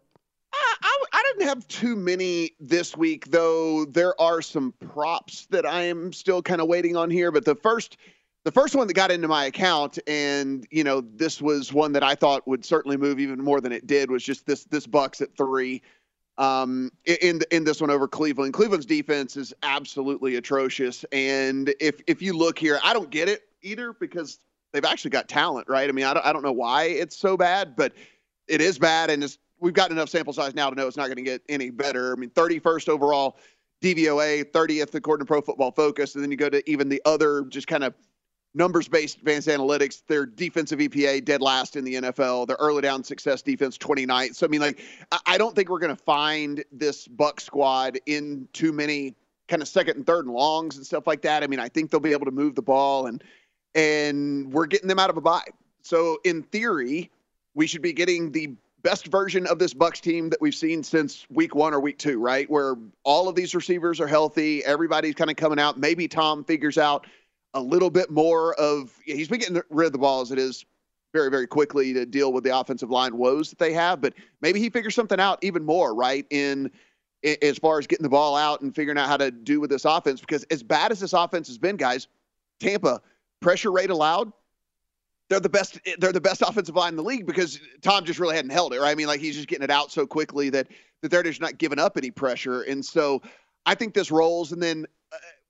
I, 0.53 0.75
I, 0.83 1.05
I 1.13 1.23
didn't 1.33 1.49
have 1.49 1.69
too 1.69 1.95
many 1.95 2.53
this 2.59 2.97
week, 2.97 3.31
though. 3.31 3.85
There 3.85 4.21
are 4.21 4.43
some 4.43 4.75
props 4.81 5.47
that 5.51 5.65
I 5.65 5.83
am 5.83 6.13
still 6.13 6.43
kind 6.43 6.61
of 6.61 6.67
waiting 6.67 6.97
on 6.97 7.09
here. 7.11 7.31
But 7.31 7.45
the 7.45 7.55
first, 7.55 7.99
the 8.45 8.51
first 8.51 8.75
one 8.75 8.87
that 8.89 8.95
got 8.95 9.11
into 9.13 9.29
my 9.29 9.45
account, 9.45 9.99
and 10.09 10.67
you 10.71 10.83
know, 10.83 11.03
this 11.03 11.41
was 11.41 11.73
one 11.73 11.93
that 11.93 12.03
I 12.03 12.15
thought 12.17 12.47
would 12.49 12.65
certainly 12.65 12.97
move 12.97 13.21
even 13.21 13.39
more 13.39 13.61
than 13.61 13.71
it 13.71 13.87
did, 13.87 14.11
was 14.11 14.25
just 14.25 14.45
this 14.47 14.65
this 14.65 14.87
Bucks 14.89 15.21
at 15.21 15.37
three. 15.37 15.83
Um, 16.39 16.91
in 17.05 17.43
in 17.51 17.65
this 17.65 17.81
one 17.81 17.91
over 17.91 18.09
Cleveland, 18.09 18.55
Cleveland's 18.55 18.87
defense 18.87 19.37
is 19.37 19.53
absolutely 19.63 20.37
atrocious. 20.37 21.05
And 21.13 21.75
if 21.81 22.01
if 22.07 22.23
you 22.23 22.33
look 22.33 22.59
here, 22.59 22.79
I 22.83 22.93
don't 22.93 23.11
get 23.11 23.29
it 23.29 23.43
either 23.63 23.93
because 23.93 24.39
they've 24.73 24.85
actually 24.85 25.11
got 25.11 25.29
talent, 25.29 25.69
right? 25.69 25.89
I 25.89 25.93
mean, 25.93 26.05
I 26.05 26.15
don't 26.15 26.25
I 26.25 26.33
don't 26.33 26.43
know 26.43 26.53
why 26.53 26.85
it's 26.85 27.17
so 27.17 27.37
bad, 27.37 27.77
but 27.77 27.93
it 28.49 28.61
is 28.61 28.79
bad, 28.79 29.11
and 29.11 29.37
we've 29.59 29.75
got 29.75 29.91
enough 29.91 30.09
sample 30.09 30.33
size 30.33 30.55
now 30.55 30.71
to 30.71 30.77
know 30.77 30.87
it's 30.87 30.97
not 30.97 31.07
going 31.07 31.17
to 31.17 31.23
get 31.23 31.43
any 31.49 31.71
better. 31.71 32.13
I 32.13 32.17
mean, 32.17 32.31
31st 32.31 32.89
overall 32.89 33.39
DVOA, 33.83 34.45
30th 34.45 34.95
according 34.95 35.25
to 35.25 35.29
Pro 35.29 35.41
Football 35.41 35.73
Focus, 35.73 36.15
and 36.15 36.25
then 36.25 36.31
you 36.31 36.37
go 36.37 36.49
to 36.49 36.69
even 36.69 36.89
the 36.89 37.01
other 37.05 37.45
just 37.45 37.67
kind 37.67 37.85
of 37.85 37.95
numbers-based 38.55 39.19
advanced 39.19 39.49
analytics. 39.49 40.03
Their 40.07 40.27
defensive 40.27 40.79
EPA 40.79 41.25
dead 41.25 41.41
last 41.41 41.77
in 41.77 41.85
the 41.85 41.95
NFL. 41.95 42.47
Their 42.47 42.57
early 42.59 42.83
down 42.83 43.05
success 43.05 43.43
defense 43.43 43.79
29th. 43.79 44.35
So 44.35 44.47
I 44.47 44.49
mean, 44.49 44.61
like, 44.61 44.81
I- 45.13 45.21
I 45.27 45.39
don't 45.39 45.55
think 45.55 45.69
we're 45.69 45.79
going 45.79 45.95
to 45.95 46.03
find 46.03 46.65
this 46.73 47.07
Buck 47.07 47.41
squad 47.41 47.99
in 48.07 48.49
too 48.53 48.73
many 48.73 49.15
kind 49.49 49.63
of 49.63 49.69
second 49.69 49.97
and 49.97 50.07
third 50.07 50.27
and 50.27 50.35
longs 50.35 50.77
and 50.77 50.87
stuff 50.87 51.07
like 51.07 51.23
that. 51.23 51.43
I 51.43 51.47
mean, 51.47 51.61
I 51.61 51.69
think 51.69 51.91
they'll 51.91 52.01
be 52.01 52.13
able 52.13 52.27
to 52.27 52.31
move 52.33 52.55
the 52.55 52.63
ball 52.63 53.07
and 53.07 53.23
and 53.75 54.53
we're 54.53 54.67
getting 54.67 54.89
them 54.89 54.99
out 54.99 55.11
of 55.11 55.17
a 55.17 55.21
bye. 55.21 55.45
So 55.83 56.19
in 56.25 56.43
theory, 56.43 57.11
we 57.55 57.67
should 57.67 57.83
be 57.83 57.93
getting 57.93 58.33
the 58.33 58.55
best 58.83 59.07
version 59.09 59.47
of 59.47 59.59
this 59.59 59.75
Bucks 59.75 60.01
team 60.01 60.31
that 60.31 60.41
we've 60.41 60.55
seen 60.55 60.83
since 60.83 61.27
week 61.31 61.55
one 61.55 61.75
or 61.75 61.81
week 61.81 61.99
two, 61.99 62.19
right? 62.19 62.49
Where 62.51 62.77
all 63.05 63.29
of 63.29 63.35
these 63.35 63.55
receivers 63.55 64.01
are 64.01 64.07
healthy, 64.07 64.65
everybody's 64.65 65.15
kind 65.15 65.31
of 65.31 65.37
coming 65.37 65.59
out. 65.59 65.79
Maybe 65.79 66.09
Tom 66.09 66.45
figures 66.45 66.79
out 66.79 67.07
a 67.55 67.61
little 67.61 67.91
bit 67.91 68.11
more 68.11 68.55
of 68.55 68.97
he's 69.05 69.29
been 69.29 69.41
getting 69.41 69.61
rid 69.71 69.87
of 69.87 69.93
the 69.93 69.99
ball 69.99 70.21
as 70.21 70.31
it 70.31 70.39
is 70.39 70.65
very, 71.13 71.31
very 71.31 71.47
quickly 71.47 71.93
to 71.93 72.07
deal 72.07 72.33
with 72.33 72.45
the 72.45 72.57
offensive 72.57 72.91
line 72.91 73.17
woes 73.17 73.51
that 73.51 73.59
they 73.59 73.73
have. 73.73 74.01
But 74.01 74.15
maybe 74.41 74.61
he 74.61 74.71
figures 74.71 74.95
something 74.95 75.19
out 75.19 75.39
even 75.43 75.65
more, 75.65 75.95
right? 75.95 76.25
In 76.31 76.71
i- 77.25 77.37
as 77.43 77.59
far 77.59 77.79
as 77.79 77.87
getting 77.87 78.05
the 78.05 78.09
ball 78.11 78.37
out 78.37 78.61
and 78.61 78.75
figuring 78.75 78.97
out 78.97 79.09
how 79.09 79.17
to 79.17 79.31
do 79.31 79.61
with 79.61 79.71
this 79.71 79.85
offense, 79.85 80.21
because 80.21 80.45
as 80.45 80.63
bad 80.63 80.93
as 80.93 81.01
this 81.01 81.13
offense 81.13 81.49
has 81.49 81.59
been, 81.59 81.77
guys, 81.77 82.07
Tampa 82.61 83.01
pressure 83.41 83.73
rate 83.73 83.91
allowed. 83.91 84.33
They're 85.29 85.41
the 85.41 85.49
best. 85.49 85.79
They're 85.99 86.13
the 86.13 86.21
best 86.21 86.43
offensive 86.43 86.75
line 86.75 86.91
in 86.91 86.97
the 86.97 87.05
league 87.05 87.27
because 87.27 87.61
Tom 87.83 88.05
just 88.05 88.19
really 88.19 88.35
hadn't 88.35 88.51
held 88.51 88.75
it. 88.75 88.81
Right? 88.81 88.91
I 88.91 88.95
mean, 88.95 89.07
like 89.07 89.21
he's 89.21 89.37
just 89.37 89.49
getting 89.49 89.65
it 89.65 89.71
out 89.71 89.93
so 89.93 90.07
quickly 90.07 90.51
that 90.51 90.69
that 91.03 91.11
they're 91.11 91.23
just 91.23 91.41
not 91.41 91.57
giving 91.57 91.79
up 91.79 91.97
any 91.97 92.11
pressure. 92.11 92.63
And 92.63 92.85
so, 92.85 93.23
I 93.65 93.75
think 93.75 93.95
this 93.95 94.11
rolls. 94.11 94.53
And 94.53 94.63
then 94.63 94.87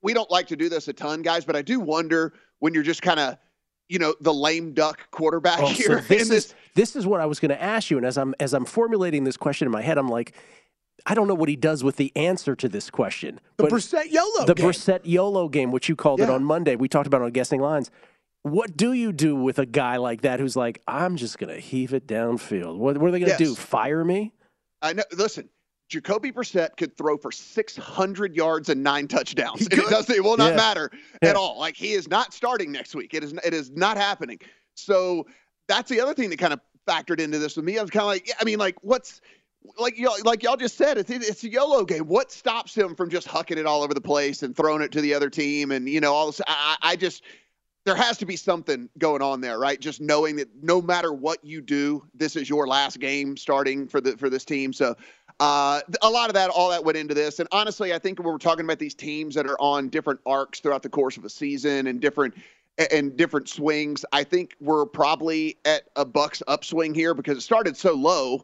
we 0.01 0.13
don't 0.13 0.29
like 0.31 0.47
to 0.47 0.55
do 0.55 0.69
this 0.69 0.87
a 0.87 0.93
ton, 0.93 1.21
guys, 1.21 1.45
but 1.45 1.55
I 1.55 1.61
do 1.61 1.79
wonder 1.79 2.33
when 2.59 2.73
you're 2.73 2.83
just 2.83 3.01
kind 3.01 3.19
of, 3.19 3.37
you 3.89 3.99
know, 3.99 4.15
the 4.21 4.33
lame 4.33 4.73
duck 4.73 5.09
quarterback 5.11 5.59
Oh, 5.59 5.67
so 5.67 5.73
here. 5.73 5.95
this 6.07 6.27
this, 6.29 6.31
is 6.31 6.55
this 6.75 6.95
is 6.95 7.05
what 7.05 7.19
I 7.21 7.25
was 7.25 7.39
going 7.39 7.49
to 7.49 7.61
ask 7.61 7.89
you, 7.91 7.97
and 7.97 8.05
as 8.05 8.17
I'm 8.17 8.33
as 8.39 8.53
I'm 8.53 8.65
formulating 8.65 9.23
this 9.23 9.37
question 9.37 9.65
in 9.65 9.71
my 9.71 9.81
head, 9.81 9.97
I'm 9.97 10.07
like, 10.09 10.33
I 11.05 11.13
don't 11.15 11.27
know 11.27 11.33
what 11.35 11.49
he 11.49 11.55
does 11.55 11.83
with 11.83 11.95
the 11.97 12.11
answer 12.15 12.55
to 12.55 12.69
this 12.69 12.89
question. 12.89 13.39
The 13.57 13.65
Brissett 13.65 14.11
YOLO 14.11 14.45
the 14.45 14.53
game. 14.53 14.65
Brissett 14.67 15.01
YOLO 15.03 15.49
game, 15.49 15.71
which 15.71 15.89
you 15.89 15.95
called 15.95 16.21
it 16.21 16.29
on 16.29 16.43
Monday, 16.43 16.75
we 16.75 16.87
talked 16.87 17.07
about 17.07 17.21
it 17.21 17.25
on 17.25 17.31
guessing 17.31 17.59
lines. 17.61 17.89
What 18.43 18.75
do 18.75 18.93
you 18.93 19.11
do 19.11 19.35
with 19.35 19.59
a 19.59 19.67
guy 19.67 19.97
like 19.97 20.21
that 20.21 20.39
who's 20.39 20.55
like, 20.55 20.81
I'm 20.87 21.15
just 21.15 21.37
going 21.37 21.53
to 21.53 21.59
heave 21.59 21.93
it 21.93 22.07
downfield? 22.07 22.77
What, 22.77 22.97
what 22.97 23.09
are 23.09 23.11
they 23.11 23.19
going 23.19 23.37
to 23.37 23.43
Yes. 23.43 23.49
do? 23.51 23.55
Fire 23.55 24.03
me? 24.03 24.33
I 24.81 24.93
know. 24.93 25.03
Listen, 25.15 25.47
Jacoby 25.91 26.31
Brissett 26.31 26.77
could 26.77 26.95
throw 26.97 27.17
for 27.17 27.33
600 27.33 28.33
yards 28.33 28.69
and 28.69 28.81
nine 28.81 29.09
touchdowns. 29.09 29.61
And 29.67 29.73
it 29.73 29.89
does. 29.89 30.09
It 30.09 30.23
will 30.23 30.37
not 30.37 30.51
Yeah. 30.51 30.55
matter 30.55 30.91
Yeah. 31.21 31.29
at 31.29 31.35
all. 31.35 31.59
Like 31.59 31.75
he 31.75 31.91
is 31.91 32.07
not 32.07 32.33
starting 32.33 32.71
next 32.71 32.95
week. 32.95 33.13
It 33.13 33.23
is. 33.25 33.33
It 33.43 33.53
is 33.53 33.69
not 33.71 33.97
happening. 33.97 34.39
So 34.75 35.27
that's 35.67 35.89
the 35.89 35.99
other 35.99 36.13
thing 36.13 36.29
that 36.29 36.39
kind 36.39 36.53
of 36.53 36.61
factored 36.87 37.19
into 37.19 37.39
this 37.39 37.57
with 37.57 37.65
me. 37.65 37.77
I 37.77 37.81
was 37.81 37.91
kind 37.91 38.03
of 38.03 38.07
like, 38.07 38.27
yeah, 38.27 38.35
I 38.39 38.45
mean, 38.45 38.57
like 38.57 38.77
what's 38.81 39.19
like 39.77 39.99
y'all 39.99 40.15
like 40.23 40.43
y'all 40.43 40.55
just 40.57 40.77
said, 40.77 40.97
it's 40.97 41.09
it's 41.11 41.43
a 41.43 41.49
YOLO 41.49 41.83
game. 41.83 42.07
What 42.07 42.31
stops 42.31 42.73
him 42.73 42.95
from 42.95 43.09
just 43.09 43.27
hucking 43.27 43.57
it 43.57 43.65
all 43.65 43.83
over 43.83 43.93
the 43.93 44.01
place 44.01 44.43
and 44.43 44.55
throwing 44.55 44.81
it 44.81 44.93
to 44.93 45.01
the 45.01 45.13
other 45.13 45.29
team? 45.29 45.71
And 45.71 45.89
you 45.89 45.99
know, 45.99 46.13
all 46.13 46.27
this. 46.27 46.39
I, 46.47 46.77
I 46.81 46.91
I 46.91 46.95
just 46.95 47.21
there 47.83 47.95
has 47.95 48.19
to 48.19 48.27
be 48.27 48.35
something 48.35 48.87
going 48.99 49.23
on 49.23 49.41
there, 49.41 49.57
right? 49.57 49.79
Just 49.81 50.01
knowing 50.01 50.35
that 50.35 50.47
no 50.61 50.83
matter 50.83 51.11
what 51.13 51.43
you 51.43 51.61
do, 51.61 52.03
this 52.13 52.35
is 52.35 52.47
your 52.47 52.67
last 52.67 52.99
game 52.99 53.35
starting 53.35 53.87
for 53.87 53.99
the 53.99 54.15
for 54.17 54.29
this 54.29 54.45
team. 54.45 54.71
So 54.71 54.95
uh, 55.41 55.81
a 56.03 56.09
lot 56.09 56.29
of 56.29 56.35
that, 56.35 56.51
all 56.51 56.69
that 56.69 56.85
went 56.85 56.99
into 56.99 57.15
this. 57.15 57.39
And 57.39 57.49
honestly, 57.51 57.95
I 57.95 57.99
think 57.99 58.19
when 58.19 58.27
we're 58.27 58.37
talking 58.37 58.63
about 58.63 58.77
these 58.77 58.93
teams 58.93 59.33
that 59.33 59.47
are 59.47 59.59
on 59.59 59.89
different 59.89 60.19
arcs 60.27 60.59
throughout 60.59 60.83
the 60.83 60.89
course 60.89 61.17
of 61.17 61.25
a 61.25 61.29
season 61.29 61.87
and 61.87 61.99
different 61.99 62.35
and 62.91 63.17
different 63.17 63.49
swings. 63.49 64.05
I 64.13 64.23
think 64.23 64.55
we're 64.59 64.85
probably 64.85 65.57
at 65.65 65.89
a 65.95 66.05
Bucks 66.05 66.43
upswing 66.47 66.93
here 66.93 67.13
because 67.13 67.37
it 67.37 67.41
started 67.41 67.75
so 67.75 67.93
low 67.93 68.43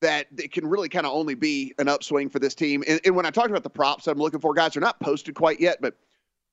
that 0.00 0.28
it 0.38 0.50
can 0.50 0.66
really 0.66 0.88
kind 0.88 1.04
of 1.04 1.12
only 1.12 1.34
be 1.34 1.74
an 1.78 1.88
upswing 1.88 2.30
for 2.30 2.38
this 2.38 2.54
team. 2.54 2.82
And, 2.88 3.00
and 3.04 3.14
when 3.14 3.26
I 3.26 3.30
talked 3.30 3.50
about 3.50 3.62
the 3.62 3.70
props 3.70 4.06
that 4.06 4.12
I'm 4.12 4.18
looking 4.18 4.40
for, 4.40 4.54
guys, 4.54 4.72
they're 4.72 4.80
not 4.80 4.98
posted 5.00 5.34
quite 5.34 5.60
yet, 5.60 5.78
but 5.82 5.94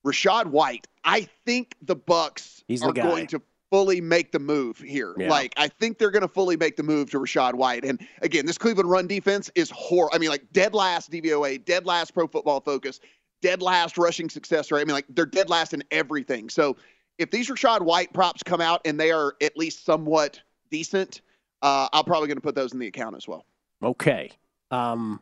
Rachaad 0.06 0.48
White, 0.48 0.86
I 1.06 1.28
think 1.46 1.76
the 1.82 1.96
Bucks 1.96 2.64
He's 2.68 2.84
are 2.84 2.92
guy. 2.92 3.04
going 3.04 3.28
to 3.28 3.42
fully 3.72 4.02
make 4.02 4.32
the 4.32 4.40
move 4.40 4.78
here. 4.80 5.14
Yeah. 5.18 5.30
Like 5.30 5.54
I 5.58 5.68
think 5.68 5.98
they're 5.98 6.12
going 6.12 6.22
to 6.22 6.28
fully 6.28 6.58
make 6.58 6.76
the 6.78 6.84
move 6.84 7.10
to 7.12 7.20
Rachaad 7.20 7.54
White. 7.56 7.84
And 7.84 8.06
again, 8.22 8.46
this 8.46 8.58
Cleveland 8.58 8.90
run 8.90 9.08
defense 9.08 9.52
is 9.56 9.70
horrible. 9.72 10.16
I 10.16 10.20
mean, 10.20 10.30
like 10.30 10.52
dead 10.54 10.74
last 10.74 11.12
DVOA, 11.12 11.64
dead 11.66 11.86
last 11.86 12.14
Pro 12.14 12.28
Football 12.28 12.62
Focus, 12.62 13.00
dead 13.42 13.62
last 13.62 13.98
rushing 13.98 14.30
success 14.30 14.72
rate. 14.72 14.82
I 14.82 14.86
mean, 14.86 14.94
like 14.94 15.06
they're 15.10 15.26
dead 15.26 15.50
last 15.50 15.74
in 15.74 15.84
everything. 15.92 16.50
So 16.50 16.78
if 17.18 17.32
these 17.32 17.50
Rachaad 17.50 17.82
White 17.82 18.14
props 18.14 18.44
come 18.44 18.62
out 18.62 18.82
and 18.86 19.00
they 19.00 19.12
are 19.12 19.36
at 19.42 19.58
least 19.58 19.86
somewhat 19.86 20.40
decent, 20.72 21.22
uh, 21.62 21.88
I'm 21.92 22.06
probably 22.06 22.28
going 22.28 22.38
to 22.38 22.42
put 22.42 22.56
those 22.56 22.74
in 22.74 22.80
the 22.80 22.88
account 22.88 23.16
as 23.16 23.28
well. 23.28 23.46
Okay. 23.84 24.32
Um, 24.72 25.20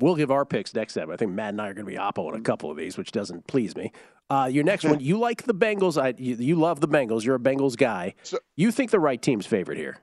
we'll 0.00 0.16
give 0.16 0.30
our 0.30 0.44
picks 0.44 0.74
next 0.74 0.94
time. 0.94 1.10
I 1.10 1.16
think 1.16 1.32
Matt 1.32 1.50
and 1.50 1.60
I 1.60 1.68
are 1.68 1.74
going 1.74 1.86
to 1.86 1.90
be 1.92 1.98
oppo 1.98 2.26
Mm-hmm. 2.30 2.36
a 2.36 2.40
couple 2.42 2.70
of 2.70 2.76
these, 2.76 2.96
which 2.96 3.12
doesn't 3.12 3.46
please 3.46 3.76
me. 3.76 3.92
Uh, 4.30 4.46
your 4.46 4.62
next 4.62 4.84
one, 4.84 5.00
you 5.00 5.18
like 5.18 5.42
the 5.42 5.54
Bengals. 5.54 6.00
I, 6.00 6.14
you, 6.16 6.36
you 6.36 6.54
love 6.54 6.80
the 6.80 6.86
Bengals. 6.88 7.24
You're 7.24 7.34
a 7.34 7.40
Bengals 7.40 7.76
guy. 7.76 8.14
So, 8.22 8.38
you 8.56 8.70
think 8.70 8.92
the 8.92 9.00
right 9.00 9.20
team's 9.20 9.44
favored 9.44 9.76
here? 9.76 9.98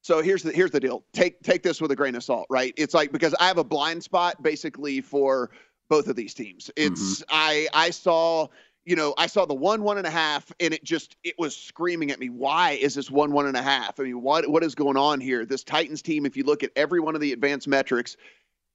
So 0.00 0.20
here's 0.22 0.42
the 0.42 0.52
here's 0.52 0.70
the 0.70 0.80
deal. 0.80 1.02
Take 1.14 1.42
take 1.42 1.62
this 1.62 1.80
with 1.80 1.90
a 1.90 1.96
grain 1.96 2.14
of 2.14 2.22
salt, 2.22 2.46
right? 2.50 2.74
It's 2.76 2.92
like 2.92 3.10
because 3.10 3.34
I 3.40 3.46
have 3.46 3.56
a 3.56 3.64
blind 3.64 4.02
spot 4.02 4.42
basically 4.42 5.00
for 5.00 5.50
both 5.88 6.08
of 6.08 6.16
these 6.16 6.34
teams. 6.34 6.70
It's 6.76 7.24
I 7.30 7.68
I 7.72 7.88
saw 7.88 8.48
you 8.84 8.96
know 8.96 9.14
I 9.16 9.26
saw 9.26 9.46
the 9.46 9.54
one 9.54 9.82
one 9.82 9.96
and 9.96 10.06
a 10.06 10.10
half 10.10 10.52
and 10.60 10.74
it 10.74 10.84
just 10.84 11.16
it 11.24 11.34
was 11.38 11.56
screaming 11.56 12.10
at 12.10 12.18
me. 12.20 12.28
Why 12.28 12.72
is 12.72 12.94
this 12.94 13.10
one 13.10 13.32
one 13.32 13.46
and 13.46 13.56
a 13.56 13.62
half? 13.62 13.98
I 13.98 14.02
mean, 14.02 14.20
what 14.20 14.46
what 14.50 14.62
is 14.62 14.74
going 14.74 14.98
on 14.98 15.22
here? 15.22 15.46
This 15.46 15.64
Titans 15.64 16.02
team, 16.02 16.26
if 16.26 16.36
you 16.36 16.44
look 16.44 16.62
at 16.62 16.70
every 16.76 17.00
one 17.00 17.14
of 17.14 17.22
the 17.22 17.32
advanced 17.32 17.66
metrics, 17.66 18.18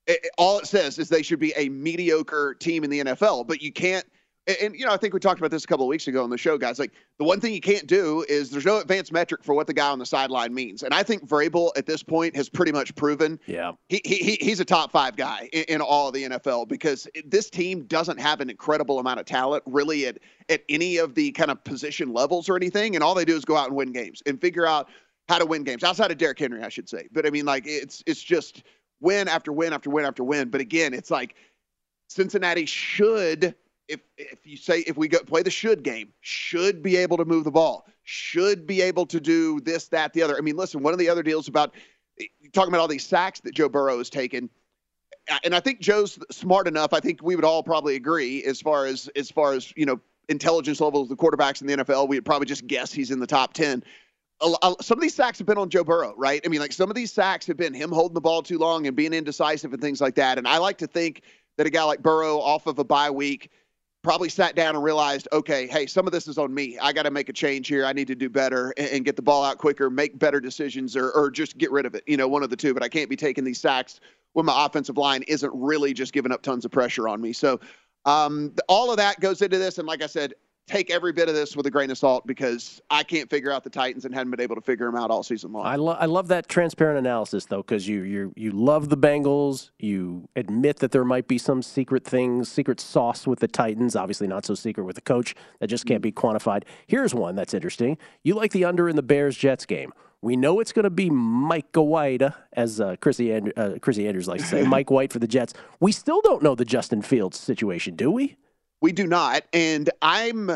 it- 0.07 0.27
all 0.39 0.57
it 0.57 0.65
says 0.65 0.97
is 0.97 1.09
they 1.09 1.21
should 1.21 1.39
be 1.39 1.53
a 1.55 1.69
mediocre 1.69 2.55
team 2.55 2.83
in 2.83 2.89
the 2.89 3.01
NFL. 3.01 3.45
But 3.47 3.61
you 3.61 3.71
can't. 3.71 4.05
And, 4.49 4.57
and, 4.61 4.75
you 4.75 4.85
know, 4.85 4.91
I 4.91 4.97
think 4.97 5.13
we 5.13 5.19
talked 5.19 5.39
about 5.39 5.51
this 5.51 5.63
a 5.63 5.67
couple 5.67 5.85
of 5.85 5.89
weeks 5.89 6.07
ago 6.07 6.23
on 6.23 6.29
the 6.31 6.37
show, 6.37 6.57
guys. 6.57 6.79
Like 6.79 6.91
the 7.19 7.23
one 7.23 7.39
thing 7.39 7.53
you 7.53 7.61
can't 7.61 7.85
do 7.87 8.25
is 8.27 8.49
there's 8.49 8.65
no 8.65 8.79
advanced 8.79 9.11
metric 9.13 9.43
for 9.43 9.53
what 9.53 9.67
the 9.67 9.73
guy 9.73 9.89
on 9.89 9.99
the 9.99 10.05
sideline 10.05 10.53
means. 10.53 10.81
And 10.81 10.91
I 10.93 11.03
think 11.03 11.27
Vrabel 11.27 11.69
at 11.77 11.85
this 11.85 12.01
point 12.01 12.35
has 12.35 12.49
pretty 12.49 12.71
much 12.71 12.95
proven 12.95 13.39
Yeah. 13.45 13.73
he, 13.89 14.01
he 14.03 14.15
he- 14.15 14.37
he's 14.45 14.59
a 14.59 14.65
top 14.65 14.91
five 14.91 15.15
guy 15.15 15.47
in, 15.53 15.63
in 15.75 15.81
all 15.81 16.07
of 16.07 16.13
the 16.15 16.23
NFL 16.23 16.67
because 16.67 17.07
this 17.25 17.49
team 17.49 17.83
doesn't 17.85 18.19
have 18.19 18.41
an 18.41 18.49
incredible 18.49 18.97
amount 18.99 19.19
of 19.19 19.25
talent 19.27 19.63
really 19.67 20.07
at 20.07 20.17
at 20.49 20.63
any 20.67 20.97
of 20.97 21.13
the 21.13 21.31
kind 21.33 21.51
of 21.51 21.63
position 21.63 22.11
levels 22.11 22.49
or 22.49 22.55
anything, 22.57 22.95
and 22.95 23.03
all 23.03 23.13
they 23.13 23.25
do 23.25 23.35
is 23.35 23.45
go 23.45 23.55
out 23.55 23.67
and 23.67 23.75
win 23.75 23.91
games 23.91 24.23
and 24.25 24.41
figure 24.41 24.65
out 24.65 24.89
how 25.27 25.37
to 25.37 25.45
win 25.45 25.63
games 25.63 25.83
outside 25.83 26.09
of 26.09 26.17
Derrick 26.17 26.39
Henry, 26.39 26.63
I 26.63 26.69
should 26.69 26.89
say. 26.89 27.07
But 27.11 27.27
I 27.27 27.29
mean, 27.29 27.45
like 27.45 27.65
it's 27.67 28.01
it's 28.07 28.23
just 28.23 28.63
win 28.99 29.27
after 29.27 29.51
win 29.53 29.73
after 29.73 29.91
win 29.91 30.05
after 30.05 30.23
win. 30.23 30.49
But 30.49 30.59
again, 30.59 30.93
it's 30.95 31.11
like 31.11 31.35
Cincinnati 32.09 32.65
should, 32.65 33.53
if 33.89 33.99
if 34.17 34.45
you 34.45 34.55
say 34.55 34.79
if 34.81 34.95
we 34.95 35.07
go 35.07 35.19
play 35.19 35.41
the 35.41 35.49
should 35.49 35.83
game, 35.83 36.13
should 36.21 36.81
be 36.81 36.95
able 36.95 37.17
to 37.17 37.25
move 37.25 37.43
the 37.43 37.51
ball, 37.51 37.87
should 38.03 38.65
be 38.65 38.81
able 38.81 39.05
to 39.07 39.19
do 39.19 39.59
this, 39.61 39.87
that, 39.87 40.13
the 40.13 40.21
other. 40.21 40.37
I 40.37 40.41
mean, 40.41 40.55
listen, 40.55 40.81
one 40.81 40.93
of 40.93 40.99
the 40.99 41.09
other 41.09 41.23
deals 41.23 41.47
about 41.47 41.73
talking 42.53 42.69
about 42.69 42.79
all 42.79 42.87
these 42.87 43.05
sacks 43.05 43.39
that 43.41 43.55
Joe 43.55 43.67
Burrow 43.67 43.97
has 43.97 44.09
taken, 44.09 44.49
and 45.43 45.55
I 45.55 45.59
think 45.59 45.79
Joe's 45.79 46.19
smart 46.31 46.67
enough. 46.67 46.93
I 46.93 46.99
think 46.99 47.21
we 47.23 47.35
would 47.35 47.43
all 47.43 47.63
probably 47.63 47.95
agree 47.95 48.43
as 48.43 48.61
far 48.61 48.85
as 48.85 49.09
as 49.15 49.31
far 49.31 49.53
as 49.53 49.73
you 49.75 49.85
know 49.85 49.99
intelligence 50.29 50.79
levels 50.79 51.09
of 51.09 51.17
the 51.17 51.21
quarterbacks 51.21 51.61
in 51.61 51.67
the 51.67 51.77
NFL. 51.77 52.07
We 52.07 52.17
would 52.17 52.25
probably 52.25 52.45
just 52.45 52.67
guess 52.67 52.93
he's 52.93 53.09
in 53.09 53.19
the 53.19 53.27
top 53.27 53.53
ten. 53.53 53.83
Some 54.81 54.97
of 54.97 55.01
these 55.01 55.15
sacks 55.15 55.37
have 55.39 55.47
been 55.47 55.57
on 55.57 55.69
Joe 55.69 55.83
Burrow, 55.83 56.13
right? 56.15 56.39
I 56.45 56.47
mean, 56.47 56.61
like 56.61 56.71
some 56.71 56.89
of 56.89 56.95
these 56.95 57.11
sacks 57.11 57.45
have 57.47 57.57
been 57.57 57.73
him 57.73 57.91
holding 57.91 58.13
the 58.13 58.21
ball 58.21 58.41
too 58.41 58.57
long 58.57 58.87
and 58.87 58.95
being 58.95 59.13
indecisive 59.13 59.73
and 59.73 59.81
things 59.81 59.99
like 59.99 60.15
that. 60.15 60.37
And 60.37 60.47
I 60.47 60.59
like 60.59 60.77
to 60.77 60.87
think 60.87 61.23
that 61.57 61.67
a 61.67 61.69
guy 61.69 61.83
like 61.83 62.01
Burrow, 62.01 62.39
off 62.39 62.65
of 62.67 62.79
a 62.79 62.85
bye 62.85 63.09
week, 63.09 63.51
probably 64.01 64.29
sat 64.29 64.55
down 64.55 64.75
and 64.75 64.83
realized, 64.83 65.27
okay, 65.33 65.67
hey, 65.67 65.85
some 65.85 66.05
of 66.07 66.13
this 66.13 66.27
is 66.27 66.37
on 66.37 66.53
me. 66.53 66.77
I 66.79 66.93
got 66.93 67.03
to 67.03 67.11
make 67.11 67.29
a 67.29 67.33
change 67.33 67.67
here. 67.67 67.85
I 67.85 67.93
need 67.93 68.07
to 68.07 68.15
do 68.15 68.29
better 68.29 68.73
and, 68.77 68.87
and 68.89 69.05
get 69.05 69.15
the 69.15 69.21
ball 69.21 69.43
out 69.43 69.57
quicker, 69.57 69.89
make 69.89 70.17
better 70.17 70.39
decisions, 70.39 70.95
or, 70.95 71.11
or 71.11 71.29
just 71.29 71.57
get 71.57 71.71
rid 71.71 71.85
of 71.85 71.95
it. 71.95 72.03
You 72.07 72.17
know, 72.17 72.27
one 72.27 72.43
of 72.43 72.49
the 72.49 72.55
two. 72.55 72.73
But 72.73 72.83
I 72.83 72.89
can't 72.89 73.09
be 73.09 73.15
taking 73.15 73.43
these 73.43 73.59
sacks 73.59 73.99
when 74.33 74.45
my 74.45 74.65
offensive 74.65 74.97
line 74.97 75.23
isn't 75.23 75.51
really 75.53 75.93
just 75.93 76.13
giving 76.13 76.31
up 76.31 76.41
tons 76.41 76.63
of 76.63 76.71
pressure 76.71 77.07
on 77.07 77.19
me. 77.19 77.33
So 77.33 77.59
um, 78.05 78.53
all 78.67 78.91
of 78.91 78.97
that 78.97 79.19
goes 79.19 79.41
into 79.41 79.57
this. 79.57 79.77
And 79.77 79.87
like 79.87 80.01
I 80.01 80.07
said, 80.07 80.33
take 80.69 80.91
every 80.91 81.11
bit 81.11 81.27
of 81.27 81.35
this 81.35 81.55
with 81.55 81.65
a 81.65 81.71
grain 81.71 81.89
of 81.89 81.97
salt 81.97 82.25
because 82.27 82.81
I 82.89 83.03
can't 83.03 83.29
figure 83.29 83.51
out 83.51 83.63
the 83.63 83.69
Titans 83.69 84.05
and 84.05 84.13
haven't 84.13 84.31
been 84.31 84.39
able 84.41 84.55
to 84.55 84.61
figure 84.61 84.85
them 84.85 84.95
out 84.95 85.09
all 85.09 85.23
season 85.23 85.51
long. 85.51 85.65
I, 85.65 85.75
lo- 85.75 85.97
I 85.99 86.05
love 86.05 86.27
that 86.27 86.47
transparent 86.47 86.99
analysis 86.99 87.45
though, 87.45 87.57
because 87.63 87.87
you 87.87 88.03
you 88.03 88.33
you 88.35 88.51
love 88.51 88.89
the 88.89 88.97
Bengals. 88.97 89.71
You 89.79 90.29
admit 90.35 90.77
that 90.77 90.91
there 90.91 91.03
might 91.03 91.27
be 91.27 91.37
some 91.37 91.61
secret 91.63 92.05
things, 92.05 92.49
secret 92.51 92.79
sauce 92.79 93.25
with 93.25 93.39
the 93.39 93.47
Titans. 93.47 93.95
Obviously, 93.95 94.27
not 94.27 94.45
so 94.45 94.53
secret 94.55 94.83
with 94.83 94.95
the 94.95 95.01
coach 95.01 95.33
that 95.59 95.67
just 95.67 95.85
can't 95.85 96.01
be 96.03 96.11
quantified. 96.11 96.63
Here's 96.87 97.13
one 97.15 97.35
that's 97.35 97.53
interesting. 97.53 97.97
You 98.23 98.35
like 98.35 98.51
the 98.51 98.65
under 98.65 98.87
in 98.87 98.95
the 98.95 99.03
Bears 99.03 99.35
Jets 99.35 99.65
game. 99.65 99.91
We 100.21 100.35
know 100.35 100.59
it's 100.59 100.73
going 100.73 100.83
to 100.83 100.89
be 100.89 101.09
Mike 101.09 101.73
White, 101.73 102.21
as 102.53 102.81
uh, 102.81 102.97
Chrissy, 102.99 103.31
and- 103.31 103.53
uh, 103.55 103.79
Chrissy 103.81 104.05
Andrews 104.05 104.27
likes 104.27 104.43
to 104.43 104.49
say, 104.49 104.63
Mike 104.67 104.91
White 104.91 105.13
for 105.13 105.19
the 105.19 105.27
Jets. 105.29 105.53
We 105.79 105.93
still 105.93 106.19
don't 106.21 106.43
know 106.43 106.55
the 106.55 106.65
Justin 106.65 107.01
Fields 107.01 107.39
situation, 107.39 107.95
do 107.95 108.11
we? 108.11 108.35
We 108.81 108.91
do 108.91 109.07
not, 109.07 109.43
and 109.53 109.89
I'm 110.01 110.51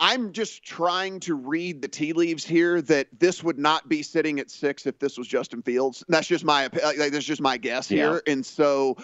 I'm 0.00 0.32
just 0.32 0.62
trying 0.64 1.20
to 1.20 1.34
read 1.34 1.82
the 1.82 1.88
tea 1.88 2.12
leaves 2.12 2.44
here 2.44 2.80
that 2.82 3.08
this 3.18 3.44
would 3.44 3.58
not 3.58 3.88
be 3.88 4.02
sitting 4.02 4.40
at 4.40 4.50
six 4.50 4.86
if 4.86 4.98
this 4.98 5.18
was 5.18 5.28
Justin 5.28 5.62
Fields. 5.62 6.02
That's 6.08 6.26
just 6.26 6.44
my 6.44 6.68
like 6.72 7.12
that's 7.12 7.24
just 7.24 7.40
my 7.42 7.56
guess 7.56 7.90
Yeah. 7.90 8.10
here, 8.12 8.22
and 8.26 8.44
so 8.44 8.96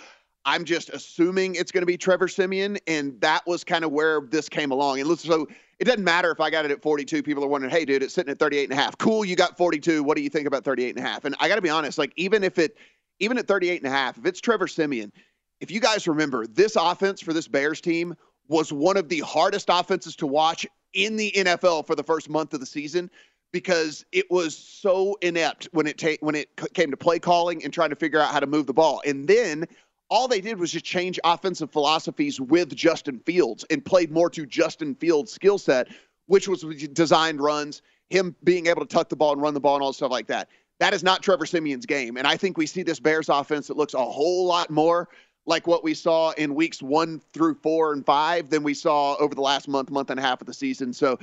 I'm 0.46 0.64
just 0.64 0.90
assuming 0.90 1.56
it's 1.56 1.72
going 1.72 1.82
to 1.82 1.86
be 1.86 1.96
Trevor 1.96 2.28
Siemian, 2.28 2.78
and 2.86 3.20
that 3.20 3.46
was 3.46 3.64
kind 3.64 3.84
of 3.84 3.90
where 3.92 4.20
this 4.22 4.48
came 4.48 4.70
along. 4.70 5.00
And 5.00 5.18
so 5.18 5.48
it 5.80 5.84
doesn't 5.84 6.04
matter 6.04 6.30
if 6.30 6.40
I 6.40 6.50
got 6.50 6.64
it 6.64 6.70
at 6.70 6.80
42. 6.80 7.22
People 7.24 7.44
are 7.44 7.48
wondering, 7.48 7.72
hey, 7.72 7.84
dude, 7.84 8.02
it's 8.02 8.14
sitting 8.14 8.30
at 8.30 8.38
38 8.38 8.70
and 8.70 8.72
a 8.72 8.80
half. 8.80 8.96
Cool, 8.96 9.24
you 9.24 9.34
got 9.34 9.56
42. 9.56 10.04
What 10.04 10.16
do 10.16 10.22
you 10.22 10.30
think 10.30 10.46
about 10.46 10.64
38 10.64 10.96
and 10.96 11.04
a 11.04 11.08
half? 11.08 11.24
And 11.24 11.34
I 11.40 11.48
got 11.48 11.56
to 11.56 11.62
be 11.62 11.68
honest, 11.68 11.98
like 11.98 12.12
even 12.16 12.44
if 12.44 12.58
it, 12.58 12.76
even 13.18 13.38
at 13.38 13.48
38 13.48 13.82
and 13.82 13.92
a 13.92 13.94
half, 13.94 14.18
if 14.18 14.24
it's 14.24 14.40
Trevor 14.40 14.68
Siemian, 14.68 15.12
if 15.60 15.70
you 15.70 15.80
guys 15.80 16.06
remember, 16.06 16.46
this 16.46 16.76
offense 16.76 17.20
for 17.20 17.32
this 17.32 17.48
Bears 17.48 17.80
team 17.80 18.14
was 18.48 18.72
one 18.72 18.96
of 18.96 19.08
the 19.08 19.20
hardest 19.20 19.68
offenses 19.70 20.16
to 20.16 20.26
watch 20.26 20.66
in 20.92 21.16
the 21.16 21.32
NFL 21.36 21.86
for 21.86 21.94
the 21.94 22.02
first 22.02 22.28
month 22.28 22.54
of 22.54 22.60
the 22.60 22.66
season 22.66 23.10
because 23.52 24.04
it 24.12 24.30
was 24.30 24.56
so 24.56 25.16
inept 25.22 25.68
when 25.72 25.86
it 25.86 25.98
ta- 25.98 26.16
when 26.20 26.34
it 26.34 26.50
c- 26.58 26.66
came 26.74 26.90
to 26.90 26.96
play 26.96 27.18
calling 27.18 27.62
and 27.64 27.72
trying 27.72 27.90
to 27.90 27.96
figure 27.96 28.20
out 28.20 28.32
how 28.32 28.40
to 28.40 28.46
move 28.46 28.66
the 28.66 28.74
ball. 28.74 29.00
And 29.06 29.28
then 29.28 29.66
all 30.08 30.28
they 30.28 30.40
did 30.40 30.58
was 30.58 30.72
just 30.72 30.84
change 30.84 31.18
offensive 31.24 31.70
philosophies 31.70 32.40
with 32.40 32.74
Justin 32.74 33.18
Fields 33.20 33.64
and 33.70 33.84
played 33.84 34.10
more 34.10 34.30
to 34.30 34.46
Justin 34.46 34.94
Fields' 34.94 35.32
skill 35.32 35.58
set, 35.58 35.88
which 36.26 36.48
was 36.48 36.62
designed 36.92 37.40
runs, 37.40 37.82
him 38.10 38.34
being 38.44 38.66
able 38.66 38.82
to 38.82 38.86
tuck 38.86 39.08
the 39.08 39.16
ball 39.16 39.32
and 39.32 39.42
run 39.42 39.54
the 39.54 39.60
ball 39.60 39.74
and 39.74 39.82
all 39.82 39.92
stuff 39.92 40.10
like 40.12 40.26
that. 40.28 40.48
That 40.78 40.92
is 40.94 41.02
not 41.02 41.22
Trevor 41.22 41.46
Siemian's 41.46 41.86
game. 41.86 42.16
And 42.16 42.26
I 42.26 42.36
think 42.36 42.58
we 42.58 42.66
see 42.66 42.82
this 42.82 43.00
Bears 43.00 43.28
offense 43.28 43.66
that 43.68 43.76
looks 43.76 43.94
a 43.94 44.04
whole 44.04 44.46
lot 44.46 44.70
more 44.70 45.08
like 45.46 45.66
what 45.66 45.82
we 45.84 45.94
saw 45.94 46.32
in 46.32 46.54
weeks 46.54 46.82
one 46.82 47.20
through 47.32 47.54
four 47.54 47.92
and 47.92 48.04
five 48.04 48.50
than 48.50 48.62
we 48.62 48.74
saw 48.74 49.14
over 49.16 49.34
the 49.34 49.40
last 49.40 49.68
month, 49.68 49.90
month 49.90 50.10
and 50.10 50.18
a 50.18 50.22
half 50.22 50.40
of 50.40 50.46
the 50.46 50.54
season. 50.54 50.92
So 50.92 51.18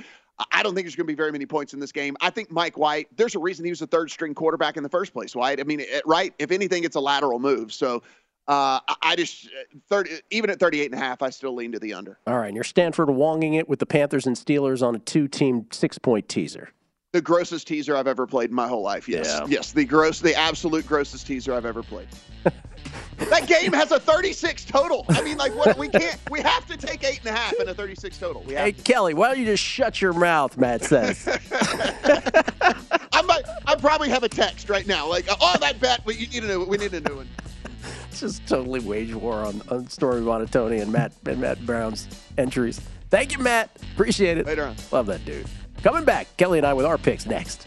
I- 0.50 0.62
don't 0.62 0.74
think 0.74 0.86
there's 0.86 0.96
going 0.96 1.06
to 1.06 1.12
be 1.12 1.16
very 1.16 1.30
many 1.30 1.46
points 1.46 1.74
in 1.74 1.80
this 1.80 1.92
game. 1.92 2.16
I 2.20 2.30
think 2.30 2.50
Mike 2.50 2.76
White, 2.78 3.08
there's 3.16 3.34
a 3.34 3.38
reason 3.38 3.64
he 3.64 3.70
was 3.70 3.82
a 3.82 3.86
third 3.86 4.10
string 4.10 4.34
quarterback 4.34 4.76
in 4.76 4.82
the 4.82 4.88
first 4.88 5.12
place, 5.12 5.36
White. 5.36 5.60
I 5.60 5.64
mean, 5.64 5.80
it, 5.80 6.02
right? 6.06 6.34
If 6.38 6.50
anything, 6.50 6.84
it's 6.84 6.96
a 6.96 7.00
lateral 7.00 7.38
move. 7.38 7.72
So 7.72 8.02
uh, 8.48 8.80
I- 8.88 8.96
I 9.02 9.16
just, 9.16 9.48
30, 9.90 10.10
even 10.30 10.50
at 10.50 10.58
38 10.58 10.86
and 10.90 10.94
a 11.00 11.04
half, 11.04 11.22
I 11.22 11.30
still 11.30 11.54
lean 11.54 11.72
to 11.72 11.78
the 11.78 11.92
under. 11.94 12.18
All 12.26 12.38
right, 12.38 12.46
and 12.48 12.54
you're 12.54 12.64
Stanford 12.64 13.08
wonging 13.10 13.54
it 13.54 13.68
with 13.68 13.78
the 13.78 13.86
Panthers 13.86 14.26
and 14.26 14.34
Steelers 14.36 14.86
on 14.86 14.94
a 14.94 14.98
two-team 14.98 15.66
six-point 15.70 16.28
teaser. 16.28 16.70
The 17.12 17.22
grossest 17.22 17.68
teaser 17.68 17.96
I've 17.96 18.08
ever 18.08 18.26
played 18.26 18.50
in 18.50 18.56
my 18.56 18.66
whole 18.66 18.82
life. 18.82 19.08
Yes. 19.08 19.26
Yeah. 19.28 19.46
Yes. 19.48 19.70
The 19.72 19.84
gross, 19.84 20.18
the 20.20 20.34
absolute 20.34 20.84
grossest 20.86 21.26
teaser 21.28 21.54
I've 21.54 21.64
ever 21.66 21.82
played. 21.84 22.08
that 23.18 23.46
game 23.46 23.72
has 23.72 23.90
a 23.92 24.00
36 24.00 24.64
total. 24.64 25.04
I 25.08 25.22
mean, 25.22 25.36
like, 25.36 25.54
what? 25.54 25.76
We 25.78 25.88
can't, 25.88 26.18
we 26.30 26.40
have 26.40 26.66
to 26.66 26.76
take 26.76 27.04
eight 27.04 27.20
and 27.20 27.28
a 27.28 27.32
half 27.32 27.52
and 27.58 27.68
a 27.68 27.74
36 27.74 28.18
total. 28.18 28.42
We 28.42 28.54
have 28.54 28.64
Hey, 28.64 28.72
Kelly, 28.72 29.14
why 29.14 29.28
don't 29.28 29.38
you 29.38 29.46
just 29.46 29.62
shut 29.62 30.00
your 30.00 30.12
mouth? 30.12 30.56
Matt 30.56 30.84
says. 30.84 31.26
I 33.12 33.22
might, 33.22 33.44
I 33.66 33.76
probably 33.76 34.08
have 34.10 34.22
a 34.22 34.28
text 34.28 34.68
right 34.68 34.86
now. 34.86 35.08
Like, 35.08 35.26
oh, 35.28 35.56
that 35.60 35.80
bet, 35.80 36.04
we, 36.04 36.14
you 36.16 36.26
need 36.28 36.44
a 36.44 36.48
new, 36.48 36.64
we 36.64 36.76
need 36.76 36.94
a 36.94 37.00
new 37.00 37.16
one. 37.16 37.28
It's 38.10 38.20
just 38.20 38.46
totally 38.46 38.80
wage 38.80 39.14
war 39.14 39.40
on, 39.40 39.60
on 39.70 39.88
Story 39.88 40.20
Monotony 40.20 40.78
and 40.78 40.92
Matt 40.92 41.12
and 41.26 41.40
Matt 41.40 41.64
Brown's 41.66 42.08
entries. 42.38 42.80
Thank 43.10 43.32
you, 43.32 43.38
Matt. 43.42 43.70
Appreciate 43.94 44.38
it. 44.38 44.46
Later 44.46 44.64
on. 44.66 44.76
Love 44.90 45.06
that 45.06 45.24
dude. 45.24 45.46
Coming 45.82 46.04
back, 46.04 46.34
Kelly 46.36 46.58
and 46.58 46.66
I 46.66 46.74
with 46.74 46.86
our 46.86 46.96
picks 46.96 47.26
next. 47.26 47.66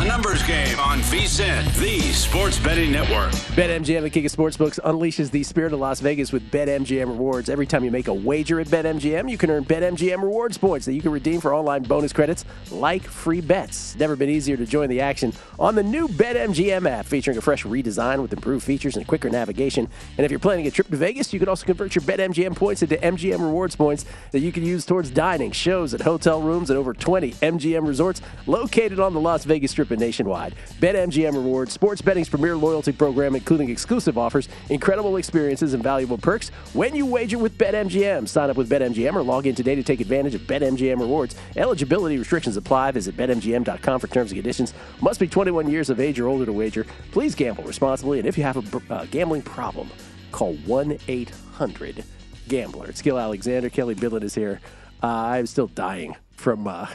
A 0.00 0.04
numbers 0.06 0.42
game 0.44 0.80
on 0.80 1.00
VSiN, 1.00 1.78
the 1.78 2.00
sports 2.12 2.58
betting 2.58 2.90
network. 2.90 3.32
BetMGM, 3.32 4.00
the 4.00 4.08
king 4.08 4.24
of 4.24 4.32
sportsbooks, 4.32 4.80
unleashes 4.80 5.30
the 5.30 5.42
spirit 5.42 5.74
of 5.74 5.80
Las 5.80 6.00
Vegas 6.00 6.32
with 6.32 6.50
BetMGM 6.50 7.06
rewards. 7.06 7.50
Every 7.50 7.66
time 7.66 7.84
you 7.84 7.90
make 7.90 8.08
a 8.08 8.14
wager 8.14 8.60
at 8.60 8.68
BetMGM, 8.68 9.30
you 9.30 9.36
can 9.36 9.50
earn 9.50 9.62
BetMGM 9.66 10.22
rewards 10.22 10.56
points 10.56 10.86
that 10.86 10.94
you 10.94 11.02
can 11.02 11.12
redeem 11.12 11.38
for 11.38 11.52
online 11.52 11.82
bonus 11.82 12.14
credits 12.14 12.46
like 12.70 13.02
free 13.02 13.42
bets. 13.42 13.94
Never 13.96 14.16
been 14.16 14.30
easier 14.30 14.56
to 14.56 14.64
join 14.64 14.88
the 14.88 15.02
action 15.02 15.34
on 15.58 15.74
the 15.74 15.82
new 15.82 16.08
BetMGM 16.08 16.88
app, 16.88 17.04
featuring 17.04 17.36
a 17.36 17.42
fresh 17.42 17.64
redesign 17.64 18.22
with 18.22 18.32
improved 18.32 18.64
features 18.64 18.96
and 18.96 19.06
quicker 19.06 19.28
navigation. 19.28 19.86
And 20.16 20.24
if 20.24 20.30
you're 20.30 20.40
planning 20.40 20.66
a 20.66 20.70
trip 20.70 20.88
to 20.88 20.96
Vegas, 20.96 21.30
you 21.34 21.38
can 21.38 21.50
also 21.50 21.66
convert 21.66 21.94
your 21.94 22.04
BetMGM 22.04 22.56
points 22.56 22.80
into 22.82 22.96
MGM 22.96 23.40
rewards 23.40 23.76
points 23.76 24.06
that 24.30 24.40
you 24.40 24.50
can 24.50 24.64
use 24.64 24.86
towards 24.86 25.10
dining, 25.10 25.52
shows, 25.52 25.92
at 25.92 26.00
hotel 26.00 26.40
rooms 26.40 26.70
at 26.70 26.78
over 26.78 26.94
20 26.94 27.32
MGM 27.32 27.86
resorts 27.86 28.22
located 28.46 28.98
on 28.98 29.12
the 29.12 29.20
Las 29.20 29.44
Vegas 29.44 29.72
Strip 29.72 29.89
and 29.90 30.00
nationwide. 30.00 30.54
BetMGM 30.80 31.32
Rewards, 31.32 31.72
sports 31.72 32.02
betting's 32.02 32.28
premier 32.28 32.56
loyalty 32.56 32.92
program, 32.92 33.34
including 33.34 33.70
exclusive 33.70 34.18
offers, 34.18 34.48
incredible 34.68 35.16
experiences, 35.16 35.74
and 35.74 35.82
valuable 35.82 36.18
perks 36.18 36.50
when 36.72 36.94
you 36.94 37.06
wager 37.06 37.38
with 37.38 37.56
BetMGM. 37.56 38.28
Sign 38.28 38.50
up 38.50 38.56
with 38.56 38.70
BetMGM 38.70 39.14
or 39.14 39.22
log 39.22 39.46
in 39.46 39.54
today 39.54 39.74
to 39.74 39.82
take 39.82 40.00
advantage 40.00 40.34
of 40.34 40.42
BetMGM 40.42 40.98
Rewards. 40.98 41.36
Eligibility 41.56 42.18
restrictions 42.18 42.56
apply. 42.56 42.90
Visit 42.92 43.16
BetMGM.com 43.16 44.00
for 44.00 44.08
terms 44.08 44.32
and 44.32 44.38
conditions. 44.38 44.74
Must 45.00 45.18
be 45.20 45.26
21 45.26 45.70
years 45.70 45.90
of 45.90 46.00
age 46.00 46.20
or 46.20 46.28
older 46.28 46.46
to 46.46 46.52
wager. 46.52 46.86
Please 47.12 47.34
gamble 47.34 47.64
responsibly, 47.64 48.18
and 48.18 48.28
if 48.28 48.36
you 48.36 48.44
have 48.44 48.56
a 48.56 48.94
uh, 48.94 49.04
gambling 49.06 49.42
problem, 49.42 49.90
call 50.32 50.54
1 50.54 50.98
800 51.08 52.04
Gambler. 52.48 52.92
Gill 52.92 53.18
Alexander. 53.18 53.70
Kelly 53.70 53.94
Billett 53.94 54.24
is 54.24 54.34
here. 54.34 54.60
Uh, 55.02 55.06
I'm 55.06 55.46
still 55.46 55.68
dying 55.68 56.16
from 56.40 56.66
uh, 56.66 56.86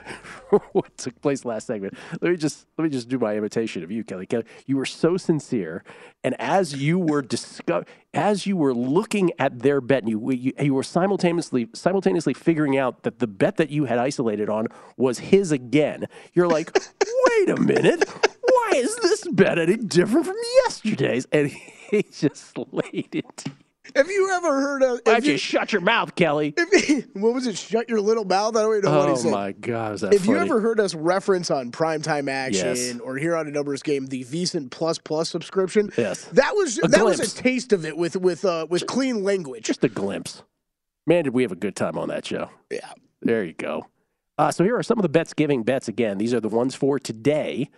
what 0.71 0.97
took 0.97 1.21
place 1.21 1.45
last 1.45 1.67
segment. 1.67 1.93
Let 2.19 2.31
me 2.31 2.37
just 2.37 2.65
let 2.77 2.83
me 2.83 2.89
just 2.89 3.07
do 3.07 3.19
my 3.19 3.37
imitation 3.37 3.83
of 3.83 3.91
you, 3.91 4.03
Kelly. 4.03 4.25
Kelly, 4.25 4.45
you 4.65 4.75
were 4.75 4.85
so 4.85 5.15
sincere, 5.17 5.83
and 6.23 6.35
as 6.41 6.75
you 6.75 6.97
were 6.97 7.21
disco- 7.21 7.85
as 8.13 8.47
you 8.47 8.57
were 8.57 8.73
looking 8.73 9.31
at 9.37 9.59
their 9.59 9.79
bet, 9.79 10.07
you, 10.07 10.31
you 10.31 10.51
you 10.59 10.73
were 10.73 10.83
simultaneously 10.83 11.69
simultaneously 11.73 12.33
figuring 12.33 12.77
out 12.77 13.03
that 13.03 13.19
the 13.19 13.27
bet 13.27 13.57
that 13.57 13.69
you 13.69 13.85
had 13.85 13.99
isolated 13.99 14.49
on 14.49 14.67
was 14.97 15.19
his 15.19 15.51
again. 15.51 16.07
You're 16.33 16.49
like, 16.49 16.75
wait 17.29 17.49
a 17.49 17.57
minute, 17.57 18.09
why 18.41 18.71
is 18.73 18.95
this 18.97 19.27
bet 19.27 19.59
any 19.59 19.77
different 19.77 20.25
from 20.25 20.37
yesterday's? 20.65 21.27
And 21.31 21.49
he 21.91 22.03
just 22.11 22.57
laid 22.71 23.15
it. 23.15 23.45
Have 23.95 24.09
you 24.09 24.31
ever 24.33 24.61
heard 24.61 24.83
of? 24.83 25.01
Why'd 25.05 25.25
you 25.25 25.38
shut 25.38 25.71
your 25.71 25.81
mouth, 25.81 26.15
Kelly? 26.15 26.53
If, 26.57 27.05
what 27.13 27.33
was 27.33 27.45
it? 27.47 27.57
Shut 27.57 27.88
your 27.89 28.01
little 28.01 28.25
mouth. 28.25 28.55
I 28.55 28.61
don't 28.61 28.77
even 28.77 28.91
know 28.91 28.99
what 29.07 29.19
he 29.21 29.27
Oh 29.27 29.31
my 29.31 29.51
God, 29.51 29.95
is 29.95 30.01
that 30.01 30.13
If 30.13 30.25
you 30.25 30.38
ever 30.38 30.59
heard 30.59 30.79
us 30.79 30.95
reference 30.95 31.51
on 31.51 31.71
primetime 31.71 32.29
action 32.29 32.67
Yes. 32.75 32.99
or 32.99 33.17
here 33.17 33.36
on 33.36 33.47
a 33.47 33.51
numbers 33.51 33.83
game 33.83 34.07
the 34.07 34.23
VSiN 34.23 34.69
Plus 34.71 34.97
Plus 34.97 35.29
subscription, 35.29 35.91
Yes. 35.97 36.25
that 36.33 36.53
was 36.55 36.79
A 36.83 36.88
that 36.88 37.03
was 37.03 37.19
a 37.19 37.36
taste 37.36 37.73
of 37.73 37.86
it 37.86 37.95
with 37.97 38.15
with 38.15 38.43
uh, 38.45 38.65
with 38.69 38.88
clean 38.88 39.23
language. 39.23 39.63
Just 39.65 39.83
a 39.83 39.89
glimpse. 39.89 40.43
Man, 41.07 41.23
did 41.25 41.33
we 41.33 41.43
have 41.43 41.51
a 41.51 41.55
good 41.57 41.75
time 41.75 41.97
on 41.97 42.07
that 42.09 42.25
show. 42.25 42.49
Yeah. 42.71 42.91
There 43.21 43.43
you 43.43 43.53
go. 43.53 43.88
Uh, 44.38 44.51
so 44.51 44.63
here 44.63 44.75
are 44.77 44.83
some 44.83 44.97
of 44.97 45.03
the 45.03 45.09
bets 45.09 45.33
giving 45.33 45.63
bets 45.63 45.88
again. 45.88 46.17
These 46.17 46.33
are 46.33 46.39
the 46.41 46.49
ones 46.49 46.75
for 46.75 46.99
today. 46.99 47.69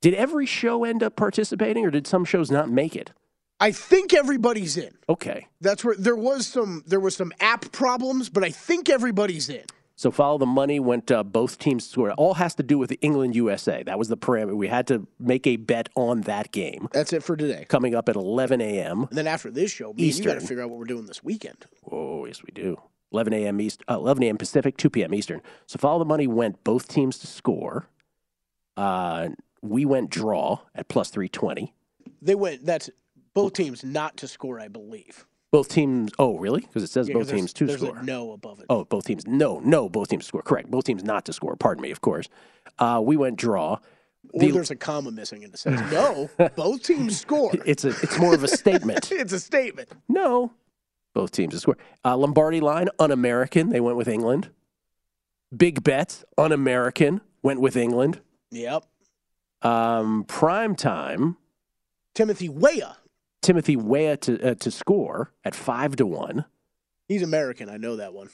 Did 0.00 0.14
every 0.14 0.46
show 0.46 0.84
end 0.84 1.02
up 1.02 1.14
participating 1.16 1.84
or 1.84 1.90
did 1.90 2.06
some 2.06 2.24
shows 2.24 2.50
not 2.50 2.70
make 2.70 2.96
it? 2.96 3.12
I 3.60 3.72
think 3.72 4.14
everybody's 4.14 4.76
in. 4.76 4.92
Okay. 5.08 5.46
That's 5.60 5.84
where 5.84 5.94
there 5.96 6.16
was 6.16 6.46
some 6.46 6.82
there 6.86 7.00
was 7.00 7.14
some 7.14 7.32
app 7.40 7.70
problems, 7.72 8.28
but 8.30 8.42
I 8.42 8.50
think 8.50 8.88
everybody's 8.88 9.48
in. 9.48 9.64
So 9.96 10.10
follow 10.10 10.38
the 10.38 10.46
money 10.46 10.80
went 10.80 11.10
uh, 11.10 11.22
both 11.22 11.58
teams 11.58 11.86
scored. 11.86 12.12
All 12.16 12.32
has 12.34 12.54
to 12.54 12.62
do 12.62 12.78
with 12.78 12.88
the 12.88 12.98
England 13.02 13.36
USA. 13.36 13.82
That 13.82 13.98
was 13.98 14.08
the 14.08 14.16
parameter. 14.16 14.56
We 14.56 14.68
had 14.68 14.86
to 14.86 15.06
make 15.18 15.46
a 15.46 15.56
bet 15.56 15.90
on 15.94 16.22
that 16.22 16.52
game. 16.52 16.88
That's 16.90 17.12
it 17.12 17.22
for 17.22 17.36
today. 17.36 17.66
Coming 17.68 17.94
up 17.94 18.08
at 18.08 18.16
11 18.16 18.62
a.m. 18.62 19.02
And 19.10 19.18
then 19.18 19.26
after 19.26 19.50
this 19.50 19.70
show, 19.70 19.92
me 19.92 20.04
you 20.04 20.24
got 20.24 20.34
to 20.34 20.40
figure 20.40 20.62
out 20.62 20.70
what 20.70 20.78
we're 20.78 20.86
doing 20.86 21.04
this 21.04 21.22
weekend. 21.22 21.66
Oh, 21.92 22.24
yes, 22.24 22.42
we 22.42 22.50
do. 22.50 22.80
11 23.12 23.34
a.m. 23.34 23.60
East, 23.60 23.82
uh, 23.90 23.94
11 23.96 24.22
a.m. 24.22 24.38
Pacific, 24.38 24.78
2 24.78 24.88
p.m. 24.88 25.12
Eastern. 25.12 25.42
So 25.66 25.78
follow 25.78 25.98
the 25.98 26.06
money 26.06 26.26
went 26.26 26.64
both 26.64 26.88
teams 26.88 27.18
to 27.18 27.26
score. 27.26 27.86
Uh, 28.78 29.30
we 29.60 29.84
went 29.84 30.08
draw 30.08 30.60
at 30.74 30.88
plus 30.88 31.10
320. 31.10 31.74
They 32.22 32.34
went. 32.34 32.64
That's 32.64 32.88
both 33.34 33.52
teams 33.54 33.84
not 33.84 34.16
to 34.18 34.28
score, 34.28 34.60
I 34.60 34.68
believe. 34.68 35.26
Both 35.52 35.68
teams. 35.68 36.12
Oh, 36.18 36.38
really? 36.38 36.60
Because 36.60 36.82
it 36.84 36.90
says 36.90 37.08
Yeah, 37.08 37.14
both 37.14 37.30
teams 37.30 37.52
to 37.54 37.68
score. 37.76 37.98
A 37.98 38.02
no 38.04 38.32
above 38.32 38.60
it. 38.60 38.66
Oh, 38.70 38.84
both 38.84 39.06
teams. 39.06 39.26
No, 39.26 39.58
no, 39.60 39.88
both 39.88 40.08
teams 40.08 40.26
score. 40.26 40.42
Correct. 40.42 40.70
Both 40.70 40.84
teams 40.84 41.02
not 41.02 41.24
to 41.24 41.32
score. 41.32 41.56
Pardon 41.56 41.82
me, 41.82 41.90
of 41.90 42.00
course. 42.00 42.28
Uh, 42.78 43.00
we 43.04 43.16
went 43.16 43.36
draw. 43.36 43.78
Or 44.32 44.40
The- 44.40 44.50
there's 44.52 44.70
a 44.70 44.76
comma 44.76 45.10
missing 45.10 45.42
in 45.42 45.50
the 45.50 45.56
sentence. 45.56 45.90
No, 45.90 46.30
both 46.56 46.82
teams 46.84 47.18
score. 47.18 47.50
it's 47.66 47.84
a. 47.84 47.88
It's 47.88 48.18
more 48.18 48.34
of 48.34 48.44
a 48.44 48.48
statement. 48.48 49.10
it's 49.12 49.32
a 49.32 49.40
statement. 49.40 49.88
No, 50.08 50.52
both 51.14 51.32
teams 51.32 51.54
to 51.54 51.58
score. 51.60 51.78
Uh, 52.04 52.16
Lombardi 52.16 52.60
line 52.60 52.88
un-American. 53.00 53.70
They 53.70 53.80
went 53.80 53.96
with 53.96 54.06
England. 54.08 54.50
Big 55.56 55.82
bets 55.82 56.24
un-American 56.38 57.22
went 57.42 57.60
with 57.60 57.76
England. 57.76 58.20
Yep. 58.52 58.84
Um, 59.62 60.24
prime 60.24 60.76
time. 60.76 61.36
Timothy 62.14 62.48
Weah. 62.48 62.96
Timothy 63.42 63.76
Weah 63.76 64.16
to 64.18 64.50
uh, 64.50 64.54
to 64.56 64.70
score 64.70 65.32
at 65.44 65.54
five 65.54 65.96
to 65.96 66.06
one. 66.06 66.44
He's 67.08 67.22
American. 67.22 67.68
I 67.68 67.76
know 67.76 67.96
that 67.96 68.12
one. 68.12 68.30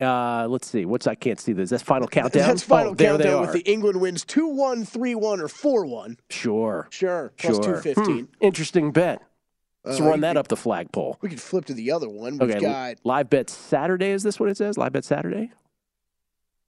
Uh, 0.00 0.46
let's 0.48 0.66
see. 0.68 0.84
What's 0.84 1.06
I 1.06 1.14
can't 1.14 1.38
see 1.40 1.52
this. 1.52 1.70
That's 1.70 1.82
final 1.82 2.08
countdown. 2.08 2.48
That's 2.48 2.62
final 2.62 2.92
oh, 2.92 2.94
countdown 2.96 3.34
are. 3.34 3.40
with 3.42 3.52
the 3.52 3.60
England 3.60 4.00
wins 4.00 4.24
2 4.24 4.48
1, 4.48 4.84
3 4.84 5.14
1, 5.14 5.40
or 5.40 5.48
4 5.48 5.86
1. 5.86 6.18
Sure. 6.30 6.88
Sure. 6.90 7.32
Plus 7.38 7.54
sure. 7.56 7.62
215. 7.80 8.18
Hmm, 8.18 8.24
Interesting 8.40 8.90
bet. 8.90 9.22
Let's 9.84 10.00
Uh, 10.00 10.04
run 10.04 10.20
that 10.20 10.30
could- 10.30 10.36
up 10.38 10.48
the 10.48 10.56
flagpole. 10.56 11.18
We 11.22 11.28
could 11.28 11.40
flip 11.40 11.64
to 11.66 11.74
the 11.74 11.92
other 11.92 12.08
one. 12.08 12.38
We've 12.38 12.50
Okay, 12.50 12.60
got 12.60 12.96
live 13.04 13.30
bet 13.30 13.48
Saturday. 13.48 14.10
Is 14.10 14.24
this 14.24 14.40
what 14.40 14.48
it 14.48 14.56
says? 14.56 14.76
Live 14.76 14.92
bet 14.92 15.04
Saturday. 15.04 15.52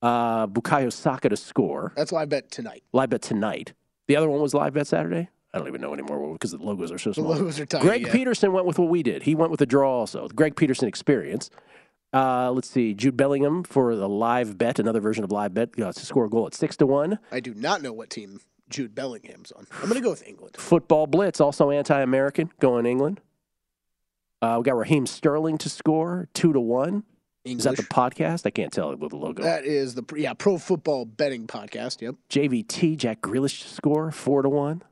Uh, 0.01 0.47
Bukayo 0.47 0.93
Saka 0.93 1.29
to 1.29 1.37
score. 1.37 1.93
that's 1.97 2.13
live 2.13 2.29
bet 2.29 2.51
tonight. 2.51 2.85
Live 2.93 3.11
bet 3.11 3.23
tonight. 3.23 3.73
The 4.07 4.15
other 4.17 4.29
one 4.29 4.41
was 4.41 4.55
live 4.55 4.75
bet 4.75 4.87
Saturday. 4.87 5.31
I 5.57 5.59
don't 5.59 5.69
even 5.69 5.81
know 5.81 5.93
anymore 5.93 6.33
because 6.35 6.53
the 6.53 6.59
logos 6.59 6.93
are 6.93 6.99
so 6.99 7.13
small. 7.13 7.33
The 7.33 7.39
logos 7.39 7.59
are 7.61 7.67
tiny. 7.67 7.85
Greg 7.85 8.03
yeah. 8.03 8.13
Peterson 8.13 8.53
went 8.53 8.67
with 8.67 8.79
what 8.79 8.89
we 8.89 9.03
did. 9.03 9.23
He 9.23 9.35
went 9.35 9.51
with 9.51 9.61
the 9.61 9.67
draw 9.67 9.91
also. 9.91 10.29
The 10.29 10.35
Greg 10.35 10.57
Peterson 10.57 10.89
experience. 10.89 11.51
Uh, 12.13 12.51
let's 12.51 12.71
see. 12.71 12.95
Jude 12.95 13.17
Bellingham 13.17 13.65
for 13.65 13.97
the 13.97 14.09
live 14.09 14.57
bet, 14.57 14.79
another 14.79 15.01
version 15.01 15.25
of 15.25 15.33
live 15.33 15.55
bet, 15.55 15.71
uh, 15.81 15.93
to 15.93 16.07
score 16.07 16.27
a 16.27 16.31
goal 16.31 16.47
at 16.47 16.55
six 16.55 16.77
to 16.77 16.87
one. 16.87 17.19
I 17.33 17.41
do 17.41 17.55
not 17.55 17.83
know 17.83 17.93
what 17.93 18.11
team 18.11 18.41
Jude 18.69 18.95
Bellingham's 18.95 19.53
on. 19.53 19.67
I'm 19.83 19.89
going 19.89 19.95
to 19.95 20.01
go 20.01 20.11
with 20.11 20.27
England. 20.27 20.57
Football 20.57 21.07
blitz, 21.07 21.41
also 21.41 21.71
anti-American, 21.71 22.51
going 22.61 22.87
England. 22.87 23.21
Uh, 24.43 24.57
we 24.59 24.65
got 24.65 24.77
Raheem 24.77 25.07
Sterling 25.07 25.59
to 25.59 25.69
score 25.69 26.29
two 26.35 26.53
to 26.53 26.61
one. 26.61 27.05
Is 27.45 27.65
that 27.65 27.77
the 27.77 27.85
podcast? 27.85 28.45
I 28.45 28.51
can't 28.51 28.73
tell 28.73 28.95
with 28.97 29.11
the 29.11 29.17
logo. 29.17 29.43
That 29.43 29.65
is 29.65 29.95
the 29.95 30.03
yeah 30.17 30.35
pro 30.35 30.59
football 30.59 31.05
betting 31.05 31.47
podcast. 31.47 32.01
Yep. 32.01 32.17
JVT, 32.29 32.97
Jack 32.97 33.21
Grealish 33.21 33.63
to 33.63 33.69
score 33.69 34.11
four 34.11 34.43
to 34.43 34.49
one. 34.49 34.83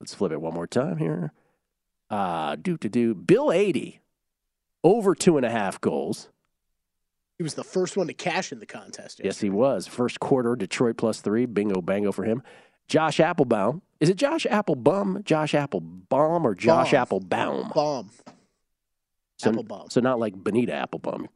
Let's 0.00 0.14
flip 0.14 0.32
it 0.32 0.40
one 0.40 0.54
more 0.54 0.66
time 0.66 0.96
here. 0.96 1.32
Uh, 2.08 2.56
do 2.56 2.76
to 2.78 2.88
do. 2.88 3.14
Bill 3.14 3.52
Adee 3.52 4.00
over 4.82 5.14
two 5.14 5.36
and 5.36 5.46
a 5.46 5.50
half 5.50 5.80
goals. 5.80 6.30
He 7.36 7.42
was 7.42 7.54
the 7.54 7.64
first 7.64 7.96
one 7.96 8.06
to 8.08 8.14
cash 8.14 8.52
in 8.52 8.58
the 8.58 8.66
contest. 8.66 9.20
Yes, 9.22 9.40
he 9.40 9.48
was. 9.48 9.86
First 9.86 10.20
quarter, 10.20 10.56
Detroit 10.56 10.96
plus 10.96 11.20
three. 11.20 11.46
Bingo 11.46 11.80
bango 11.80 12.12
for 12.12 12.24
him. 12.24 12.42
Josh 12.88 13.20
Applebaum. 13.20 13.82
Is 14.00 14.08
it 14.08 14.16
Josh 14.16 14.46
Applebum, 14.50 15.24
Josh 15.24 15.54
Applebaum, 15.54 16.46
or 16.46 16.54
Josh 16.54 16.90
Baum. 16.90 17.00
Applebaum? 17.00 17.72
Bomb. 17.74 18.10
So, 19.38 19.50
Applebaum. 19.50 19.90
So 19.90 20.00
not 20.00 20.18
like 20.18 20.42
Benita 20.42 20.74
Applebaum. 20.74 21.28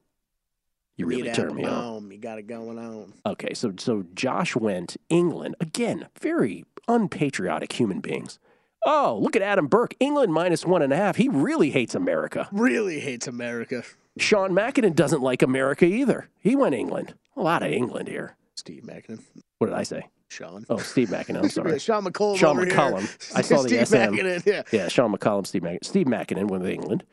You 0.96 1.06
really 1.06 1.22
Need 1.22 1.34
turn 1.34 1.54
me 1.54 1.64
on. 1.64 2.10
You 2.10 2.18
got 2.18 2.38
it 2.38 2.46
going 2.46 2.78
on. 2.78 3.14
Okay, 3.26 3.54
so 3.54 3.72
so 3.78 4.04
Josh 4.14 4.54
went 4.54 4.96
England 5.08 5.56
again. 5.60 6.08
Very 6.20 6.64
unpatriotic 6.86 7.72
human 7.72 8.00
beings. 8.00 8.38
Oh, 8.86 9.18
look 9.22 9.34
at 9.36 9.42
Adam 9.42 9.66
Burke. 9.66 9.94
England 10.00 10.32
minus 10.32 10.64
one 10.66 10.82
and 10.82 10.92
a 10.92 10.96
half. 10.96 11.16
He 11.16 11.28
really 11.28 11.70
hates 11.70 11.94
America. 11.94 12.48
Really 12.52 13.00
hates 13.00 13.26
America. 13.26 13.82
Sean 14.18 14.52
McKinnon 14.52 14.94
doesn't 14.94 15.22
like 15.22 15.42
America 15.42 15.86
either. 15.86 16.28
He 16.40 16.54
went 16.54 16.74
England. 16.74 17.14
A 17.36 17.42
lot 17.42 17.62
of 17.62 17.72
England 17.72 18.08
here. 18.08 18.36
Steve 18.54 18.82
Makinen. 18.84 19.20
What 19.58 19.68
did 19.68 19.76
I 19.76 19.82
say? 19.82 20.08
Sean. 20.28 20.64
Oh, 20.68 20.76
Steve 20.76 21.08
Makinen. 21.08 21.42
I'm 21.42 21.48
sorry. 21.50 21.72
Yeah, 21.72 21.78
Sean 21.78 22.04
McCollum. 22.04 22.38
Sean 22.38 22.56
over 22.56 22.66
here. 22.66 23.08
I 23.34 23.40
saw 23.42 23.62
the 23.62 23.68
Steve 23.68 23.88
SM. 23.88 23.96
Mackinnon, 23.96 24.42
yeah. 24.46 24.62
Yeah, 24.70 24.88
Sean 24.88 25.12
McCollum, 25.14 25.46
Steve 25.46 25.62
Makinen. 25.62 25.84
Steve 25.84 26.06
Makinen 26.06 26.48
went 26.48 26.62
with 26.62 26.70
England. 26.70 27.04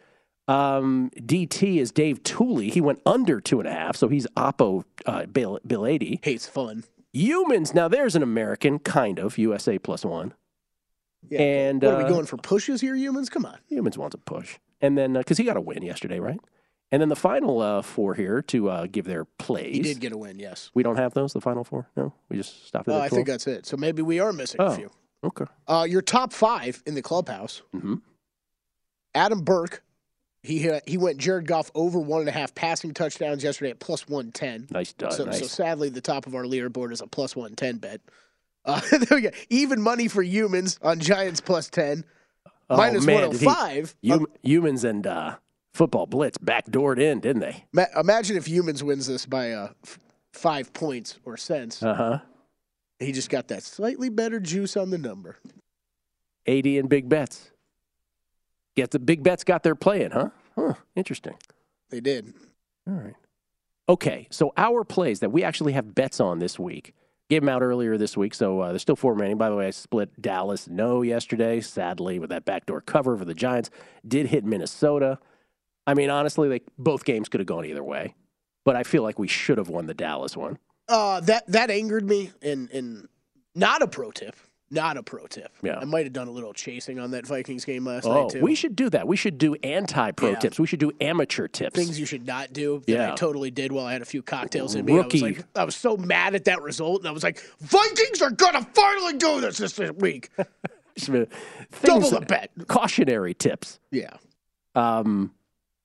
Um, 0.47 1.11
DT 1.15 1.77
is 1.77 1.91
Dave 1.91 2.21
Tuley. 2.23 2.71
He 2.71 2.81
went 2.81 2.99
under 3.05 3.39
two 3.39 3.59
and 3.59 3.67
a 3.67 3.71
half, 3.71 3.95
so 3.95 4.07
he's 4.09 4.27
Oppo 4.35 4.83
uh, 5.05 5.25
Bill, 5.27 5.59
Bill 5.65 5.85
Adee. 5.85 6.19
Hates 6.23 6.47
fun. 6.47 6.83
Humans, 7.13 7.73
now 7.73 7.87
there's 7.87 8.15
an 8.15 8.23
American, 8.23 8.79
kind 8.79 9.19
of, 9.19 9.37
USA 9.37 9.77
plus 9.79 10.03
one. 10.05 10.33
Yeah. 11.29 11.41
And 11.41 11.81
What, 11.83 11.93
are 11.93 12.01
uh, 12.01 12.03
we 12.03 12.09
going 12.09 12.25
for 12.25 12.37
pushes 12.37 12.81
here, 12.81 12.95
humans? 12.95 13.29
Come 13.29 13.45
on. 13.45 13.57
Humans 13.67 13.97
wants 13.97 14.15
a 14.15 14.17
push. 14.17 14.57
And 14.81 14.97
then, 14.97 15.13
because 15.13 15.37
he 15.37 15.43
got 15.43 15.57
a 15.57 15.61
win 15.61 15.83
yesterday, 15.83 16.19
right? 16.19 16.39
And 16.91 17.01
then 17.01 17.09
the 17.09 17.15
final 17.15 17.61
uh, 17.61 17.81
four 17.81 18.15
here 18.15 18.41
to 18.43 18.69
uh, 18.69 18.87
give 18.91 19.05
their 19.05 19.23
plays. 19.25 19.75
He 19.77 19.81
did 19.81 19.99
get 20.01 20.11
a 20.11 20.17
win, 20.17 20.39
yes. 20.39 20.71
We 20.73 20.83
don't 20.83 20.97
have 20.97 21.13
those, 21.13 21.31
the 21.31 21.39
final 21.39 21.63
four? 21.63 21.87
No? 21.95 22.13
We 22.29 22.35
just 22.37 22.67
stopped 22.67 22.87
at 22.89 22.91
Oh, 22.93 22.97
the 22.97 23.03
I 23.03 23.07
12? 23.09 23.17
think 23.17 23.27
that's 23.27 23.47
it. 23.47 23.65
So 23.65 23.77
maybe 23.77 24.01
we 24.01 24.19
are 24.19 24.33
missing 24.33 24.59
Oh. 24.59 24.65
a 24.67 24.75
few. 24.75 24.89
Okay. 25.23 25.45
Uh, 25.67 25.85
your 25.87 26.01
top 26.01 26.33
five 26.33 26.81
in 26.85 26.95
the 26.95 27.01
clubhouse. 27.01 27.61
Mm-hmm. 27.75 27.95
Adam 29.15 29.41
Burke. 29.43 29.83
He 30.43 30.67
uh, 30.67 30.79
he 30.87 30.97
went 30.97 31.19
Jared 31.19 31.45
Goff 31.45 31.69
over 31.75 31.99
one 31.99 32.21
and 32.21 32.29
a 32.29 32.31
half 32.31 32.55
passing 32.55 32.95
touchdowns 32.95 33.43
yesterday 33.43 33.69
at 33.69 33.79
plus 33.79 34.07
one 34.09 34.31
ten. 34.31 34.65
Nice 34.71 34.91
done. 34.93 35.11
So, 35.11 35.25
nice. 35.25 35.37
so 35.39 35.45
sadly, 35.45 35.89
the 35.89 36.01
top 36.01 36.25
of 36.25 36.33
our 36.33 36.45
leaderboard 36.45 36.91
is 36.91 36.99
a 37.01 37.05
plus 37.05 37.35
one 37.35 37.53
ten 37.55 37.77
bet. 37.77 38.01
Uh, 38.65 38.79
there 38.91 39.17
we 39.17 39.21
go. 39.21 39.29
Even 39.49 39.81
money 39.81 40.07
for 40.07 40.21
humans 40.21 40.77
on 40.81 40.99
Giants 40.99 41.41
plus 41.41 41.69
ten. 41.69 42.03
Oh, 42.69 42.77
minus 42.77 43.05
man, 43.05 43.21
one 43.21 43.29
did 43.31 43.39
he- 43.41 43.45
five. 43.45 43.95
hum- 44.07 44.27
humans 44.43 44.83
and 44.83 45.05
uh, 45.05 45.35
football 45.73 46.05
blitz 46.05 46.37
backdoored 46.37 46.99
in, 47.01 47.19
didn't 47.19 47.41
they? 47.41 47.65
Ma- 47.73 47.85
imagine 47.99 48.37
if 48.37 48.47
humans 48.47 48.83
wins 48.83 49.07
this 49.07 49.25
by 49.25 49.51
uh, 49.51 49.69
f- 49.83 49.99
five 50.33 50.71
points 50.73 51.17
or 51.25 51.35
cents. 51.37 51.81
Uh 51.83 51.93
huh. 51.95 52.19
He 52.99 53.11
just 53.11 53.29
got 53.29 53.47
that 53.49 53.63
slightly 53.63 54.09
better 54.09 54.39
juice 54.39 54.77
on 54.77 54.89
the 54.91 54.97
number. 54.97 55.37
80 56.45 56.77
and 56.79 56.87
big 56.89 57.09
bets. 57.09 57.51
Get 58.75 58.91
the 58.91 58.99
big 58.99 59.23
bets 59.23 59.43
got 59.43 59.63
their 59.63 59.75
play 59.75 60.03
in, 60.03 60.11
huh? 60.11 60.29
Huh. 60.55 60.73
Interesting. 60.95 61.33
They 61.89 61.99
did. 61.99 62.33
All 62.87 62.93
right. 62.93 63.15
Okay, 63.89 64.27
so 64.29 64.53
our 64.55 64.83
plays 64.83 65.19
that 65.19 65.31
we 65.31 65.43
actually 65.43 65.73
have 65.73 65.93
bets 65.93 66.19
on 66.19 66.39
this 66.39 66.57
week. 66.57 66.93
Gave 67.31 67.43
them 67.43 67.47
out 67.47 67.61
earlier 67.61 67.97
this 67.97 68.17
week, 68.17 68.33
so 68.33 68.59
uh, 68.59 68.69
there's 68.71 68.81
still 68.81 68.97
four 68.97 69.13
remaining. 69.13 69.37
By 69.37 69.49
the 69.49 69.55
way, 69.55 69.67
I 69.67 69.69
split 69.69 70.21
Dallas 70.21 70.67
no 70.67 71.01
yesterday, 71.01 71.61
sadly, 71.61 72.19
with 72.19 72.29
that 72.29 72.43
backdoor 72.43 72.81
cover 72.81 73.17
for 73.17 73.23
the 73.23 73.33
Giants. 73.33 73.69
Did 74.05 74.25
hit 74.25 74.43
Minnesota. 74.43 75.17
I 75.87 75.93
mean, 75.93 76.09
honestly, 76.09 76.49
like 76.49 76.63
both 76.77 77.05
games 77.05 77.29
could 77.29 77.39
have 77.39 77.47
gone 77.47 77.63
either 77.63 77.85
way, 77.85 78.15
but 78.65 78.75
I 78.75 78.83
feel 78.83 79.01
like 79.01 79.17
we 79.17 79.29
should 79.29 79.59
have 79.59 79.69
won 79.69 79.85
the 79.85 79.93
Dallas 79.93 80.35
one. 80.35 80.59
Uh, 80.89 81.21
that 81.21 81.47
that 81.47 81.71
angered 81.71 82.05
me, 82.05 82.33
and 82.41 82.69
and 82.71 83.07
not 83.55 83.81
a 83.81 83.87
pro 83.87 84.11
tip. 84.11 84.35
Not 84.73 84.95
a 84.95 85.03
pro 85.03 85.27
tip. 85.27 85.51
Yeah. 85.61 85.77
I 85.79 85.83
might 85.85 86.05
have 86.05 86.13
done 86.13 86.29
a 86.29 86.31
little 86.31 86.53
chasing 86.53 86.97
on 86.97 87.11
that 87.11 87.27
Vikings 87.27 87.65
game 87.65 87.85
last 87.85 88.05
Oh, 88.05 88.21
night 88.23 88.29
too. 88.31 88.41
we 88.41 88.55
should 88.55 88.73
do 88.75 88.89
that. 88.91 89.05
We 89.05 89.17
should 89.17 89.37
do 89.37 89.53
anti-pro 89.63 90.29
Yeah. 90.29 90.35
tips. 90.39 90.59
We 90.61 90.65
should 90.65 90.79
do 90.79 90.91
amateur 91.01 91.49
tips. 91.49 91.75
Things 91.77 91.99
you 91.99 92.05
should 92.05 92.25
not 92.25 92.53
do 92.53 92.79
that 92.87 92.91
Yeah. 92.91 93.11
I 93.11 93.15
totally 93.15 93.51
did 93.51 93.73
while 93.73 93.85
I 93.85 93.91
had 93.91 94.01
a 94.01 94.05
few 94.05 94.21
cocktails 94.21 94.75
in 94.75 94.85
me. 94.85 94.93
I 94.93 94.97
Rookie. 94.97 95.21
was 95.21 95.37
like, 95.37 95.45
I 95.57 95.65
was 95.65 95.75
so 95.75 95.97
mad 95.97 96.35
at 96.35 96.45
that 96.45 96.61
result, 96.61 97.01
and 97.01 97.09
I 97.09 97.11
was 97.11 97.21
like, 97.23 97.41
Vikings 97.59 98.21
are 98.21 98.31
gonna 98.31 98.65
finally 98.73 99.17
do 99.17 99.41
this 99.41 99.57
this 99.57 99.77
week. 99.97 100.29
Things- 100.97 101.27
Double 101.83 102.09
the 102.09 102.21
bet. 102.21 102.51
Cautionary 102.67 103.33
tips. 103.33 103.79
Yeah. 103.91 104.13
Um, 104.75 105.33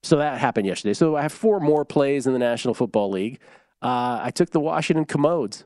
so 0.03 0.18
that 0.18 0.39
happened 0.39 0.66
yesterday. 0.66 0.95
So 0.95 1.16
I 1.16 1.22
have 1.22 1.32
four 1.32 1.59
more 1.61 1.84
plays 1.84 2.26
in 2.26 2.32
the 2.32 2.39
National 2.39 2.74
Football 2.74 3.11
League. 3.11 3.41
Uh, 3.82 4.20
I 4.22 4.30
took 4.30 4.51
the 4.51 4.61
Washington 4.61 5.05
Commodes, 5.05 5.64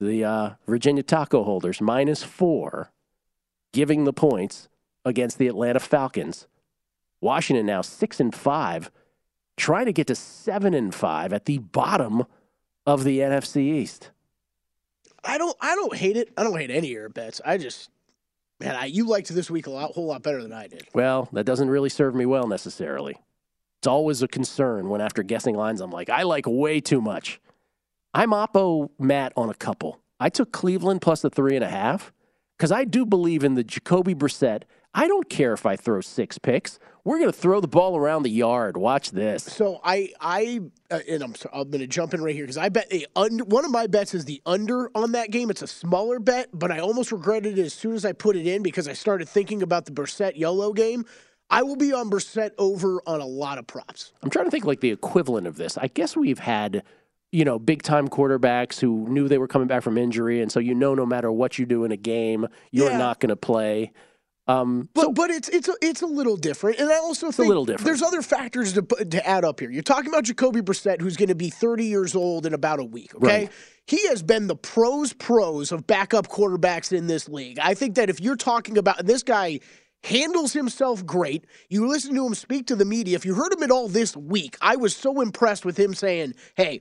the 0.00 0.24
uh, 0.24 0.50
Virginia 0.66 1.02
Taco 1.02 1.44
holders, 1.44 1.80
minus 1.80 2.22
four, 2.22 2.92
giving 3.72 4.04
the 4.04 4.12
points 4.12 4.68
against 5.04 5.38
the 5.38 5.48
Atlanta 5.48 5.80
Falcons. 5.80 6.46
Washington 7.20 7.66
now 7.66 7.80
six 7.80 8.20
and 8.20 8.34
five, 8.34 8.90
trying 9.56 9.86
to 9.86 9.92
get 9.92 10.06
to 10.08 10.14
seven 10.14 10.74
and 10.74 10.94
five 10.94 11.32
at 11.32 11.46
the 11.46 11.58
bottom 11.58 12.24
of 12.84 13.04
the 13.04 13.20
NFC 13.20 13.56
East. 13.62 14.10
I 15.24 15.38
don't. 15.38 15.56
I 15.60 15.74
don't 15.74 15.96
hate 15.96 16.16
it. 16.16 16.32
I 16.36 16.44
don't 16.44 16.56
hate 16.56 16.70
any 16.70 16.88
of 16.88 16.92
your 16.92 17.08
bets. 17.08 17.40
I 17.44 17.58
just, 17.58 17.90
man, 18.60 18.76
I, 18.76 18.84
you 18.86 19.06
liked 19.06 19.28
this 19.28 19.50
week 19.50 19.66
a 19.66 19.70
lot, 19.70 19.92
whole 19.92 20.06
lot 20.06 20.22
better 20.22 20.42
than 20.42 20.52
I 20.52 20.68
did. 20.68 20.86
Well, 20.94 21.28
that 21.32 21.44
doesn't 21.44 21.68
really 21.68 21.88
serve 21.88 22.14
me 22.14 22.26
well 22.26 22.46
necessarily. 22.46 23.16
It's 23.80 23.86
always 23.88 24.22
a 24.22 24.28
concern 24.28 24.88
when 24.88 25.00
after 25.00 25.22
guessing 25.22 25.54
lines, 25.56 25.80
I'm 25.80 25.90
like, 25.90 26.10
I 26.10 26.22
like 26.22 26.46
way 26.46 26.80
too 26.80 27.00
much. 27.00 27.40
I'm 28.16 28.30
Oppo 28.30 28.88
Matt 28.98 29.34
on 29.36 29.50
a 29.50 29.54
couple. 29.54 30.00
I 30.18 30.30
took 30.30 30.50
Cleveland 30.50 31.02
plus 31.02 31.20
the 31.20 31.28
three 31.28 31.54
and 31.54 31.62
a 31.62 31.68
half 31.68 32.14
because 32.56 32.72
I 32.72 32.84
do 32.84 33.04
believe 33.04 33.44
in 33.44 33.56
the 33.56 33.62
Jacoby 33.62 34.14
Brissett. 34.14 34.62
I 34.94 35.06
don't 35.06 35.28
care 35.28 35.52
if 35.52 35.66
I 35.66 35.76
throw 35.76 36.00
six 36.00 36.38
picks. 36.38 36.78
We're 37.04 37.18
going 37.18 37.30
to 37.30 37.38
throw 37.38 37.60
the 37.60 37.68
ball 37.68 37.94
around 37.94 38.22
the 38.22 38.30
yard. 38.30 38.78
Watch 38.78 39.10
this. 39.10 39.42
So 39.42 39.82
I, 39.84 40.14
I, 40.18 40.62
uh, 40.90 41.00
and 41.06 41.22
I'm, 41.22 41.34
sorry, 41.34 41.54
I'm 41.54 41.68
going 41.68 41.82
to 41.82 41.86
jump 41.86 42.14
in 42.14 42.22
right 42.22 42.34
here 42.34 42.44
because 42.44 42.56
I 42.56 42.70
bet 42.70 42.90
under, 43.14 43.44
one 43.44 43.66
of 43.66 43.70
my 43.70 43.86
bets 43.86 44.14
is 44.14 44.24
the 44.24 44.40
under 44.46 44.90
on 44.96 45.12
that 45.12 45.30
game. 45.30 45.50
It's 45.50 45.60
a 45.60 45.66
smaller 45.66 46.18
bet, 46.18 46.48
but 46.54 46.72
I 46.72 46.78
almost 46.78 47.12
regretted 47.12 47.58
it 47.58 47.66
as 47.66 47.74
soon 47.74 47.92
as 47.92 48.06
I 48.06 48.12
put 48.12 48.34
it 48.34 48.46
in 48.46 48.62
because 48.62 48.88
I 48.88 48.94
started 48.94 49.28
thinking 49.28 49.62
about 49.62 49.84
the 49.84 49.92
Brissett 49.92 50.38
YOLO 50.38 50.72
game. 50.72 51.04
I 51.50 51.62
will 51.64 51.76
be 51.76 51.92
on 51.92 52.08
Brissett 52.08 52.52
over 52.56 53.02
on 53.06 53.20
a 53.20 53.26
lot 53.26 53.58
of 53.58 53.66
props. 53.66 54.14
I'm 54.22 54.30
trying 54.30 54.46
to 54.46 54.50
think 54.50 54.64
like 54.64 54.80
the 54.80 54.90
equivalent 54.90 55.46
of 55.46 55.58
this. 55.58 55.76
I 55.76 55.88
guess 55.88 56.16
we've 56.16 56.38
had, 56.38 56.82
you 57.36 57.44
know, 57.44 57.58
big 57.58 57.82
time 57.82 58.08
quarterbacks 58.08 58.80
who 58.80 59.06
knew 59.08 59.28
they 59.28 59.38
were 59.38 59.48
coming 59.48 59.68
back 59.68 59.82
from 59.82 59.98
injury, 59.98 60.40
and 60.42 60.50
so 60.50 60.58
you 60.60 60.74
know, 60.74 60.94
no 60.94 61.04
matter 61.06 61.30
what 61.30 61.58
you 61.58 61.66
do 61.66 61.84
in 61.84 61.92
a 61.92 61.96
game, 61.96 62.46
you're 62.70 62.90
Yeah. 62.90 62.98
not 62.98 63.20
going 63.20 63.28
to 63.30 63.36
play. 63.36 63.92
Um, 64.48 64.88
But 64.94 65.14
but 65.14 65.30
it's 65.30 65.48
it's 65.48 65.68
a, 65.68 65.74
it's 65.82 66.02
a 66.02 66.06
little 66.06 66.36
different, 66.36 66.78
and 66.78 66.88
I 66.88 66.96
also 66.98 67.28
a 67.28 67.32
think 67.32 67.48
little 67.48 67.64
different. 67.66 67.84
there's 67.84 68.00
other 68.02 68.22
factors 68.22 68.72
to 68.74 68.82
to 68.82 69.26
add 69.26 69.44
up 69.44 69.58
here. 69.60 69.70
You're 69.70 69.82
talking 69.82 70.08
about 70.08 70.22
Jacoby 70.24 70.60
Brissett, 70.62 71.00
who's 71.00 71.16
going 71.16 71.28
to 71.30 71.34
be 71.34 71.50
30 71.50 71.84
years 71.84 72.14
old 72.14 72.46
in 72.46 72.54
about 72.54 72.78
a 72.78 72.84
week. 72.84 73.12
Okay, 73.16 73.26
Right. 73.26 73.52
he 73.86 74.06
has 74.08 74.22
been 74.22 74.46
the 74.46 74.54
pros 74.56 75.12
pros 75.12 75.72
of 75.72 75.86
backup 75.86 76.28
quarterbacks 76.28 76.92
in 76.96 77.06
this 77.08 77.28
league. 77.28 77.58
I 77.60 77.74
think 77.74 77.96
that 77.96 78.08
if 78.08 78.20
you're 78.20 78.36
talking 78.36 78.78
about 78.78 79.04
this 79.04 79.22
guy 79.24 79.58
handles 80.04 80.52
himself 80.52 81.04
great. 81.04 81.44
You 81.68 81.88
listen 81.88 82.14
to 82.14 82.24
him 82.26 82.34
speak 82.34 82.68
to 82.68 82.76
the 82.76 82.84
media. 82.84 83.16
If 83.16 83.26
you 83.26 83.34
heard 83.34 83.52
him 83.52 83.64
at 83.64 83.72
all 83.72 83.88
this 83.88 84.16
week, 84.16 84.56
I 84.60 84.76
was 84.76 84.94
so 84.94 85.20
impressed 85.20 85.64
with 85.64 85.76
him 85.76 85.92
saying, 85.94 86.34
"Hey." 86.56 86.80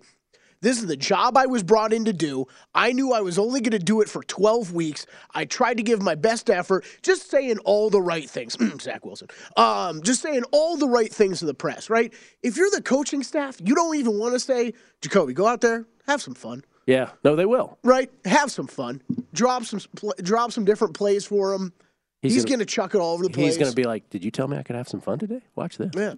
This 0.62 0.78
is 0.80 0.88
the 0.88 0.98
job 0.98 1.38
I 1.38 1.46
was 1.46 1.62
brought 1.64 1.94
in 1.94 2.06
to 2.06 2.14
do. 2.14 2.48
I 2.74 2.92
knew 2.92 3.14
I 3.14 3.22
was 3.22 3.38
only 3.38 3.62
going 3.62 3.78
to 3.78 3.80
do 3.80 4.02
it 4.02 4.10
for 4.10 4.24
12 4.24 4.74
weeks. 4.74 5.06
I 5.34 5.46
tried 5.46 5.78
to 5.78 5.84
give 5.84 6.02
my 6.02 6.16
best 6.16 6.50
effort, 6.50 6.86
just 7.04 7.30
saying 7.30 7.60
all 7.60 7.90
the 7.90 8.02
right 8.02 8.28
things. 8.30 8.58
Zach 8.82 9.06
Wilson. 9.06 9.28
Um, 9.58 10.02
just 10.02 10.22
saying 10.22 10.44
all 10.52 10.78
the 10.78 10.88
right 10.90 11.14
things 11.14 11.40
to 11.40 11.46
the 11.46 11.54
press, 11.54 11.90
right? 11.90 12.14
If 12.42 12.58
you're 12.58 12.70
the 12.72 12.82
coaching 12.82 13.22
staff, 13.22 13.58
you 13.64 13.76
don't 13.76 13.96
even 13.96 14.18
want 14.18 14.34
to 14.34 14.40
say, 14.40 14.74
Jacoby, 15.02 15.34
go 15.34 15.46
out 15.46 15.62
there, 15.62 15.86
have 16.08 16.22
some 16.22 16.34
fun. 16.34 16.64
Yeah, 16.88 17.10
no, 17.24 17.36
they 17.36 17.46
will. 17.46 17.78
Right? 17.84 18.12
Have 18.26 18.52
some 18.52 18.68
fun. 18.68 19.02
Drop 19.34 19.64
some 19.66 19.82
drop 20.22 20.52
some 20.52 20.66
different 20.66 20.94
plays 20.94 21.26
for 21.26 21.54
him. 21.54 21.74
He's 22.22 22.34
He's, 22.34 22.44
gonna- 22.46 22.58
going 22.58 22.60
to 22.68 22.74
chuck 22.74 22.94
it 22.96 23.00
all 23.00 23.14
over 23.14 23.24
the 23.24 23.30
place. 23.30 23.48
He's 23.48 23.58
going 23.58 23.72
to 23.72 23.76
be 23.76 23.86
like, 23.86 24.10
"Did 24.12 24.24
you 24.24 24.30
tell 24.32 24.48
me 24.48 24.56
I 24.58 24.64
could 24.64 24.76
have 24.76 24.88
some 24.88 25.02
fun 25.02 25.18
today? 25.20 25.42
Watch 25.56 25.78
this." 25.78 25.92
Yeah. 25.96 26.14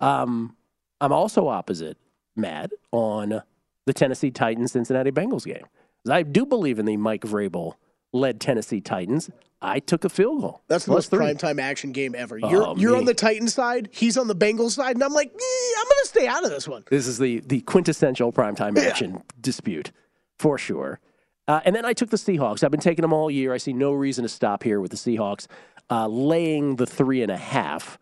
Um, 0.00 0.56
I'm 1.00 1.12
also 1.12 1.48
opposite 1.48 1.96
Matt 2.36 2.70
on 2.92 3.42
the 3.86 3.92
Tennessee 3.92 4.30
Titans 4.30 4.72
Cincinnati 4.72 5.10
Bengals 5.10 5.44
game. 5.44 5.64
I 6.08 6.22
do 6.22 6.44
believe 6.44 6.78
in 6.78 6.86
the 6.86 6.96
Mike 6.96 7.22
Vrabel 7.22 7.74
led 8.12 8.40
Tennessee 8.40 8.80
Titans. 8.80 9.30
I 9.62 9.80
took 9.80 10.04
a 10.04 10.10
field 10.10 10.42
goal. 10.42 10.62
That's 10.68 10.84
the 10.84 10.92
most 10.92 11.10
three. 11.10 11.24
primetime 11.24 11.60
action 11.60 11.92
game 11.92 12.14
ever. 12.14 12.38
Oh, 12.42 12.50
You're 12.50 12.78
you're 12.78 12.96
on 12.96 13.06
the 13.06 13.14
Titans 13.14 13.54
side, 13.54 13.88
he's 13.92 14.18
on 14.18 14.28
the 14.28 14.36
Bengals 14.36 14.72
side, 14.72 14.94
and 14.94 15.02
I'm 15.02 15.12
like, 15.12 15.28
eh, 15.28 15.78
I'm 15.78 15.84
going 15.84 16.02
to 16.02 16.06
stay 16.08 16.26
out 16.26 16.44
of 16.44 16.50
this 16.50 16.68
one. 16.68 16.84
This 16.90 17.06
is 17.06 17.18
the 17.18 17.40
the 17.40 17.60
quintessential 17.62 18.32
primetime 18.32 18.78
action 18.78 19.22
dispute 19.40 19.90
for 20.38 20.58
sure. 20.58 21.00
Uh, 21.48 21.60
and 21.64 21.74
then 21.76 21.84
I 21.84 21.92
took 21.92 22.10
the 22.10 22.16
Seahawks. 22.16 22.64
I've 22.64 22.70
been 22.70 22.80
taking 22.80 23.02
them 23.02 23.12
all 23.12 23.30
year. 23.30 23.52
I 23.52 23.58
see 23.58 23.72
no 23.72 23.92
reason 23.92 24.22
to 24.22 24.28
stop 24.28 24.62
here 24.62 24.80
with 24.80 24.90
the 24.90 24.96
Seahawks, 24.96 25.46
uh, 25.90 26.06
laying 26.08 26.76
the 26.76 26.86
three 26.86 27.22
and 27.22 27.30
a 27.30 27.36
half 27.36 27.98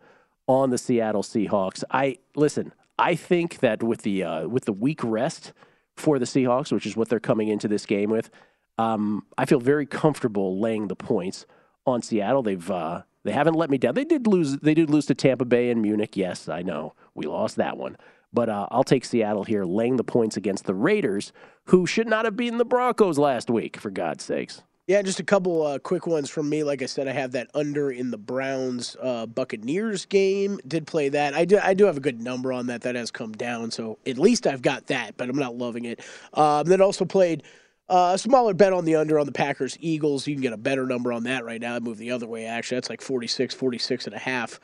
on 0.47 0.69
the 0.69 0.77
Seattle 0.77 1.23
Seahawks. 1.23 1.83
I 1.91 2.17
listen. 2.35 2.73
I 2.99 3.15
think 3.15 3.59
that 3.59 3.81
with 3.81 4.01
the 4.03 4.23
uh, 4.23 4.47
with 4.47 4.65
the 4.65 4.73
week 4.73 5.01
rest 5.03 5.53
for 5.95 6.19
the 6.19 6.25
Seahawks, 6.25 6.71
which 6.71 6.85
is 6.85 6.95
what 6.95 7.09
they're 7.09 7.19
coming 7.19 7.47
into 7.47 7.67
this 7.67 7.85
game 7.85 8.09
with, 8.09 8.29
um, 8.77 9.25
I 9.37 9.45
feel 9.45 9.59
very 9.59 9.85
comfortable 9.85 10.59
laying 10.59 10.87
the 10.87 10.95
points 10.95 11.45
on 11.85 12.01
Seattle. 12.01 12.43
They've 12.43 12.71
uh, 12.71 13.03
they 13.23 13.31
haven't 13.31 13.53
let 13.53 13.69
me 13.69 13.77
down. 13.77 13.93
They 13.95 14.03
did 14.05 14.27
lose. 14.27 14.57
They 14.57 14.73
did 14.73 14.89
lose 14.89 15.05
to 15.07 15.15
Tampa 15.15 15.45
Bay 15.45 15.69
and 15.69 15.81
Munich. 15.81 16.17
Yes, 16.17 16.49
I 16.49 16.61
know 16.61 16.93
we 17.13 17.25
lost 17.25 17.55
that 17.57 17.77
one. 17.77 17.97
But 18.33 18.49
uh, 18.49 18.67
I'll 18.71 18.83
take 18.83 19.05
Seattle 19.05 19.43
here, 19.43 19.63
laying 19.63 19.97
the 19.97 20.03
points 20.03 20.35
against 20.35 20.65
the 20.65 20.73
Raiders, 20.73 21.31
who 21.65 21.85
should 21.85 22.07
not 22.07 22.25
have 22.25 22.35
beaten 22.35 22.57
the 22.57 22.65
Broncos 22.65 23.19
last 23.19 23.49
week, 23.49 23.77
for 23.77 23.91
God's 23.91 24.23
sakes. 24.23 24.63
Yeah, 24.85 25.01
just 25.01 25.21
a 25.21 25.23
couple 25.23 25.65
uh, 25.65 25.79
quick 25.79 26.07
ones 26.07 26.29
from 26.29 26.49
me. 26.49 26.61
Like 26.65 26.81
I 26.81 26.87
said, 26.87 27.07
I 27.07 27.13
have 27.13 27.31
that 27.31 27.47
under 27.53 27.89
in 27.89 28.11
the 28.11 28.17
Browns 28.17 28.97
uh, 29.01 29.25
Buccaneers 29.25 30.05
game. 30.05 30.59
Did 30.67 30.87
play 30.87 31.07
that. 31.07 31.33
I 31.33 31.45
do. 31.45 31.57
I 31.63 31.73
do 31.73 31.85
have 31.85 31.95
a 31.95 32.01
good 32.01 32.21
number 32.21 32.51
on 32.51 32.67
that. 32.67 32.81
That 32.81 32.95
has 32.95 33.09
come 33.09 33.31
down, 33.31 33.71
so 33.71 33.97
at 34.05 34.17
least 34.17 34.45
I've 34.45 34.61
got 34.61 34.87
that. 34.87 35.15
But 35.15 35.29
I'm 35.29 35.37
not 35.37 35.55
loving 35.55 35.85
it. 35.85 36.01
Um, 36.33 36.65
then 36.67 36.81
also 36.81 37.05
played 37.05 37.43
uh, 37.87 38.11
a 38.15 38.17
smaller 38.17 38.53
bet 38.53 38.73
on 38.73 38.83
the 38.83 38.95
under 38.95 39.17
on 39.19 39.25
the 39.25 39.31
Packers 39.31 39.77
Eagles. 39.79 40.27
You 40.27 40.35
can 40.35 40.41
get 40.41 40.51
a 40.51 40.57
better 40.57 40.85
number 40.85 41.13
on 41.13 41.23
that 41.23 41.45
right 41.45 41.61
now. 41.61 41.75
I 41.75 41.79
moved 41.79 41.99
the 41.99 42.11
other 42.11 42.27
way. 42.27 42.45
Actually, 42.45 42.77
that's 42.77 42.89
like 42.89 43.01
46, 43.01 43.53
46 43.53 44.07
and 44.07 44.15
a 44.15 44.19
half 44.19 44.59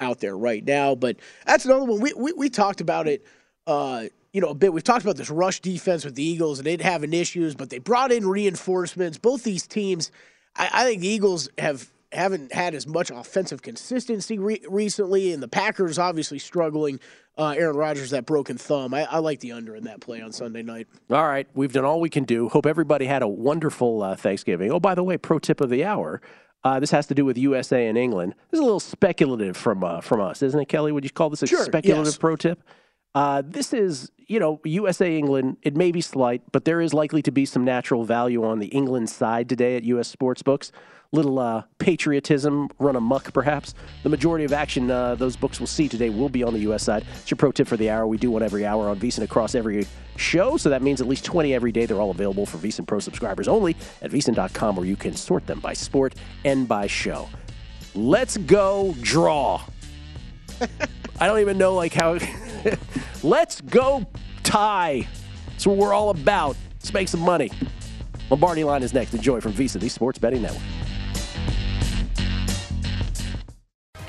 out 0.00 0.20
there 0.20 0.36
right 0.36 0.62
now. 0.62 0.94
But 0.94 1.16
that's 1.46 1.64
another 1.64 1.86
one. 1.86 1.98
We 1.98 2.12
we, 2.12 2.34
we 2.34 2.50
talked 2.50 2.82
about 2.82 3.08
it. 3.08 3.24
You 4.32 4.40
know, 4.40 4.48
a 4.48 4.54
bit. 4.54 4.72
We've 4.72 4.82
talked 4.82 5.04
about 5.04 5.16
this 5.16 5.30
rush 5.30 5.60
defense 5.60 6.04
with 6.04 6.14
the 6.14 6.22
Eagles 6.22 6.58
and 6.58 6.66
it 6.66 6.80
having 6.80 7.12
issues, 7.12 7.54
but 7.54 7.68
they 7.70 7.78
brought 7.78 8.10
in 8.10 8.26
reinforcements. 8.26 9.18
Both 9.18 9.42
these 9.42 9.66
teams, 9.66 10.10
I, 10.56 10.70
I 10.72 10.84
think 10.84 11.02
the 11.02 11.08
Eagles 11.08 11.50
have 11.58 11.90
haven't 12.12 12.52
had 12.52 12.74
as 12.74 12.86
much 12.86 13.10
offensive 13.10 13.62
consistency 13.62 14.38
re- 14.38 14.62
recently, 14.68 15.32
and 15.32 15.42
the 15.42 15.48
Packers 15.48 15.98
obviously 15.98 16.38
struggling. 16.38 17.00
Uh, 17.38 17.54
Aaron 17.56 17.76
Rodgers 17.76 18.10
that 18.10 18.26
broken 18.26 18.58
thumb. 18.58 18.92
I, 18.92 19.04
I 19.04 19.18
like 19.18 19.40
the 19.40 19.52
under 19.52 19.74
in 19.74 19.84
that 19.84 20.00
play 20.02 20.20
on 20.20 20.32
Sunday 20.32 20.62
night. 20.62 20.86
All 21.10 21.26
right, 21.26 21.46
we've 21.54 21.72
done 21.72 21.86
all 21.86 21.98
we 21.98 22.10
can 22.10 22.24
do. 22.24 22.50
Hope 22.50 22.66
everybody 22.66 23.06
had 23.06 23.22
a 23.22 23.28
wonderful 23.28 24.02
uh, 24.02 24.16
Thanksgiving. 24.16 24.70
Oh, 24.70 24.78
by 24.78 24.94
the 24.94 25.02
way, 25.02 25.16
pro 25.16 25.38
tip 25.38 25.62
of 25.62 25.70
the 25.70 25.82
hour. 25.82 26.20
Uh, 26.64 26.78
this 26.78 26.90
has 26.90 27.06
to 27.06 27.14
do 27.14 27.24
with 27.24 27.38
USA 27.38 27.86
and 27.86 27.96
England. 27.96 28.34
This 28.50 28.58
is 28.58 28.60
a 28.60 28.64
little 28.64 28.80
speculative 28.80 29.56
from 29.56 29.82
uh, 29.82 30.00
from 30.02 30.20
us, 30.20 30.42
isn't 30.42 30.58
it, 30.60 30.68
Kelly? 30.68 30.92
Would 30.92 31.04
you 31.04 31.10
call 31.10 31.30
this 31.30 31.42
a 31.42 31.46
Sure, 31.46 31.64
speculative 31.64 32.06
yes. 32.06 32.18
pro 32.18 32.36
tip? 32.36 32.62
Uh, 33.14 33.42
this 33.44 33.72
is, 33.72 34.10
you 34.26 34.38
know, 34.38 34.60
USA 34.64 35.16
England. 35.16 35.58
It 35.62 35.76
may 35.76 35.92
be 35.92 36.00
slight, 36.00 36.42
but 36.50 36.64
there 36.64 36.80
is 36.80 36.94
likely 36.94 37.22
to 37.22 37.30
be 37.30 37.44
some 37.44 37.64
natural 37.64 38.04
value 38.04 38.44
on 38.44 38.58
the 38.58 38.68
England 38.68 39.10
side 39.10 39.48
today 39.48 39.76
at 39.76 39.84
U.S. 39.84 40.08
sports 40.08 40.42
books. 40.42 40.72
Little 41.14 41.38
uh, 41.38 41.64
patriotism 41.76 42.70
run 42.78 42.96
amok, 42.96 43.34
perhaps. 43.34 43.74
The 44.02 44.08
majority 44.08 44.46
of 44.46 44.54
action 44.54 44.90
uh, 44.90 45.14
those 45.14 45.36
books 45.36 45.60
will 45.60 45.66
see 45.66 45.86
today 45.86 46.08
will 46.08 46.30
be 46.30 46.42
on 46.42 46.54
the 46.54 46.60
U.S. 46.60 46.84
side. 46.84 47.04
It's 47.20 47.30
your 47.30 47.36
pro 47.36 47.52
tip 47.52 47.68
for 47.68 47.76
the 47.76 47.90
hour. 47.90 48.06
We 48.06 48.16
do 48.16 48.30
one 48.30 48.42
every 48.42 48.64
hour 48.64 48.88
on 48.88 48.98
VSiN 48.98 49.22
across 49.22 49.54
every 49.54 49.86
show, 50.16 50.56
so 50.56 50.70
that 50.70 50.80
means 50.80 51.02
at 51.02 51.08
least 51.08 51.26
20 51.26 51.52
every 51.52 51.70
day. 51.70 51.84
They're 51.84 52.00
all 52.00 52.12
available 52.12 52.46
for 52.46 52.56
VSiN 52.56 52.86
Pro 52.86 52.98
subscribers 52.98 53.46
only 53.46 53.76
at 54.00 54.10
VSiN.com, 54.10 54.76
where 54.76 54.86
you 54.86 54.96
can 54.96 55.14
sort 55.14 55.46
them 55.46 55.60
by 55.60 55.74
sport 55.74 56.14
and 56.46 56.66
by 56.66 56.86
show. 56.86 57.28
Let's 57.94 58.38
go 58.38 58.94
draw. 59.02 59.60
I 61.22 61.26
don't 61.28 61.38
even 61.38 61.56
know 61.56 61.74
like 61.74 61.94
how. 61.94 62.18
Let's 63.22 63.60
go 63.60 64.04
tie. 64.42 65.06
That's 65.50 65.64
what 65.64 65.76
we're 65.76 65.94
all 65.94 66.10
about. 66.10 66.56
Let's 66.72 66.92
make 66.92 67.06
some 67.06 67.20
money. 67.20 67.48
Lombardi 68.28 68.64
line 68.64 68.82
is 68.82 68.92
next. 68.92 69.14
Enjoy 69.14 69.40
from 69.40 69.52
VSiN, 69.52 69.78
the 69.78 69.88
Sports 69.88 70.18
Betting 70.18 70.42
Network. 70.42 70.60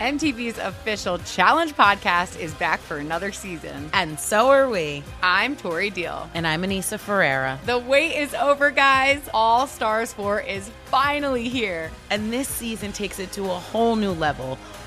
MTV's 0.04 0.58
official 0.58 1.18
Challenge 1.20 1.74
podcast 1.76 2.38
is 2.38 2.54
back 2.56 2.82
for 2.82 2.98
another 2.98 3.32
season. 3.32 3.90
And 3.94 4.20
so 4.20 4.50
are 4.50 4.68
we. 4.68 5.02
I'm 5.22 5.56
Tori 5.56 5.92
Deal. 5.92 6.30
And 6.34 6.46
I'm 6.46 6.64
Aneesa 6.64 7.00
Ferreira. 7.00 7.58
The 7.66 7.78
wait 7.78 8.18
is 8.18 8.34
over, 8.34 8.70
guys. 8.70 9.22
All 9.34 9.66
Stars 9.66 10.12
4 10.12 10.42
is 10.42 10.70
finally 10.86 11.48
here. 11.48 11.90
And 12.10 12.34
this 12.34 12.50
season 12.50 12.92
takes 12.92 13.20
it 13.20 13.32
to 13.34 13.44
a 13.44 13.56
whole 13.56 13.96
new 13.96 14.12
level. 14.12 14.58